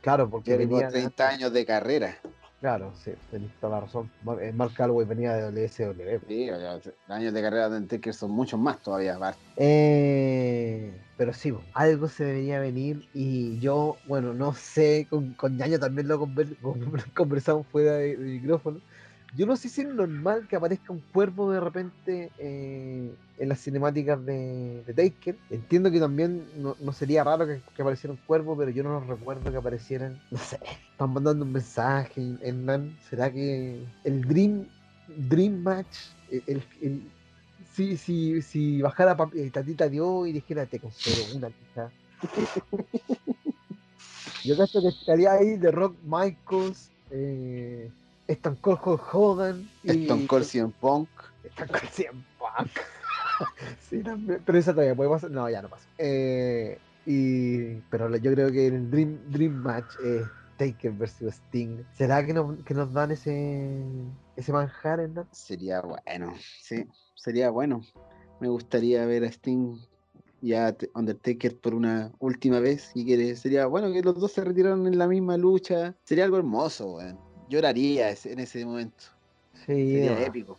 Claro, 0.00 0.30
porque 0.30 0.52
Jericho 0.52 0.70
venía. 0.76 0.88
30 0.88 1.28
años 1.28 1.52
de 1.52 1.66
carrera. 1.66 2.16
Claro, 2.62 2.94
sí, 2.94 3.10
tenés 3.28 3.50
toda 3.60 3.72
la 3.74 3.80
razón. 3.80 4.08
Eh, 4.40 4.52
Mark 4.52 4.72
Calloway 4.76 5.04
venía 5.04 5.32
de 5.34 5.66
WSW. 5.66 6.20
Sí, 6.28 6.46
los 6.46 6.92
años 7.08 7.34
de 7.34 7.42
carrera 7.42 7.68
de 7.68 7.78
Undertaker 7.78 8.14
son 8.14 8.30
muchos 8.30 8.60
más 8.60 8.80
todavía. 8.80 9.16
aparte. 9.16 9.40
Eh, 9.56 10.96
pero 11.16 11.32
sí, 11.32 11.52
algo 11.74 12.06
se 12.06 12.24
debería 12.24 12.60
venir 12.60 13.08
y 13.12 13.58
yo, 13.58 13.96
bueno, 14.06 14.32
no 14.32 14.54
sé, 14.54 15.08
con, 15.10 15.34
con 15.34 15.56
Ñaño 15.56 15.80
también 15.80 16.06
lo 16.06 16.20
conver- 16.20 16.56
con- 16.60 16.78
conversamos 17.16 17.66
fuera 17.66 17.94
de, 17.94 18.16
de 18.16 18.24
micrófono. 18.40 18.80
Yo 19.34 19.46
no 19.46 19.56
sé 19.56 19.68
si 19.70 19.80
es 19.80 19.86
normal 19.88 20.46
que 20.46 20.56
aparezca 20.56 20.92
un 20.92 21.00
cuervo 21.12 21.50
de 21.50 21.60
repente 21.60 22.30
eh, 22.38 23.10
en 23.38 23.48
las 23.48 23.60
cinemáticas 23.62 24.24
de, 24.26 24.82
de 24.86 24.92
Taker. 24.92 25.36
Entiendo 25.48 25.90
que 25.90 25.98
también 25.98 26.42
no, 26.58 26.92
sería 26.92 27.24
raro 27.24 27.46
que, 27.46 27.60
apareciera 27.80 28.12
un 28.12 28.18
cuervo, 28.26 28.56
pero 28.56 28.70
yo 28.70 28.82
no 28.82 29.00
recuerdo 29.00 29.50
que 29.50 29.56
aparecieran. 29.56 30.20
No 30.30 30.38
sé, 30.38 30.58
están 30.92 31.14
mandando 31.14 31.46
un 31.46 31.52
mensaje, 31.52 32.20
Hernán. 32.42 32.90
¿Será 33.08 33.32
que 33.32 33.78
el 34.04 34.22
Dream, 34.28 34.66
Dream 35.30 35.62
Match, 35.62 35.96
el, 36.30 36.42
el- 36.46 36.62
el- 36.82 37.00
si, 37.74 37.96
si, 37.96 38.42
si 38.42 38.82
bajara 38.82 39.16
eh, 39.34 39.50
Tatita 39.50 39.88
Dios 39.88 40.28
y 40.28 40.32
dijera 40.32 40.66
te 40.66 40.78
concedo 40.78 41.24
una 41.36 41.48
pizza. 41.48 41.90
Yo 44.44 44.56
creo 44.56 44.82
que 44.82 44.88
estaría 44.88 45.32
ahí 45.32 45.56
The 45.58 45.70
Rock 45.70 45.94
Michaels, 46.04 46.90
eh, 47.10 47.90
Stone 48.28 48.56
Cold 48.60 48.78
Hulk 48.84 49.14
Hogan 49.14 49.68
y 49.82 50.02
Stone 50.02 50.26
Cold 50.26 50.44
CM 50.44 50.72
Punk. 50.80 51.08
Stone 51.44 51.68
Cold 51.68 51.90
CM 51.90 52.24
Punk. 52.38 52.70
sí, 53.80 54.02
también, 54.02 54.42
pero 54.44 54.58
esa 54.58 54.72
todavía 54.72 54.94
puede 54.94 55.10
pasar. 55.10 55.30
No, 55.30 55.48
ya 55.50 55.62
no 55.62 55.68
pasa. 55.68 55.86
Eh, 55.98 56.78
y, 57.06 57.74
pero 57.90 58.14
yo 58.16 58.32
creo 58.32 58.50
que 58.52 58.68
el 58.68 58.90
Dream, 58.90 59.18
Dream 59.30 59.54
Match 59.54 59.94
es 60.04 60.26
Taker 60.56 60.92
versus 60.92 61.34
Sting. 61.34 61.82
¿Será 61.92 62.24
que 62.24 62.32
nos, 62.32 62.56
que 62.64 62.74
nos 62.74 62.92
dan 62.92 63.10
ese, 63.10 63.72
ese 64.36 64.52
manjar, 64.52 65.00
Hernán? 65.00 65.26
Sería 65.32 65.80
bueno, 65.80 66.34
sí, 66.60 66.86
sería 67.14 67.50
bueno. 67.50 67.82
Me 68.40 68.48
gustaría 68.48 69.04
ver 69.06 69.24
a 69.24 69.28
Sting 69.28 69.78
y 70.40 70.54
a 70.54 70.76
Undertaker 70.94 71.58
por 71.60 71.74
una 71.74 72.12
última 72.18 72.60
vez. 72.60 72.90
Y 72.94 73.04
que 73.04 73.36
sería 73.36 73.66
bueno 73.66 73.92
que 73.92 74.02
los 74.02 74.18
dos 74.18 74.32
se 74.32 74.44
retiraran 74.44 74.86
en 74.86 74.98
la 74.98 75.06
misma 75.06 75.36
lucha. 75.36 75.96
Sería 76.04 76.24
algo 76.24 76.36
hermoso, 76.36 76.96
weón. 76.96 77.31
Lloraría 77.52 78.08
en 78.24 78.38
ese 78.38 78.64
momento. 78.64 79.04
Sí, 79.66 79.92
Sería 79.92 80.10
no, 80.14 80.18
épico. 80.24 80.58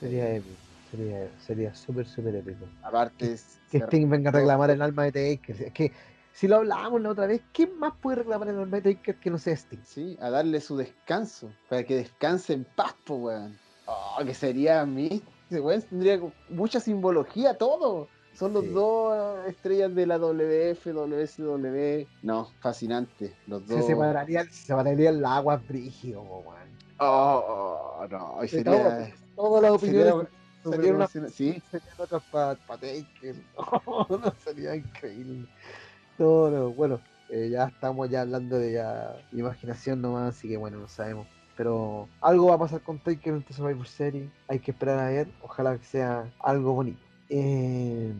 Sería 0.00 0.34
épico. 0.36 0.56
Sería 0.90 1.30
sería 1.46 1.74
súper, 1.74 2.06
súper 2.06 2.34
épico. 2.36 2.64
Aparte, 2.82 3.32
es- 3.32 3.58
Que 3.70 3.78
Sting 3.78 4.08
venga 4.08 4.30
a 4.30 4.32
reclamar 4.32 4.70
el 4.70 4.80
alma 4.80 5.04
de 5.04 5.12
Taker. 5.36 5.62
Es 5.62 5.72
que 5.74 5.92
si 6.32 6.48
lo 6.48 6.56
hablábamos 6.56 7.02
la 7.02 7.10
otra 7.10 7.26
vez, 7.26 7.42
¿quién 7.52 7.78
más 7.78 7.92
puede 8.00 8.16
reclamar 8.16 8.48
el 8.48 8.58
alma 8.58 8.80
de 8.80 8.94
Taker 8.94 9.16
que 9.16 9.30
no 9.30 9.36
sea 9.36 9.52
Sting? 9.52 9.82
Sí, 9.84 10.16
a 10.18 10.30
darle 10.30 10.62
su 10.62 10.78
descanso, 10.78 11.52
para 11.68 11.84
que 11.84 11.96
descanse 11.96 12.54
en 12.54 12.64
paz, 12.64 12.94
po, 13.04 13.16
weón. 13.16 13.58
Oh, 13.84 14.24
que 14.24 14.32
sería 14.32 14.80
a 14.80 14.86
mí. 14.86 15.22
Weón 15.50 15.82
tendría 15.82 16.18
mucha 16.48 16.80
simbología, 16.80 17.52
todo. 17.58 18.08
Son 18.34 18.52
los 18.52 18.64
Sí. 18.64 18.70
dos 18.70 19.46
estrellas 19.46 19.94
de 19.94 20.06
la 20.06 20.18
WF, 20.18 20.92
WSW. 20.92 22.06
No, 22.22 22.48
fascinante. 22.60 23.34
Los 23.46 23.66
dos. 23.66 23.80
Se 23.80 23.86
separarían, 23.88 24.46
se 24.50 24.66
separarían 24.66 25.20
las 25.20 25.32
aguas 25.32 25.66
brígido, 25.66 26.22
weón. 26.22 26.70
Oh, 26.98 27.98
oh, 28.00 28.06
no, 28.08 28.38
sería. 28.46 29.12
Todas 29.36 29.62
las 29.62 29.80
sería 29.80 30.14
opiniones 30.14 30.28
serían 30.64 30.94
una. 30.96 31.08
Sí, 31.30 31.62
serían 31.70 31.94
otras 31.98 32.22
para 32.30 32.54
Taker. 32.56 33.36
No, 34.10 34.34
sería 34.44 34.74
increíble. 34.76 35.46
No, 36.18 36.50
no, 36.50 36.70
bueno, 36.70 37.00
eh, 37.30 37.48
ya 37.50 37.64
estamos 37.64 38.10
ya 38.10 38.22
hablando 38.22 38.58
de 38.58 38.72
ya 38.72 39.16
imaginación 39.32 40.02
nomás, 40.02 40.36
así 40.36 40.48
que 40.48 40.56
bueno, 40.56 40.78
no 40.78 40.88
sabemos. 40.88 41.26
Pero 41.56 42.08
algo 42.20 42.48
va 42.48 42.54
a 42.54 42.58
pasar 42.58 42.80
con 42.80 42.98
Taker 42.98 43.34
en 43.34 43.40
esta 43.40 43.54
Survivor 43.54 43.86
Series. 43.86 44.30
Hay 44.48 44.60
que 44.60 44.70
esperar 44.70 44.98
a 44.98 45.08
ver. 45.08 45.28
Ojalá 45.42 45.76
que 45.76 45.84
sea 45.84 46.30
algo 46.38 46.72
bonito. 46.72 47.00
Eh, 47.30 48.12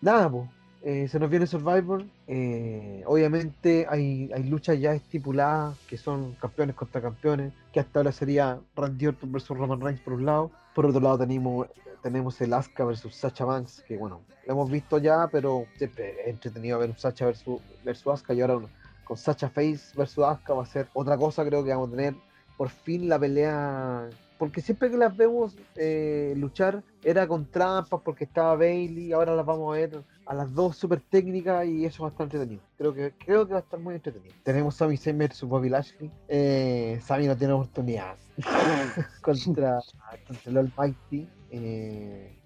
nada, 0.00 0.30
pues. 0.30 1.10
se 1.10 1.18
nos 1.18 1.30
viene 1.30 1.46
Survivor. 1.46 2.04
eh, 2.26 3.02
obviamente 3.06 3.86
hay, 3.88 4.30
hay 4.34 4.42
luchas 4.44 4.80
ya 4.80 4.92
estipuladas 4.92 5.78
que 5.88 5.96
son 5.96 6.34
campeones 6.40 6.74
contra 6.74 7.00
campeones. 7.00 7.52
Que 7.72 7.80
hasta 7.80 8.00
ahora 8.00 8.12
sería 8.12 8.58
Randy 8.74 9.06
Orton 9.08 9.30
versus 9.32 9.56
Roman 9.56 9.80
Reigns 9.80 10.00
por 10.00 10.14
un 10.14 10.24
lado. 10.26 10.50
Por 10.74 10.86
otro 10.86 11.00
lado 11.00 11.18
tenemos, 11.18 11.68
tenemos 12.02 12.40
el 12.40 12.52
Asuka 12.52 12.84
versus 12.84 13.14
Sacha 13.14 13.44
Banks. 13.44 13.82
Que 13.86 13.96
bueno, 13.96 14.22
lo 14.46 14.52
hemos 14.52 14.70
visto 14.70 14.98
ya, 14.98 15.28
pero 15.30 15.66
siempre 15.76 16.22
es 16.22 16.28
entretenido 16.28 16.78
ver 16.78 16.90
un 16.90 16.98
Sacha 16.98 17.26
versus, 17.26 17.60
versus 17.84 18.12
Asuka. 18.12 18.34
Y 18.34 18.40
ahora 18.40 18.58
con 19.04 19.16
Sacha 19.16 19.48
Face 19.50 19.94
versus 19.96 20.24
Asuka 20.24 20.54
va 20.54 20.62
a 20.62 20.66
ser 20.66 20.88
otra 20.94 21.16
cosa. 21.16 21.44
Creo 21.44 21.62
que 21.62 21.70
vamos 21.70 21.88
a 21.88 21.96
tener 21.96 22.14
por 22.56 22.70
fin 22.70 23.08
la 23.08 23.18
pelea. 23.18 24.08
Porque 24.38 24.60
siempre 24.60 24.90
que 24.90 24.96
las 24.96 25.16
vemos 25.16 25.56
eh, 25.76 26.34
luchar 26.36 26.82
era 27.02 27.26
con 27.26 27.46
trampas 27.46 28.00
porque 28.04 28.24
estaba 28.24 28.56
Bailey, 28.56 29.12
ahora 29.12 29.36
las 29.36 29.46
vamos 29.46 29.74
a 29.74 29.78
ver 29.78 30.02
a 30.26 30.34
las 30.34 30.52
dos 30.52 30.76
súper 30.76 31.00
técnicas 31.00 31.66
y 31.66 31.84
eso 31.84 32.02
va 32.02 32.08
a 32.08 32.12
estar 32.12 32.24
entretenido. 32.24 32.62
Creo 32.76 32.92
que, 32.92 33.12
creo 33.24 33.46
que 33.46 33.52
va 33.52 33.60
a 33.60 33.62
estar 33.62 33.78
muy 33.78 33.94
entretenido. 33.94 34.34
Tenemos 34.42 34.74
Sami 34.74 34.96
Zayn 34.96 35.18
versus 35.18 35.48
Bobby 35.48 35.68
Lashley. 35.68 36.10
Eh, 36.28 36.98
Sami 37.02 37.26
no 37.26 37.36
tiene 37.36 37.52
oportunidad 37.52 38.16
contra, 39.22 39.80
contra 40.26 40.50
el 40.50 40.56
Almighty 40.56 41.28
eh, 41.50 42.36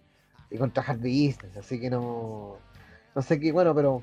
y 0.51 0.59
contra 0.59 0.83
Harvey 0.83 1.29
Business, 1.29 1.57
así 1.57 1.81
que 1.81 1.89
no, 1.89 2.59
no 3.15 3.23
sé 3.23 3.41
qué, 3.41 3.53
bueno, 3.53 3.75
pero 3.75 4.03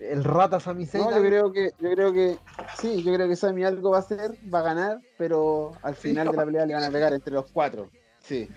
el 0.00 0.24
rata 0.24 0.60
Sami 0.60 0.86
Zayn. 0.86 1.04
No, 1.04 1.10
yo 1.10 1.22
creo 1.22 1.52
que, 1.52 1.70
yo 1.80 1.90
creo 1.90 2.12
que, 2.12 2.38
sí, 2.76 3.02
yo 3.02 3.12
creo 3.14 3.28
que 3.28 3.36
Sammy 3.36 3.64
algo 3.64 3.90
va 3.90 3.98
a 3.98 4.00
hacer, 4.00 4.32
va 4.52 4.60
a 4.60 4.62
ganar, 4.62 5.00
pero 5.16 5.72
al 5.82 5.94
Sí, 5.96 6.08
final 6.08 6.28
de 6.30 6.36
la 6.36 6.44
pelea 6.44 6.66
le 6.66 6.74
van 6.74 6.84
a 6.84 6.90
pegar 6.90 7.12
entre 7.12 7.32
los 7.32 7.50
cuatro. 7.50 7.90
Sí, 8.20 8.48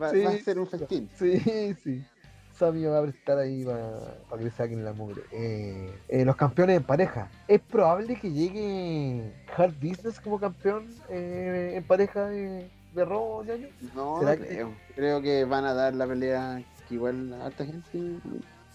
va, 0.00 0.10
Sí, 0.10 0.22
va 0.22 0.30
a 0.30 0.38
ser 0.38 0.58
un 0.58 0.66
festín. 0.66 1.08
Sí, 1.14 1.74
sí. 1.82 2.04
Sammy 2.52 2.84
va 2.86 2.98
a 2.98 3.02
prestar 3.02 3.38
ahí 3.38 3.64
para 3.64 4.38
que 4.38 4.44
le 4.44 4.50
saquen 4.50 4.84
la 4.84 4.92
mugre. 4.92 5.22
Eh, 5.30 5.94
eh, 6.08 6.24
los 6.24 6.34
campeones 6.34 6.78
en 6.78 6.82
pareja. 6.82 7.28
¿Es 7.46 7.60
probable 7.60 8.18
que 8.18 8.32
llegue 8.32 9.32
Hard 9.56 9.74
Business 9.80 10.18
como 10.18 10.40
campeón 10.40 10.88
eh, 11.08 11.74
en 11.76 11.84
pareja 11.84 12.26
de, 12.26 12.68
de 12.94 13.06
ñaño? 13.06 13.68
No, 13.94 14.18
¿Será 14.18 14.34
no 14.34 14.42
que- 14.42 14.48
creo. 14.48 14.74
Creo 14.96 15.22
que 15.22 15.44
van 15.44 15.64
a 15.66 15.72
dar 15.74 15.94
la 15.94 16.06
pelea 16.08 16.60
que 16.88 16.94
igual 16.96 17.32
a 17.34 17.46
harta 17.46 17.64
gente 17.64 18.18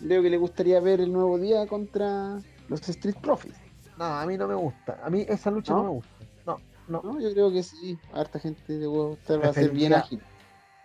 creo 0.04 0.22
que 0.22 0.30
le 0.30 0.38
gustaría 0.38 0.80
ver 0.80 1.02
el 1.02 1.12
nuevo 1.12 1.38
día 1.40 1.66
contra 1.68 2.40
los 2.70 2.88
Street 2.90 3.16
Profits. 3.22 3.58
No, 3.98 4.06
a 4.06 4.26
mí 4.26 4.38
no 4.38 4.48
me 4.48 4.56
gusta. 4.56 5.00
A 5.04 5.10
mí 5.10 5.26
esa 5.28 5.52
lucha 5.52 5.74
no, 5.74 5.80
¿No? 5.80 5.84
me 5.84 5.90
gusta. 5.92 6.12
No, 6.46 6.60
no. 6.88 7.02
No, 7.04 7.20
yo 7.20 7.32
creo 7.32 7.52
que 7.52 7.64
sí, 7.64 7.98
a 8.14 8.22
harta 8.22 8.40
gente 8.40 8.62
le 8.68 8.86
a 8.86 8.88
gustar, 8.88 9.44
va 9.44 9.50
a 9.50 9.54
ser 9.54 9.72
bien 9.72 9.94
ágil. 9.94 10.22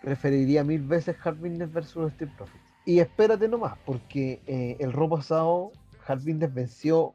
Preferiría 0.01 0.63
mil 0.63 0.81
veces 0.81 1.15
Hard 1.23 1.37
Business 1.37 1.71
versus 1.71 2.11
Street 2.13 2.31
Profits. 2.37 2.63
Y 2.85 2.99
espérate 2.99 3.47
nomás, 3.47 3.77
porque 3.85 4.41
eh, 4.47 4.77
el 4.79 4.93
robo 4.93 5.17
pasado 5.17 5.71
Hard 6.07 6.19
Business 6.19 6.53
venció 6.53 7.13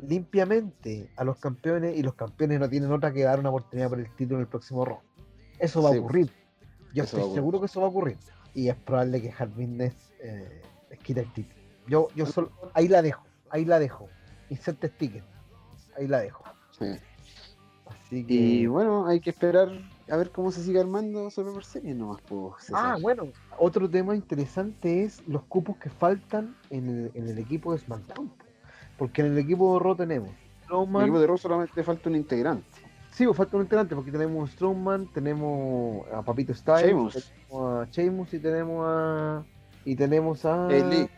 limpiamente 0.00 1.08
a 1.16 1.24
los 1.24 1.38
campeones 1.38 1.96
y 1.96 2.02
los 2.02 2.14
campeones 2.14 2.60
no 2.60 2.68
tienen 2.68 2.90
otra 2.92 3.12
que 3.12 3.22
dar 3.22 3.38
una 3.38 3.50
oportunidad 3.50 3.88
por 3.88 3.98
el 3.98 4.10
título 4.16 4.36
en 4.36 4.42
el 4.42 4.48
próximo 4.48 4.84
Raw. 4.84 5.00
Eso 5.58 5.82
va 5.82 5.90
Sí, 5.90 5.96
a 5.96 6.00
ocurrir. 6.00 6.30
Yo 6.94 7.04
eso 7.04 7.16
va 7.16 7.22
estoy 7.22 7.34
seguro 7.34 7.60
que 7.60 7.66
eso 7.66 7.80
va 7.80 7.86
a 7.86 7.90
ocurrir. 7.90 8.16
Y 8.54 8.68
es 8.68 8.76
probable 8.76 9.20
que 9.20 9.32
Hard 9.36 9.50
Business 9.50 9.94
eh, 10.22 10.62
quite 11.02 11.20
el 11.20 11.32
título. 11.32 11.60
Yo, 11.86 12.08
yo 12.14 12.26
solo, 12.26 12.50
ahí 12.74 12.88
la 12.88 13.02
dejo, 13.02 13.24
ahí 13.50 13.64
la 13.64 13.78
dejo. 13.78 14.08
Inserte 14.50 14.88
sticker. 14.88 15.22
Ahí 15.96 16.06
la 16.06 16.20
dejo. 16.20 16.44
Sí. 16.78 16.86
Así 17.86 18.24
que. 18.24 18.34
Y 18.34 18.66
bueno, 18.66 19.06
hay 19.06 19.20
que 19.20 19.30
esperar 19.30 19.68
a 20.08 20.16
ver 20.16 20.30
cómo 20.30 20.50
se 20.52 20.62
sigue 20.62 20.80
armando 20.80 21.30
Survivor 21.30 21.64
Series 21.64 21.96
nomás, 21.96 22.20
pues. 22.22 22.72
Ah, 22.72 22.96
bueno, 23.00 23.28
otro 23.58 23.88
tema 23.88 24.14
interesante 24.14 25.02
es 25.04 25.26
los 25.26 25.42
cupos 25.44 25.76
que 25.78 25.90
faltan 25.90 26.56
en 26.70 26.88
el, 26.88 27.10
en 27.14 27.28
el 27.28 27.38
equipo 27.38 27.72
de 27.72 27.78
SmackDown. 27.78 28.28
po. 28.28 28.44
Porque 28.98 29.22
en 29.22 29.28
el 29.32 29.38
equipo 29.38 29.74
de 29.74 29.84
Raw 29.84 29.96
tenemos 29.96 30.30
El 30.30 30.64
Strowman. 30.64 31.02
equipo 31.02 31.20
de 31.20 31.26
Raw 31.26 31.38
solamente 31.38 31.82
falta 31.82 32.08
un 32.08 32.16
integrante. 32.16 32.66
Sí, 33.10 33.24
pues 33.24 33.36
falta 33.36 33.56
un 33.56 33.62
integrante 33.62 33.94
porque 33.94 34.12
tenemos 34.12 34.48
a 34.48 34.52
Strowman, 34.52 35.06
tenemos 35.12 36.06
a 36.12 36.22
Papito 36.22 36.52
Styles, 36.54 36.82
tenemos 36.82 37.32
a 37.52 37.86
Sheamus 37.90 38.34
y 38.34 38.38
tenemos 38.38 38.84
a. 38.86 39.44
Y 39.86 39.96
tenemos 39.96 40.44
a. 40.44 40.68
Lee. 40.68 41.08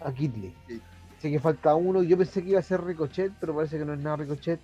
a 0.00 0.12
Kidley. 0.12 0.54
Sí. 0.68 0.80
Sé 1.18 1.30
que 1.30 1.40
falta 1.40 1.74
uno. 1.74 2.02
Yo 2.02 2.16
pensé 2.16 2.42
que 2.42 2.50
iba 2.50 2.60
a 2.60 2.62
ser 2.62 2.84
Ricochet, 2.84 3.32
pero 3.40 3.56
parece 3.56 3.78
que 3.78 3.84
no 3.84 3.94
es 3.94 4.00
nada 4.00 4.16
Ricochet. 4.16 4.60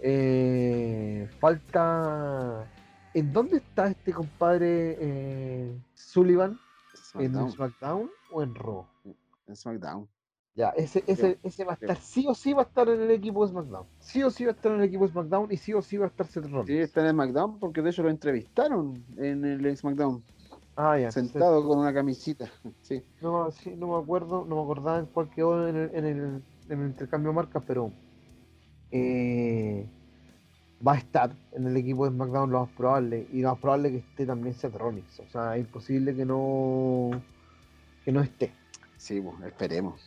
Eh, 0.00 1.28
falta. 1.38 2.66
¿En 3.14 3.32
dónde 3.32 3.58
está 3.58 3.88
este 3.88 4.12
compadre 4.12 4.96
eh, 4.98 5.78
Sullivan? 5.94 6.58
¿En 7.14 7.30
SmackDown. 7.30 7.52
SmackDown 7.52 8.10
o 8.32 8.42
en 8.42 8.54
Raw? 8.54 8.86
En 9.46 9.54
SmackDown. 9.54 10.08
Ya, 10.54 10.68
ese, 10.70 11.02
ese, 11.06 11.38
ese 11.42 11.64
va 11.64 11.72
a 11.72 11.74
estar, 11.74 11.96
sí 11.96 12.26
o 12.28 12.34
sí 12.34 12.52
va 12.52 12.62
a 12.62 12.64
estar 12.64 12.86
en 12.88 13.00
el 13.00 13.10
equipo 13.10 13.44
de 13.44 13.52
SmackDown. 13.52 13.86
Sí 14.00 14.22
o 14.22 14.30
sí 14.30 14.44
va 14.44 14.52
a 14.52 14.54
estar 14.54 14.72
en 14.72 14.78
el 14.78 14.84
equipo 14.84 15.06
de 15.06 15.12
SmackDown 15.12 15.50
y 15.50 15.56
sí 15.56 15.72
o 15.72 15.80
sí 15.80 15.96
va 15.96 16.06
a 16.06 16.08
estar 16.08 16.26
Seth 16.26 16.44
Rollins. 16.44 16.66
Sí, 16.66 16.78
está 16.78 17.00
en 17.06 17.14
SmackDown 17.14 17.58
porque 17.58 17.80
de 17.80 17.90
hecho 17.90 18.02
lo 18.02 18.10
entrevistaron 18.10 19.02
en 19.16 19.44
el 19.44 19.76
SmackDown. 19.76 20.22
Ah, 20.76 20.98
ya. 20.98 21.06
entonces- 21.08 21.32
Sentado 21.32 21.66
con 21.66 21.78
una 21.78 21.92
camisita. 21.94 22.50
Sí. 22.82 23.02
No, 23.20 23.50
sí, 23.50 23.74
no 23.76 23.88
me 23.88 24.02
acuerdo, 24.02 24.44
no 24.46 24.56
me 24.56 24.62
acordaba 24.62 24.98
en 24.98 25.06
cuál 25.06 25.30
quedó 25.30 25.68
en 25.68 25.76
el, 25.76 25.90
en 25.94 26.04
el, 26.04 26.42
en 26.68 26.80
el 26.80 26.86
intercambio 26.88 27.30
de 27.30 27.36
marcas, 27.36 27.62
pero 27.66 27.90
eh, 28.90 29.86
va 30.86 30.92
a 30.94 30.98
estar 30.98 31.34
en 31.52 31.66
el 31.66 31.76
equipo 31.76 32.04
de 32.04 32.10
SmackDown 32.12 32.50
lo 32.50 32.60
más 32.60 32.70
probable, 32.76 33.26
y 33.32 33.40
lo 33.40 33.50
más 33.50 33.58
probable 33.60 33.90
que 33.90 33.98
esté 33.98 34.26
también 34.26 34.54
Seth 34.54 34.74
Rollins, 34.74 35.20
o 35.20 35.28
sea, 35.28 35.56
es 35.56 35.64
imposible 35.64 36.14
que 36.14 36.24
no 36.24 37.10
que 38.04 38.10
no 38.12 38.20
esté. 38.20 38.52
Sí, 38.96 39.20
pues, 39.20 39.34
esperemos. 39.46 40.00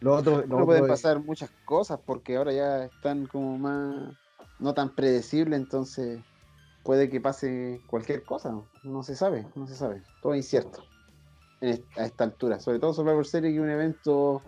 Lo 0.00 0.14
otro, 0.14 0.42
lo 0.46 0.58
No 0.60 0.64
pueden 0.66 0.84
es- 0.84 0.90
pasar 0.90 1.18
muchas 1.24 1.50
cosas 1.64 1.98
porque 2.04 2.36
ahora 2.36 2.52
ya 2.52 2.84
están 2.84 3.26
como 3.26 3.58
más 3.58 4.14
no 4.60 4.74
tan 4.74 4.94
predecibles, 4.94 5.58
entonces 5.58 6.20
puede 6.82 7.08
que 7.10 7.20
pase 7.20 7.80
cualquier 7.86 8.24
cosa, 8.24 8.50
no, 8.50 8.66
No 8.82 9.02
se 9.02 9.14
sabe, 9.14 9.46
no 9.54 9.66
se 9.66 9.74
sabe, 9.74 10.02
todo 10.22 10.34
es 10.34 10.38
incierto. 10.38 10.84
A 11.96 12.04
esta 12.04 12.24
altura, 12.24 12.60
sobre 12.60 12.78
todo 12.78 12.94
Survivor 12.94 13.26
Series 13.26 13.52
que 13.52 13.56
es 13.56 13.62
un 13.62 13.70
evento 13.70 14.42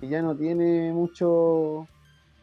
que 0.00 0.08
ya 0.08 0.22
no 0.22 0.36
tiene 0.36 0.92
mucho 0.92 1.88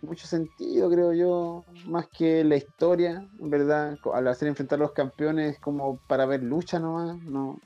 mucho 0.01 0.28
sentido, 0.28 0.89
creo 0.89 1.13
yo, 1.13 1.66
más 1.88 2.07
que 2.09 2.43
la 2.43 2.57
historia, 2.57 3.26
en 3.39 3.49
verdad, 3.49 3.97
al 4.13 4.28
hacer 4.28 4.47
enfrentar 4.47 4.78
a 4.80 4.84
los 4.84 4.91
campeones 4.91 5.59
como 5.59 5.97
para 6.07 6.26
ver 6.26 6.43
lucha 6.43 6.80
nomás, 6.80 7.18
no 7.24 7.59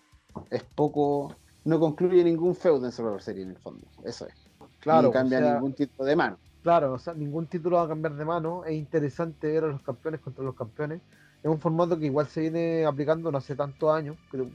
es 0.49 0.63
poco, 0.63 1.35
no 1.65 1.79
concluye 1.79 2.23
ningún 2.23 2.55
feudo 2.55 2.85
en 2.85 2.91
Survivor 2.91 3.21
Series 3.21 3.45
en 3.45 3.51
el 3.51 3.57
fondo, 3.57 3.87
eso 4.05 4.27
es. 4.27 4.33
Claro, 4.79 5.03
no 5.03 5.09
o 5.09 5.11
cambia 5.11 5.39
sea, 5.39 5.53
ningún 5.53 5.73
tipo 5.73 6.05
de 6.05 6.15
mano. 6.15 6.37
Claro, 6.61 6.93
o 6.93 6.99
sea, 6.99 7.13
ningún 7.13 7.47
título 7.47 7.77
va 7.77 7.83
a 7.83 7.87
cambiar 7.87 8.15
de 8.15 8.25
mano. 8.25 8.65
Es 8.65 8.75
interesante 8.75 9.47
ver 9.47 9.63
a 9.63 9.67
los 9.67 9.81
campeones 9.81 10.19
contra 10.19 10.43
los 10.43 10.55
campeones. 10.55 11.01
Es 11.41 11.49
un 11.49 11.59
formato 11.59 11.97
que 11.97 12.07
igual 12.07 12.27
se 12.27 12.41
viene 12.41 12.85
aplicando 12.85 13.31
no 13.31 13.37
hace 13.37 13.55
tantos 13.55 13.93
años, 13.93 14.17
creo 14.29 14.49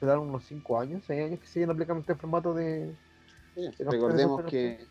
serán 0.00 0.20
unos 0.20 0.44
5 0.44 0.80
años, 0.80 1.04
6 1.06 1.26
años 1.26 1.40
que 1.40 1.46
se 1.46 1.60
viene 1.60 1.72
aplicando 1.72 2.00
este 2.00 2.14
formato 2.14 2.54
de. 2.54 2.96
Recordemos 3.78 4.42
que 4.44 4.88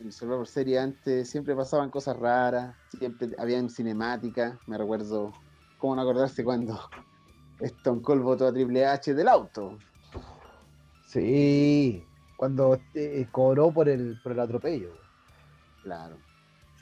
en 0.00 0.10
Survivor 0.10 0.46
Series 0.46 0.80
antes 0.80 1.30
siempre 1.30 1.54
pasaban 1.54 1.90
cosas 1.90 2.16
raras, 2.16 2.74
siempre 2.88 3.28
habían 3.38 3.70
cinemáticas. 3.70 4.58
Me 4.66 4.76
recuerdo, 4.76 5.32
¿cómo 5.76 5.94
no 5.94 6.02
acordarse 6.02 6.42
cuando 6.42 6.76
Stone 7.60 8.02
Cold 8.02 8.22
votó 8.22 8.46
a 8.48 8.52
Triple 8.52 8.84
H 8.84 9.14
del 9.14 9.28
auto? 9.28 9.78
Sí, 11.06 12.04
cuando 12.36 12.80
eh, 12.94 13.28
cobró 13.30 13.72
por 13.72 13.88
el, 13.88 14.18
por 14.22 14.32
el 14.32 14.40
atropello. 14.40 14.90
Claro. 15.82 16.18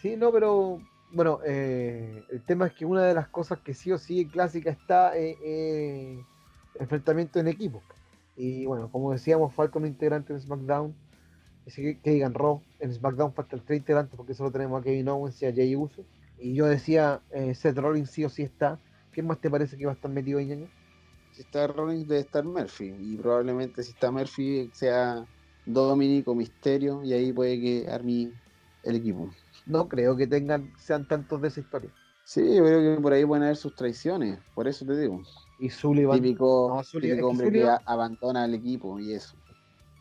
Sí, 0.01 0.17
no, 0.17 0.33
pero 0.33 0.81
bueno, 1.13 1.41
eh, 1.45 2.25
el 2.31 2.43
tema 2.43 2.67
es 2.67 2.73
que 2.73 2.85
una 2.85 3.03
de 3.05 3.15
las 3.15 3.29
cosas 3.29 3.61
que 3.61 3.75
sí 3.75 3.93
o 3.93 3.99
sí 3.99 4.21
en 4.21 4.29
clásica 4.29 4.71
está 4.71 5.17
eh, 5.17 5.37
eh, 5.43 6.25
enfrentamiento 6.79 7.39
en 7.39 7.49
equipo. 7.49 7.83
Y 8.37 8.67
bueno, 8.67 8.91
como 8.91 9.13
decíamos, 9.13 9.55
falta 9.55 9.79
un 9.79 9.87
integrante 9.87 10.33
en 10.33 10.41
SmackDown. 10.41 10.95
Así 11.67 11.83
que, 11.83 11.99
que 12.01 12.11
digan 12.11 12.35
Raw, 12.35 12.63
en 12.81 12.93
SmackDown 12.93 13.33
faltan 13.33 13.63
tres 13.65 13.79
integrantes 13.79 14.15
porque 14.17 14.35
solo 14.35 14.53
tenemos 14.53 14.81
a 14.81 14.85
Kevin 14.85 15.09
Owens 15.09 15.41
y 15.43 15.47
a 15.47 15.55
Jay 15.55 15.75
Uso. 15.75 16.05
Y 16.39 16.55
yo 16.55 16.67
decía, 16.67 17.23
eh, 17.31 17.55
Seth 17.55 17.79
Rollins 17.79 18.11
sí 18.11 18.25
o 18.25 18.29
sí 18.29 18.43
está. 18.43 18.79
¿Qué 19.13 19.23
más 19.23 19.41
te 19.41 19.51
parece 19.51 19.77
que 19.77 19.87
va 19.87 19.93
a 19.93 19.95
estar 19.95 20.11
metido 20.11 20.39
ahí, 20.39 20.47
ñaño? 20.47 20.69
Si 21.33 21.43
está 21.43 21.67
Rollins 21.67 22.07
debe 22.07 22.21
estar 22.21 22.45
Murphy. 22.45 22.95
Y 22.99 23.17
probablemente 23.17 23.83
si 23.83 23.93
está 23.93 24.11
Murphy 24.11 24.71
sea 24.75 25.27
Dominic 25.65 26.29
o 26.29 26.35
Misterio. 26.35 27.03
Y 27.03 27.15
ahí 27.15 27.33
puede 27.33 27.61
que 27.61 27.89
arme 27.91 28.33
el 28.83 28.97
equipo. 28.97 29.31
No 29.67 29.89
creo 29.89 30.17
que 30.17 30.27
tengan, 30.27 30.73
sean 30.79 31.07
tantos 31.07 31.41
de 31.43 31.49
esa 31.49 31.61
historia. 31.61 31.91
Sí, 32.25 32.41
yo 32.57 32.65
creo 32.65 32.97
que 32.97 33.01
por 33.03 33.13
ahí 33.13 33.25
pueden 33.25 33.45
haber 33.45 33.57
sus 33.57 33.75
traiciones. 33.75 34.39
Por 34.55 34.67
eso 34.67 34.85
te 34.85 34.97
digo. 34.97 35.21
Y 35.59 35.71
Sullivan, 35.71 36.21
Típico, 36.23 36.69
No, 36.75 36.83
Sullivan- 36.83 37.01
típico 37.01 37.13
es 37.13 37.19
que 37.19 37.23
hombre 37.25 37.45
que 37.47 37.59
Sullivan- 37.59 37.81
a- 37.87 37.93
abandona 37.93 38.45
el 38.45 38.55
equipo 38.55 38.99
y 38.99 39.13
eso. 39.13 39.37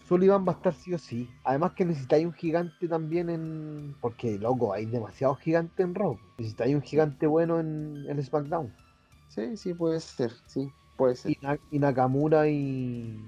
Sullivan 0.07 0.45
va 0.47 0.51
a 0.53 0.55
estar 0.55 0.73
sí 0.73 0.93
o 0.93 0.99
sí. 0.99 1.27
Además 1.43 1.73
que 1.73 1.83
necesitáis 1.85 2.25
un 2.25 2.33
gigante 2.33 2.87
también 2.87 3.29
en... 3.29 3.95
Porque, 4.01 4.37
loco, 4.37 4.71
hay 4.73 4.85
demasiados 4.85 5.39
gigantes 5.39 5.79
en 5.83 5.95
Raw. 5.95 6.17
Necesitáis 6.37 6.75
un 6.75 6.81
gigante 6.81 7.25
bueno 7.25 7.59
en, 7.59 8.05
en 8.07 8.21
SmackDown. 8.23 8.71
Sí, 9.29 9.57
sí, 9.57 9.73
puede 9.73 9.99
ser, 9.99 10.31
sí, 10.45 10.71
puede 10.95 11.15
ser. 11.15 11.31
Y, 11.31 11.37
Na- 11.41 11.59
y 11.71 11.79
Nakamura 11.79 12.47
y, 12.47 13.19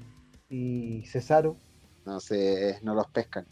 y 0.49 1.03
Cesaro. 1.07 1.57
No 2.05 2.19
sé, 2.19 2.79
no 2.83 2.93
los 2.93 3.07
pescan. 3.07 3.45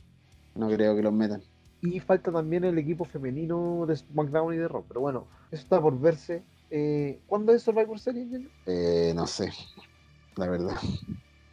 No 0.54 0.70
creo 0.70 0.96
que 0.96 1.02
los 1.02 1.12
metan. 1.14 1.42
Y 1.82 2.00
falta 2.00 2.32
también 2.32 2.64
el 2.64 2.78
equipo 2.78 3.06
femenino 3.06 3.86
de 3.86 3.96
SmackDown 3.96 4.54
y 4.54 4.58
de 4.58 4.68
Raw. 4.68 4.84
Pero 4.88 5.02
bueno, 5.02 5.28
eso 5.52 5.62
está 5.64 5.82
por 5.82 6.00
verse. 6.00 6.44
Eh, 6.70 7.22
¿Cuándo 7.28 7.54
es 7.54 7.62
Survivor 7.62 8.00
Series? 8.00 8.42
Eh, 8.66 9.14
no 9.16 9.28
sé, 9.28 9.52
la 10.36 10.48
verdad. 10.50 10.76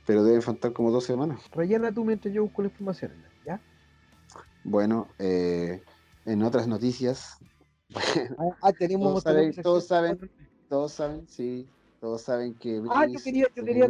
Pero 0.06 0.24
deben 0.24 0.42
faltar 0.42 0.72
como 0.72 0.90
dos 0.90 1.04
semanas. 1.04 1.42
Rellena 1.52 1.92
tú 1.92 2.04
mientras 2.04 2.32
yo 2.32 2.42
busco 2.44 2.62
la 2.62 2.68
información. 2.68 3.12
¿Ya? 3.44 3.60
Bueno, 4.64 5.08
eh, 5.18 5.82
en 6.24 6.42
otras 6.42 6.66
noticias, 6.66 7.36
Ah, 8.62 8.72
tenemos... 8.72 9.22
Todos 9.22 9.24
saben- 9.24 9.62
todos 9.62 9.86
saben. 9.86 10.30
todos 10.68 10.92
saben, 10.92 11.28
sí, 11.28 11.68
todos 12.00 12.22
saben 12.22 12.54
que 12.54 12.80
Ah, 12.90 13.06
yo 13.06 13.20
quería- 13.22 13.48
yo 13.54 13.64
quería 13.64 13.88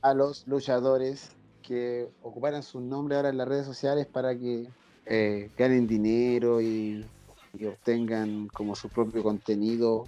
a 0.00 0.14
los 0.14 0.46
luchadores 0.46 1.36
que 1.62 2.08
ocuparan 2.22 2.62
su 2.62 2.80
nombre 2.80 3.16
ahora 3.16 3.28
en 3.28 3.36
las 3.36 3.46
redes 3.48 3.66
sociales 3.66 4.06
para 4.06 4.36
que 4.36 4.68
eh, 5.06 5.50
ganen 5.56 5.86
dinero 5.86 6.60
y, 6.60 7.04
obtengan 7.66 8.48
como 8.48 8.74
su 8.74 8.88
propio 8.88 9.22
contenido 9.22 10.04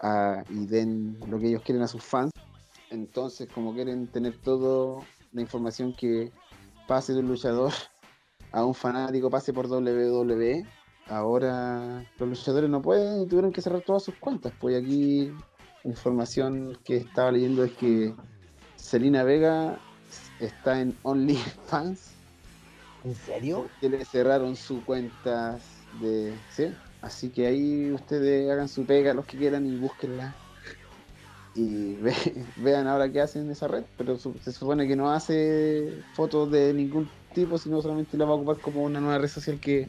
ah, 0.00 0.42
y 0.48 0.64
den 0.64 1.18
lo 1.28 1.38
que 1.38 1.48
ellos 1.48 1.62
quieren 1.62 1.82
a 1.82 1.88
sus 1.88 2.02
fans. 2.02 2.32
Entonces, 2.90 3.48
como 3.52 3.74
quieren 3.74 4.06
tener 4.06 4.38
toda 4.38 5.04
la 5.32 5.40
información 5.42 5.94
que 5.94 6.32
pase 6.88 7.12
de 7.12 7.20
un 7.20 7.28
luchador 7.28 7.72
a 8.52 8.64
un 8.64 8.74
fanático, 8.74 9.30
pase 9.30 9.52
por 9.52 9.66
WWE, 9.66 10.64
ahora 11.08 12.04
los 12.18 12.28
luchadores 12.28 12.70
no 12.70 12.80
pueden 12.80 13.22
y 13.22 13.26
tuvieron 13.26 13.52
que 13.52 13.60
cerrar 13.60 13.82
todas 13.82 14.02
sus 14.02 14.14
cuentas. 14.14 14.52
Pues 14.58 14.80
aquí 14.82 15.30
información 15.84 16.78
que 16.84 16.96
estaba 16.96 17.30
leyendo 17.30 17.64
es 17.64 17.72
que 17.72 18.14
Selena 18.76 19.22
Vega 19.22 19.78
está 20.40 20.80
en 20.80 20.96
OnlyFans 21.02 22.19
¿En 23.04 23.14
serio? 23.14 23.70
que 23.80 23.88
le 23.88 24.04
cerraron 24.04 24.56
su 24.56 24.84
cuenta 24.84 25.58
de 25.92 26.38
sí 26.48 26.66
así 27.00 27.30
que 27.30 27.46
ahí 27.46 27.90
ustedes 27.92 28.50
hagan 28.50 28.68
su 28.68 28.84
pega 28.84 29.14
los 29.14 29.24
que 29.26 29.38
quieran 29.38 29.66
y 29.66 29.76
búsquenla. 29.76 30.36
Y 31.54 31.96
ve- 32.00 32.46
vean 32.56 32.86
ahora 32.86 33.10
qué 33.10 33.20
hacen 33.20 33.42
en 33.46 33.50
esa 33.52 33.68
red 33.68 33.84
pero 33.96 34.18
su- 34.18 34.34
se 34.44 34.52
supone 34.52 34.86
que 34.86 34.96
no 34.96 35.10
hace 35.10 36.04
fotos 36.12 36.50
de 36.50 36.74
ningún 36.74 37.08
tipo 37.34 37.58
sino 37.58 37.80
solamente 37.80 38.16
la 38.16 38.24
va 38.26 38.32
a 38.32 38.36
ocupar 38.36 38.58
como 38.60 38.82
una 38.82 39.00
nueva 39.00 39.18
red 39.18 39.28
social 39.28 39.58
que 39.60 39.88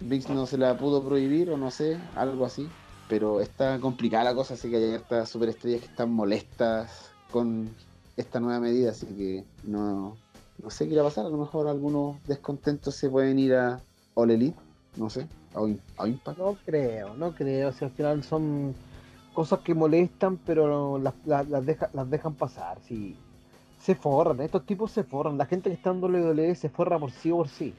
VIX 0.00 0.30
no 0.30 0.46
se 0.46 0.58
la 0.58 0.76
pudo 0.76 1.04
prohibir 1.04 1.50
o 1.50 1.56
no 1.56 1.70
sé 1.70 1.98
algo 2.14 2.44
así. 2.44 2.68
Pero 3.08 3.40
está 3.40 3.80
complicada 3.80 4.24
la 4.24 4.34
cosa 4.34 4.54
así 4.54 4.70
que 4.70 4.76
hay 4.76 4.94
hartas 4.94 5.28
superestrellas 5.30 5.80
que 5.80 5.86
están 5.86 6.12
molestas 6.12 7.14
con 7.30 7.74
esta 8.16 8.38
nueva 8.40 8.60
medida 8.60 8.90
así 8.90 9.06
que 9.06 9.44
no 9.64 10.16
no 10.62 10.70
sé 10.70 10.86
qué 10.86 10.94
irá 10.94 11.02
a 11.02 11.06
pasar, 11.06 11.26
a 11.26 11.30
lo 11.30 11.38
mejor 11.38 11.68
algunos 11.68 12.16
descontentos 12.26 12.94
se 12.94 13.08
pueden 13.08 13.38
ir 13.38 13.54
a 13.54 13.80
All 14.14 14.30
Elite, 14.30 14.58
no 14.96 15.08
sé, 15.10 15.26
a, 15.54 16.02
a 16.02 16.08
Impact. 16.08 16.38
No 16.38 16.56
creo, 16.64 17.14
no 17.14 17.32
creo. 17.34 17.72
Si 17.72 17.84
al 17.84 17.90
final 17.92 18.22
son 18.24 18.74
cosas 19.32 19.60
que 19.60 19.74
molestan, 19.74 20.36
pero 20.38 20.98
las, 20.98 21.14
las, 21.24 21.48
las 21.48 21.64
deja- 21.64 21.90
las 21.92 22.10
dejan 22.10 22.34
pasar. 22.34 22.78
Si 22.86 23.16
se 23.80 23.94
forran, 23.94 24.40
estos 24.40 24.66
tipos 24.66 24.90
se 24.90 25.04
forran. 25.04 25.38
La 25.38 25.46
gente 25.46 25.70
que 25.70 25.76
está 25.76 25.90
en 25.90 26.02
WWE 26.02 26.54
se 26.56 26.68
forra 26.68 26.98
por 26.98 27.12
sí 27.12 27.30
o 27.30 27.36
por 27.36 27.48
sí. 27.48 27.72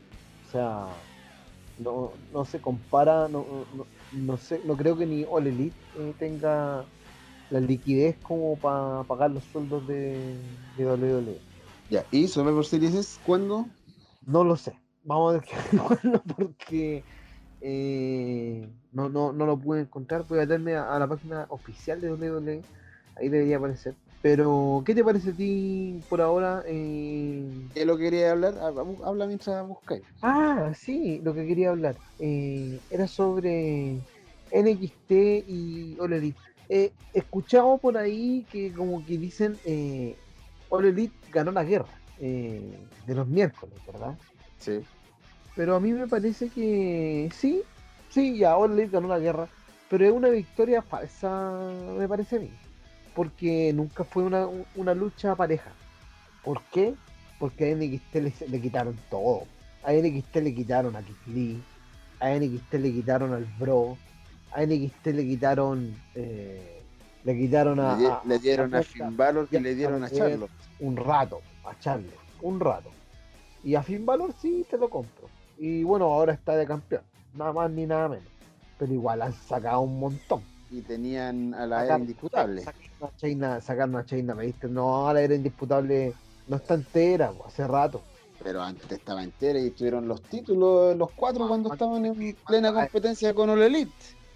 O 0.47 0.51
sea, 0.51 0.87
no, 1.77 2.11
no 2.33 2.45
se 2.45 2.59
compara, 2.61 3.27
no, 3.27 3.45
no, 3.75 3.85
no 4.13 4.37
sé, 4.37 4.61
no 4.65 4.75
creo 4.77 4.97
que 4.97 5.05
ni 5.05 5.25
All 5.29 5.47
Elite 5.47 5.75
eh, 5.97 6.13
tenga 6.17 6.85
la 7.49 7.59
liquidez 7.59 8.17
como 8.21 8.55
para 8.57 9.03
pagar 9.03 9.31
los 9.31 9.43
sueldos 9.45 9.85
de, 9.87 10.35
de 10.77 10.85
WWE. 10.85 11.48
Ya, 11.89 12.05
y 12.11 12.27
Survivor 12.27 12.65
Series 12.65 12.93
es 12.93 13.19
cuando 13.25 13.65
No 14.25 14.43
lo 14.43 14.55
sé. 14.55 14.77
Vamos 15.03 15.35
a 15.35 15.39
ver 15.39 15.47
bueno, 16.03 16.21
porque 16.37 17.03
eh, 17.61 18.69
no, 18.91 19.09
no, 19.09 19.33
no 19.33 19.45
lo 19.45 19.57
pude 19.57 19.81
encontrar. 19.81 20.25
Voy 20.27 20.39
a 20.39 20.41
meterme 20.41 20.75
a, 20.75 20.95
a 20.95 20.99
la 20.99 21.07
página 21.07 21.47
oficial 21.49 21.99
de 21.99 22.11
WWE. 22.11 22.61
Ahí 23.17 23.29
debería 23.29 23.57
aparecer. 23.57 23.95
Pero, 24.21 24.83
¿qué 24.85 24.93
te 24.93 25.03
parece 25.03 25.31
a 25.31 25.33
ti 25.33 25.99
por 26.09 26.21
ahora? 26.21 26.63
Eh? 26.67 27.43
¿Qué 27.73 27.85
lo 27.85 27.97
quería 27.97 28.31
hablar? 28.31 28.53
Ah, 28.59 28.71
habla 29.05 29.27
mientras 29.27 29.65
buscáis. 29.67 30.03
Ah, 30.21 30.71
sí, 30.75 31.21
lo 31.23 31.33
que 31.33 31.47
quería 31.47 31.69
hablar. 31.69 31.95
Eh, 32.19 32.79
era 32.91 33.07
sobre 33.07 34.01
NXT 34.51 35.11
y 35.47 35.97
All 35.99 36.13
Elite. 36.13 36.37
Eh, 36.67 36.91
escuchamos 37.13 37.79
por 37.79 37.97
ahí 37.97 38.45
que 38.51 38.71
como 38.73 39.03
que 39.05 39.17
dicen 39.17 39.57
All 40.69 40.85
Elite 40.85 41.15
ganó 41.31 41.51
la 41.51 41.63
guerra 41.63 41.89
eh, 42.19 42.77
de 43.05 43.15
los 43.15 43.27
miércoles, 43.27 43.75
¿verdad? 43.85 44.17
Sí. 44.57 44.81
Pero 45.55 45.75
a 45.75 45.79
mí 45.79 45.91
me 45.91 46.07
parece 46.07 46.49
que 46.49 47.29
sí, 47.33 47.61
sí, 48.09 48.37
ya 48.37 48.57
All 48.57 48.73
Elite 48.73 48.91
ganó 48.91 49.07
la 49.07 49.19
guerra, 49.19 49.47
pero 49.89 50.05
es 50.05 50.11
una 50.11 50.29
victoria 50.29 50.81
falsa, 50.81 51.59
me 51.97 52.07
parece 52.07 52.37
a 52.37 52.39
mí 52.39 52.51
porque 53.19 53.73
nunca 53.73 54.05
fue 54.05 54.23
una, 54.23 54.47
una 54.75 54.93
lucha 54.93 55.35
pareja. 55.35 55.71
¿Por 56.41 56.61
qué? 56.71 56.93
Porque 57.37 57.69
a 57.69 57.75
NXT 57.75 58.15
le, 58.15 58.33
le 58.47 58.61
quitaron 58.61 58.97
todo. 59.09 59.43
A 59.83 59.91
NXT 59.91 60.35
le 60.37 60.55
quitaron 60.55 60.95
a 60.95 61.01
Keith 61.01 61.27
Lee, 61.27 61.61
a 62.21 62.29
NXT 62.29 62.73
le 62.75 62.93
quitaron 62.93 63.33
al 63.33 63.45
Bro, 63.59 63.97
a 64.53 64.65
NXT 64.65 65.07
le 65.07 65.25
quitaron 65.25 65.93
eh, 66.15 66.78
le 67.29 67.37
quitaron 67.37 67.79
a, 67.79 67.95
le, 67.95 68.07
a- 68.07 68.21
le 68.25 68.39
dieron 68.39 68.73
a, 68.73 68.79
a 68.79 68.83
Finn 68.83 69.15
Balor 69.15 69.47
y 69.51 69.57
y 69.57 69.59
le 69.59 69.75
dieron 69.75 70.03
a 70.03 70.07
a- 70.07 70.09
Charlotte. 70.09 70.49
un 70.79 70.95
rato, 70.97 71.41
a 71.63 71.77
Charlo, 71.79 72.11
un 72.41 72.59
rato. 72.59 72.89
Y 73.63 73.75
a 73.75 73.83
Finn 73.83 74.03
Balor 74.05 74.33
sí 74.41 74.65
te 74.69 74.77
lo 74.77 74.89
compro. 74.89 75.27
Y 75.57 75.83
bueno, 75.83 76.05
ahora 76.05 76.33
está 76.33 76.55
de 76.55 76.65
campeón, 76.65 77.03
nada 77.35 77.53
más 77.53 77.69
ni 77.69 77.85
nada 77.85 78.09
menos. 78.09 78.25
Pero 78.79 78.93
igual 78.93 79.21
han 79.21 79.33
sacado 79.33 79.81
un 79.81 79.99
montón. 79.99 80.41
Y 80.71 80.81
tenían 80.81 81.53
a 81.53 81.67
la 81.67 81.85
era 81.85 81.99
indisputable. 81.99 82.63
Sacaron 82.63 83.95
a 83.97 84.05
Chaina, 84.05 84.31
a 84.33 84.35
me 84.35 84.45
diste. 84.45 84.67
No, 84.67 85.11
la 85.13 85.21
era 85.21 85.35
indisputable 85.35 86.13
no 86.47 86.55
está 86.55 86.75
entera, 86.75 87.31
hace 87.45 87.67
rato. 87.67 88.01
Pero 88.41 88.61
antes 88.61 88.89
estaba 88.91 89.21
entera 89.23 89.59
y 89.59 89.69
tuvieron 89.71 90.07
los 90.07 90.21
títulos 90.21 90.95
los 90.95 91.11
cuatro 91.11 91.47
cuando 91.47 91.71
estaban 91.73 92.05
en 92.05 92.35
plena 92.47 92.69
Ah, 92.69 92.73
competencia 92.73 93.33
con 93.33 93.49
All 93.49 93.61
Elite. 93.61 93.91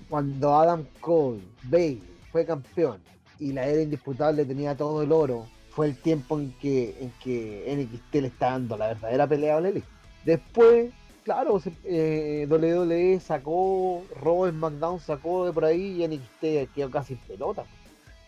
Cuando 0.10 0.54
Adam 0.56 0.86
Cole, 1.00 1.42
Bailey, 1.64 2.04
fue 2.34 2.46
campeón 2.46 3.00
y 3.40 3.54
la 3.54 3.68
era 3.68 3.82
indisputable 3.82 4.44
tenía 4.44 4.76
todo 4.76 5.04
el 5.04 5.12
oro, 5.12 5.46
fue 5.70 5.86
el 5.86 5.96
tiempo 5.96 6.40
en 6.40 6.52
que, 6.54 6.98
en 7.00 7.12
que 7.24 7.64
NXT 7.78 8.16
le 8.16 8.28
está 8.28 8.52
dando 8.52 8.76
la 8.76 8.88
verdadera 8.88 9.28
pelea 9.28 9.58
a 9.58 9.60
Elite. 9.60 9.88
Después, 10.26 10.92
claro, 11.24 11.62
eh, 11.84 12.48
WWE 12.50 13.20
sacó, 13.20 14.04
Raw 14.20 14.50
SmackDown 14.50 15.00
sacó 15.00 15.46
de 15.46 15.54
por 15.54 15.64
ahí 15.64 16.02
y 16.04 16.08
NXT 16.08 16.74
quedó 16.74 16.90
casi 16.90 17.14
en 17.14 17.20
pelota. 17.20 17.66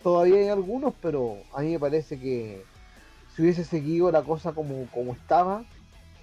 Todavía 0.02 0.36
hay 0.36 0.48
algunos, 0.48 0.94
pero 1.02 1.38
a 1.52 1.62
mí 1.62 1.72
me 1.72 1.80
parece 1.80 2.20
que 2.20 2.62
si 3.34 3.42
hubiese 3.42 3.64
seguido 3.64 4.12
la 4.12 4.22
cosa 4.22 4.52
como, 4.52 4.86
como 4.92 5.14
estaba, 5.14 5.64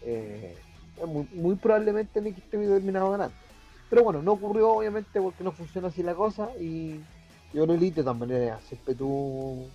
eh, 0.04 0.56
muy, 1.06 1.28
muy 1.34 1.56
probablemente 1.56 2.22
NXT 2.22 2.54
hubiera 2.54 2.76
terminado 2.76 3.12
ganando. 3.12 3.36
Pero 3.90 4.04
bueno, 4.04 4.22
no 4.22 4.32
ocurrió 4.34 4.72
obviamente 4.72 5.22
porque 5.22 5.44
no 5.44 5.52
funciona 5.52 5.90
así 5.90 6.02
la 6.02 6.16
cosa 6.16 6.50
y 6.60 7.02
yo 7.54 7.66
lo 7.66 7.74
Elite 7.74 8.02
todas 8.04 8.18
maneras 8.18 8.64
siempre 8.64 8.96
tuvo 8.96 9.68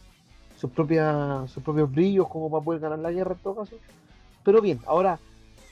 sus 0.60 0.70
propias 0.70 1.50
sus 1.50 1.62
propios 1.62 1.90
brillos 1.90 2.28
como 2.28 2.50
para 2.50 2.64
poder 2.64 2.80
ganar 2.80 2.98
la 2.98 3.12
guerra 3.12 3.34
en 3.34 3.38
todo 3.38 3.56
caso. 3.56 3.76
Pero 4.44 4.60
bien, 4.60 4.80
ahora, 4.86 5.18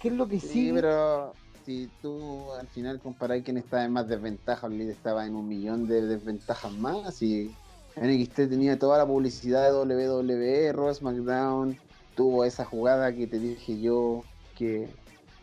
¿qué 0.01 0.09
es 0.09 0.15
lo 0.15 0.29
que 0.29 0.39
Sí, 0.39 0.49
sigue? 0.49 0.75
pero 0.75 1.33
si 1.65 1.89
tú 2.01 2.53
al 2.53 2.67
final 2.69 3.01
comparáis 3.01 3.45
quién 3.45 3.57
estaba 3.57 3.85
en 3.85 3.93
más 3.93 4.07
desventaja, 4.09 4.67
All 4.67 4.75
Elite 4.75 4.93
estaba 4.93 5.27
en 5.27 5.35
un 5.35 5.49
millón 5.49 5.87
de 5.89 6.03
desventajas 6.07 6.73
más 6.73 7.21
y 7.23 7.51
NXT 7.97 8.35
tenía 8.51 8.79
toda 8.79 8.99
la 8.99 9.07
publicidad 9.07 9.65
de 9.65 9.95
WWE, 9.95 10.73
Raw 10.73 10.95
SmackDown, 10.95 11.77
tuvo 12.15 12.45
esa 12.45 12.65
jugada 12.65 13.13
que 13.15 13.27
te 13.27 13.39
dije 13.39 13.81
yo 13.81 14.23
que 14.57 14.89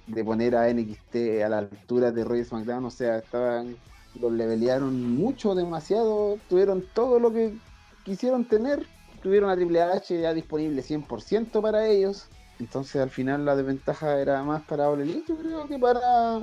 de 0.07 0.23
poner 0.23 0.55
a 0.55 0.71
NXT 0.71 1.15
a 1.45 1.49
la 1.49 1.57
altura 1.59 2.11
de 2.11 2.23
Raw 2.23 2.37
y 2.37 2.45
SmackDown, 2.45 2.85
o 2.85 2.91
sea, 2.91 3.17
estaban 3.17 3.75
los 4.19 4.31
levelearon 4.31 5.15
mucho, 5.15 5.55
demasiado, 5.55 6.37
tuvieron 6.49 6.85
todo 6.93 7.19
lo 7.19 7.31
que 7.31 7.53
quisieron 8.03 8.45
tener, 8.45 8.85
tuvieron 9.21 9.49
a 9.49 9.55
Triple 9.55 9.81
H 9.81 10.21
ya 10.21 10.33
disponible 10.33 10.81
100% 10.81 11.61
para 11.61 11.87
ellos. 11.87 12.27
Entonces 12.59 13.01
al 13.01 13.09
final 13.09 13.45
la 13.45 13.55
desventaja 13.55 14.19
era 14.19 14.43
más 14.43 14.61
para 14.63 14.89
All 14.89 15.03
yo 15.05 15.35
creo 15.35 15.67
que 15.67 15.79
para... 15.79 16.39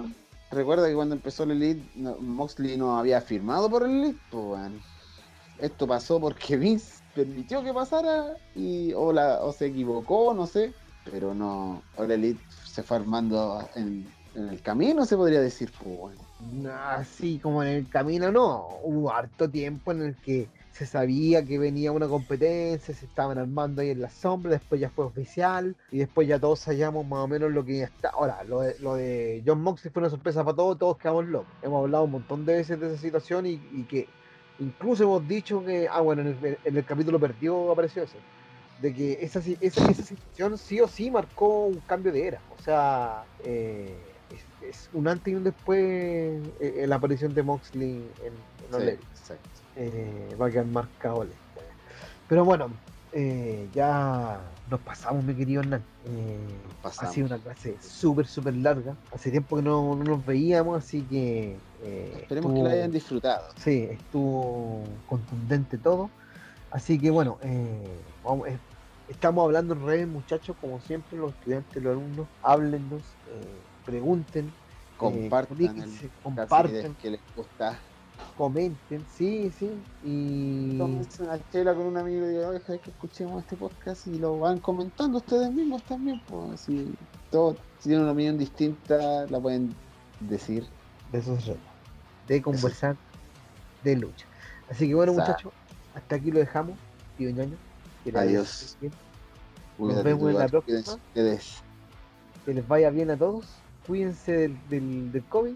Recuerda 0.51 0.89
que 0.89 0.95
cuando 0.95 1.14
empezó 1.14 1.45
All 1.45 1.53
Elite, 1.53 1.83
Moxley 2.21 2.77
no 2.77 2.99
había 2.99 3.21
firmado 3.21 3.71
por 3.71 3.85
All 3.85 3.91
Elite, 3.91 4.18
pues 4.31 4.45
bueno. 4.45 4.81
Esto 5.59 5.87
pasó 5.87 6.18
porque 6.21 6.57
Vince 6.59 7.03
permitió 7.14 7.62
que 7.62 7.73
pasara 7.73 8.37
y 8.55 8.93
o, 8.95 9.12
la, 9.12 9.41
o 9.43 9.53
se 9.53 9.66
equivocó, 9.66 10.35
no 10.35 10.47
sé. 10.47 10.73
Pero 11.05 11.35
no, 11.35 11.83
All 11.97 12.11
Elite 12.11 12.43
se 12.64 12.83
fue 12.83 12.97
armando 12.97 13.66
en, 13.77 14.07
en 14.35 14.49
el 14.49 14.61
camino, 14.61 15.07
se 15.07 15.16
podría 15.16 15.41
decir, 15.41 15.73
pues 15.83 15.97
bueno. 15.97 16.30
Así 16.95 17.38
como 17.38 17.62
en 17.62 17.70
el 17.70 17.88
camino, 17.88 18.32
no. 18.32 18.68
Hubo 18.82 19.12
harto 19.12 19.49
tiempo 19.49 19.93
en 19.93 20.03
el 20.03 20.16
que 20.16 20.49
se 20.72 20.86
sabía 20.86 21.45
que 21.45 21.59
venía 21.59 21.93
una 21.93 22.09
competencia, 22.09 22.95
se 22.95 23.05
estaban 23.05 23.38
armando 23.38 23.82
ahí 23.82 23.91
en 23.91 24.01
la 24.01 24.09
sombra, 24.09 24.53
después 24.53 24.80
ya 24.80 24.88
fue 24.88 25.05
oficial 25.05 25.76
y 25.91 25.99
después 25.99 26.26
ya 26.28 26.38
todos 26.38 26.61
sabíamos 26.61 27.07
más 27.07 27.20
o 27.20 27.28
menos 27.28 27.53
lo 27.53 27.64
que 27.64 27.82
está. 27.82 28.11
Ahora, 28.11 28.43
lo 28.45 28.61
de, 28.61 28.78
lo 28.78 28.95
de 28.95 29.43
John 29.47 29.61
Moxley 29.62 29.93
fue 29.93 30.01
una 30.01 30.11
sorpresa 30.11 30.45
para 30.45 30.57
todos, 30.57 30.78
todos 30.78 30.97
quedamos 30.97 31.26
locos. 31.26 31.53
Hemos 31.62 31.84
hablado 31.84 32.05
un 32.05 32.12
montón 32.12 32.47
de 32.47 32.55
veces 32.55 32.80
de 32.80 32.86
esa 32.86 33.03
situación 33.03 33.47
y, 33.47 33.61
y 33.72 33.84
que 33.84 34.09
incluso 34.61 35.05
hemos 35.05 35.26
dicho 35.26 35.64
que, 35.64 35.88
ah, 35.91 36.01
bueno, 36.01 36.22
en 36.22 36.57
el, 36.64 36.84
capítulo 36.84 37.18
perdido 37.18 37.72
apareció 37.72 38.03
eso, 38.05 38.16
de 38.80 38.95
que 38.95 39.18
esa, 39.20 39.41
esa, 39.41 39.91
esa 39.91 40.03
situación 40.03 40.57
sí 40.57 40.80
o 40.80 40.88
sí 40.88 41.11
marcó 41.11 41.66
un 41.66 41.80
cambio 41.80 42.12
de 42.12 42.26
era. 42.26 42.41
O 42.59 42.62
sea, 42.62 43.24
eh, 43.45 43.97
es, 44.31 44.68
es 44.68 44.91
un 44.93 45.09
antes 45.09 45.33
y 45.33 45.37
un 45.37 45.45
después 45.45 45.78
eh, 45.81 46.41
eh, 46.61 46.87
la 46.87 46.97
aparición 46.97 47.35
de 47.35 47.43
Moxley 47.43 48.05
en, 48.24 48.74
en 48.74 48.99
Sí, 48.99 49.07
exacto. 49.12 49.49
Eh, 49.76 50.37
va 50.41 50.47
a 50.47 50.51
quedar 50.51 50.66
marcado 50.66 51.24
la 51.24 51.31
historia. 51.31 51.74
Pero 52.28 52.45
bueno, 52.45 52.70
eh, 53.12 53.68
ya 53.74 54.41
nos 54.70 54.81
pasamos, 54.81 55.24
mi 55.24 55.35
querido 55.35 55.62
Hernán. 55.62 55.83
Eh, 56.07 56.39
ha 56.85 57.07
sido 57.07 57.26
una 57.26 57.39
clase 57.39 57.76
súper, 57.81 58.26
súper 58.26 58.55
larga. 58.55 58.95
Hace 59.12 59.31
tiempo 59.31 59.57
que 59.57 59.62
no, 59.62 59.97
no 59.97 60.05
nos 60.05 60.24
veíamos, 60.24 60.78
así 60.78 61.03
que. 61.03 61.57
Esperemos 61.83 62.53
que 62.53 62.62
la 62.62 62.70
hayan 62.70 62.93
disfrutado. 62.93 63.49
Sí, 63.57 63.89
estuvo 63.91 64.85
contundente 65.09 65.78
todo. 65.78 66.11
Así 66.70 66.99
que 66.99 67.11
bueno, 67.11 67.39
eh, 67.43 67.99
vamos, 68.24 68.49
estamos 69.09 69.45
hablando 69.45 69.74
en 69.74 69.85
redes, 69.85 70.09
muchachos, 70.09 70.57
como 70.61 70.81
siempre, 70.81 71.18
los 71.18 71.33
estudiantes, 71.33 71.83
los 71.83 71.93
alumnos, 71.93 72.28
háblennos, 72.43 73.03
eh, 73.03 73.61
pregunten, 73.85 74.53
Compartan 75.01 75.59
el 75.61 76.11
compartan, 76.22 76.95
que 76.97 77.11
les 77.11 77.20
gusta. 77.35 77.78
comenten, 78.37 79.05
sí, 79.16 79.51
sí, 79.59 79.70
y 80.05 80.76
Tómense 80.76 81.22
una 81.22 81.39
chela 81.51 81.74
con 81.74 81.87
un 81.87 81.97
amigo 81.97 82.26
y 82.26 82.31
digan, 82.31 82.51
oye, 82.51 82.61
que 82.78 82.91
escuchemos 82.91 83.43
este 83.43 83.57
podcast 83.57 84.07
y 84.09 84.18
lo 84.18 84.39
van 84.39 84.59
comentando 84.59 85.16
ustedes 85.18 85.51
mismos 85.53 85.83
también. 85.85 86.20
Pues, 86.28 86.61
si, 86.61 86.95
todos, 87.31 87.57
si 87.78 87.89
tienen 87.89 88.03
una 88.03 88.12
opinión 88.12 88.37
distinta, 88.37 89.26
la 89.26 89.41
pueden 89.41 89.74
decir. 90.20 90.66
de 91.12 91.18
eso 91.18 91.35
se 91.37 91.47
trata, 91.53 91.61
de 92.28 92.43
conversar, 92.43 92.97
de 93.83 93.97
lucha. 93.97 94.26
Así 94.70 94.87
que 94.87 94.95
bueno, 94.95 95.14
muchachos, 95.14 95.53
hasta 95.95 96.16
aquí 96.16 96.31
lo 96.31 96.41
dejamos, 96.41 96.76
que 97.16 97.33
les 98.12 98.14
Adiós. 98.14 98.76
Cuídate, 99.78 100.03
vemos 100.03 100.31
en 100.31 100.39
la 100.39 100.49
próxima. 100.49 100.99
que 101.14 102.55
les 102.55 102.68
vaya 102.68 102.91
bien 102.91 103.11
a 103.11 103.16
todos, 103.16 103.47
cuídense 103.87 104.51
del, 104.68 105.24
COVID, 105.28 105.55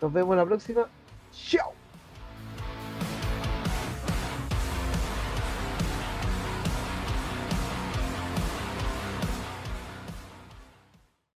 nos 0.00 0.12
vemos 0.12 0.36
la 0.36 0.44
próxima, 0.44 0.88
chao. 1.32 1.79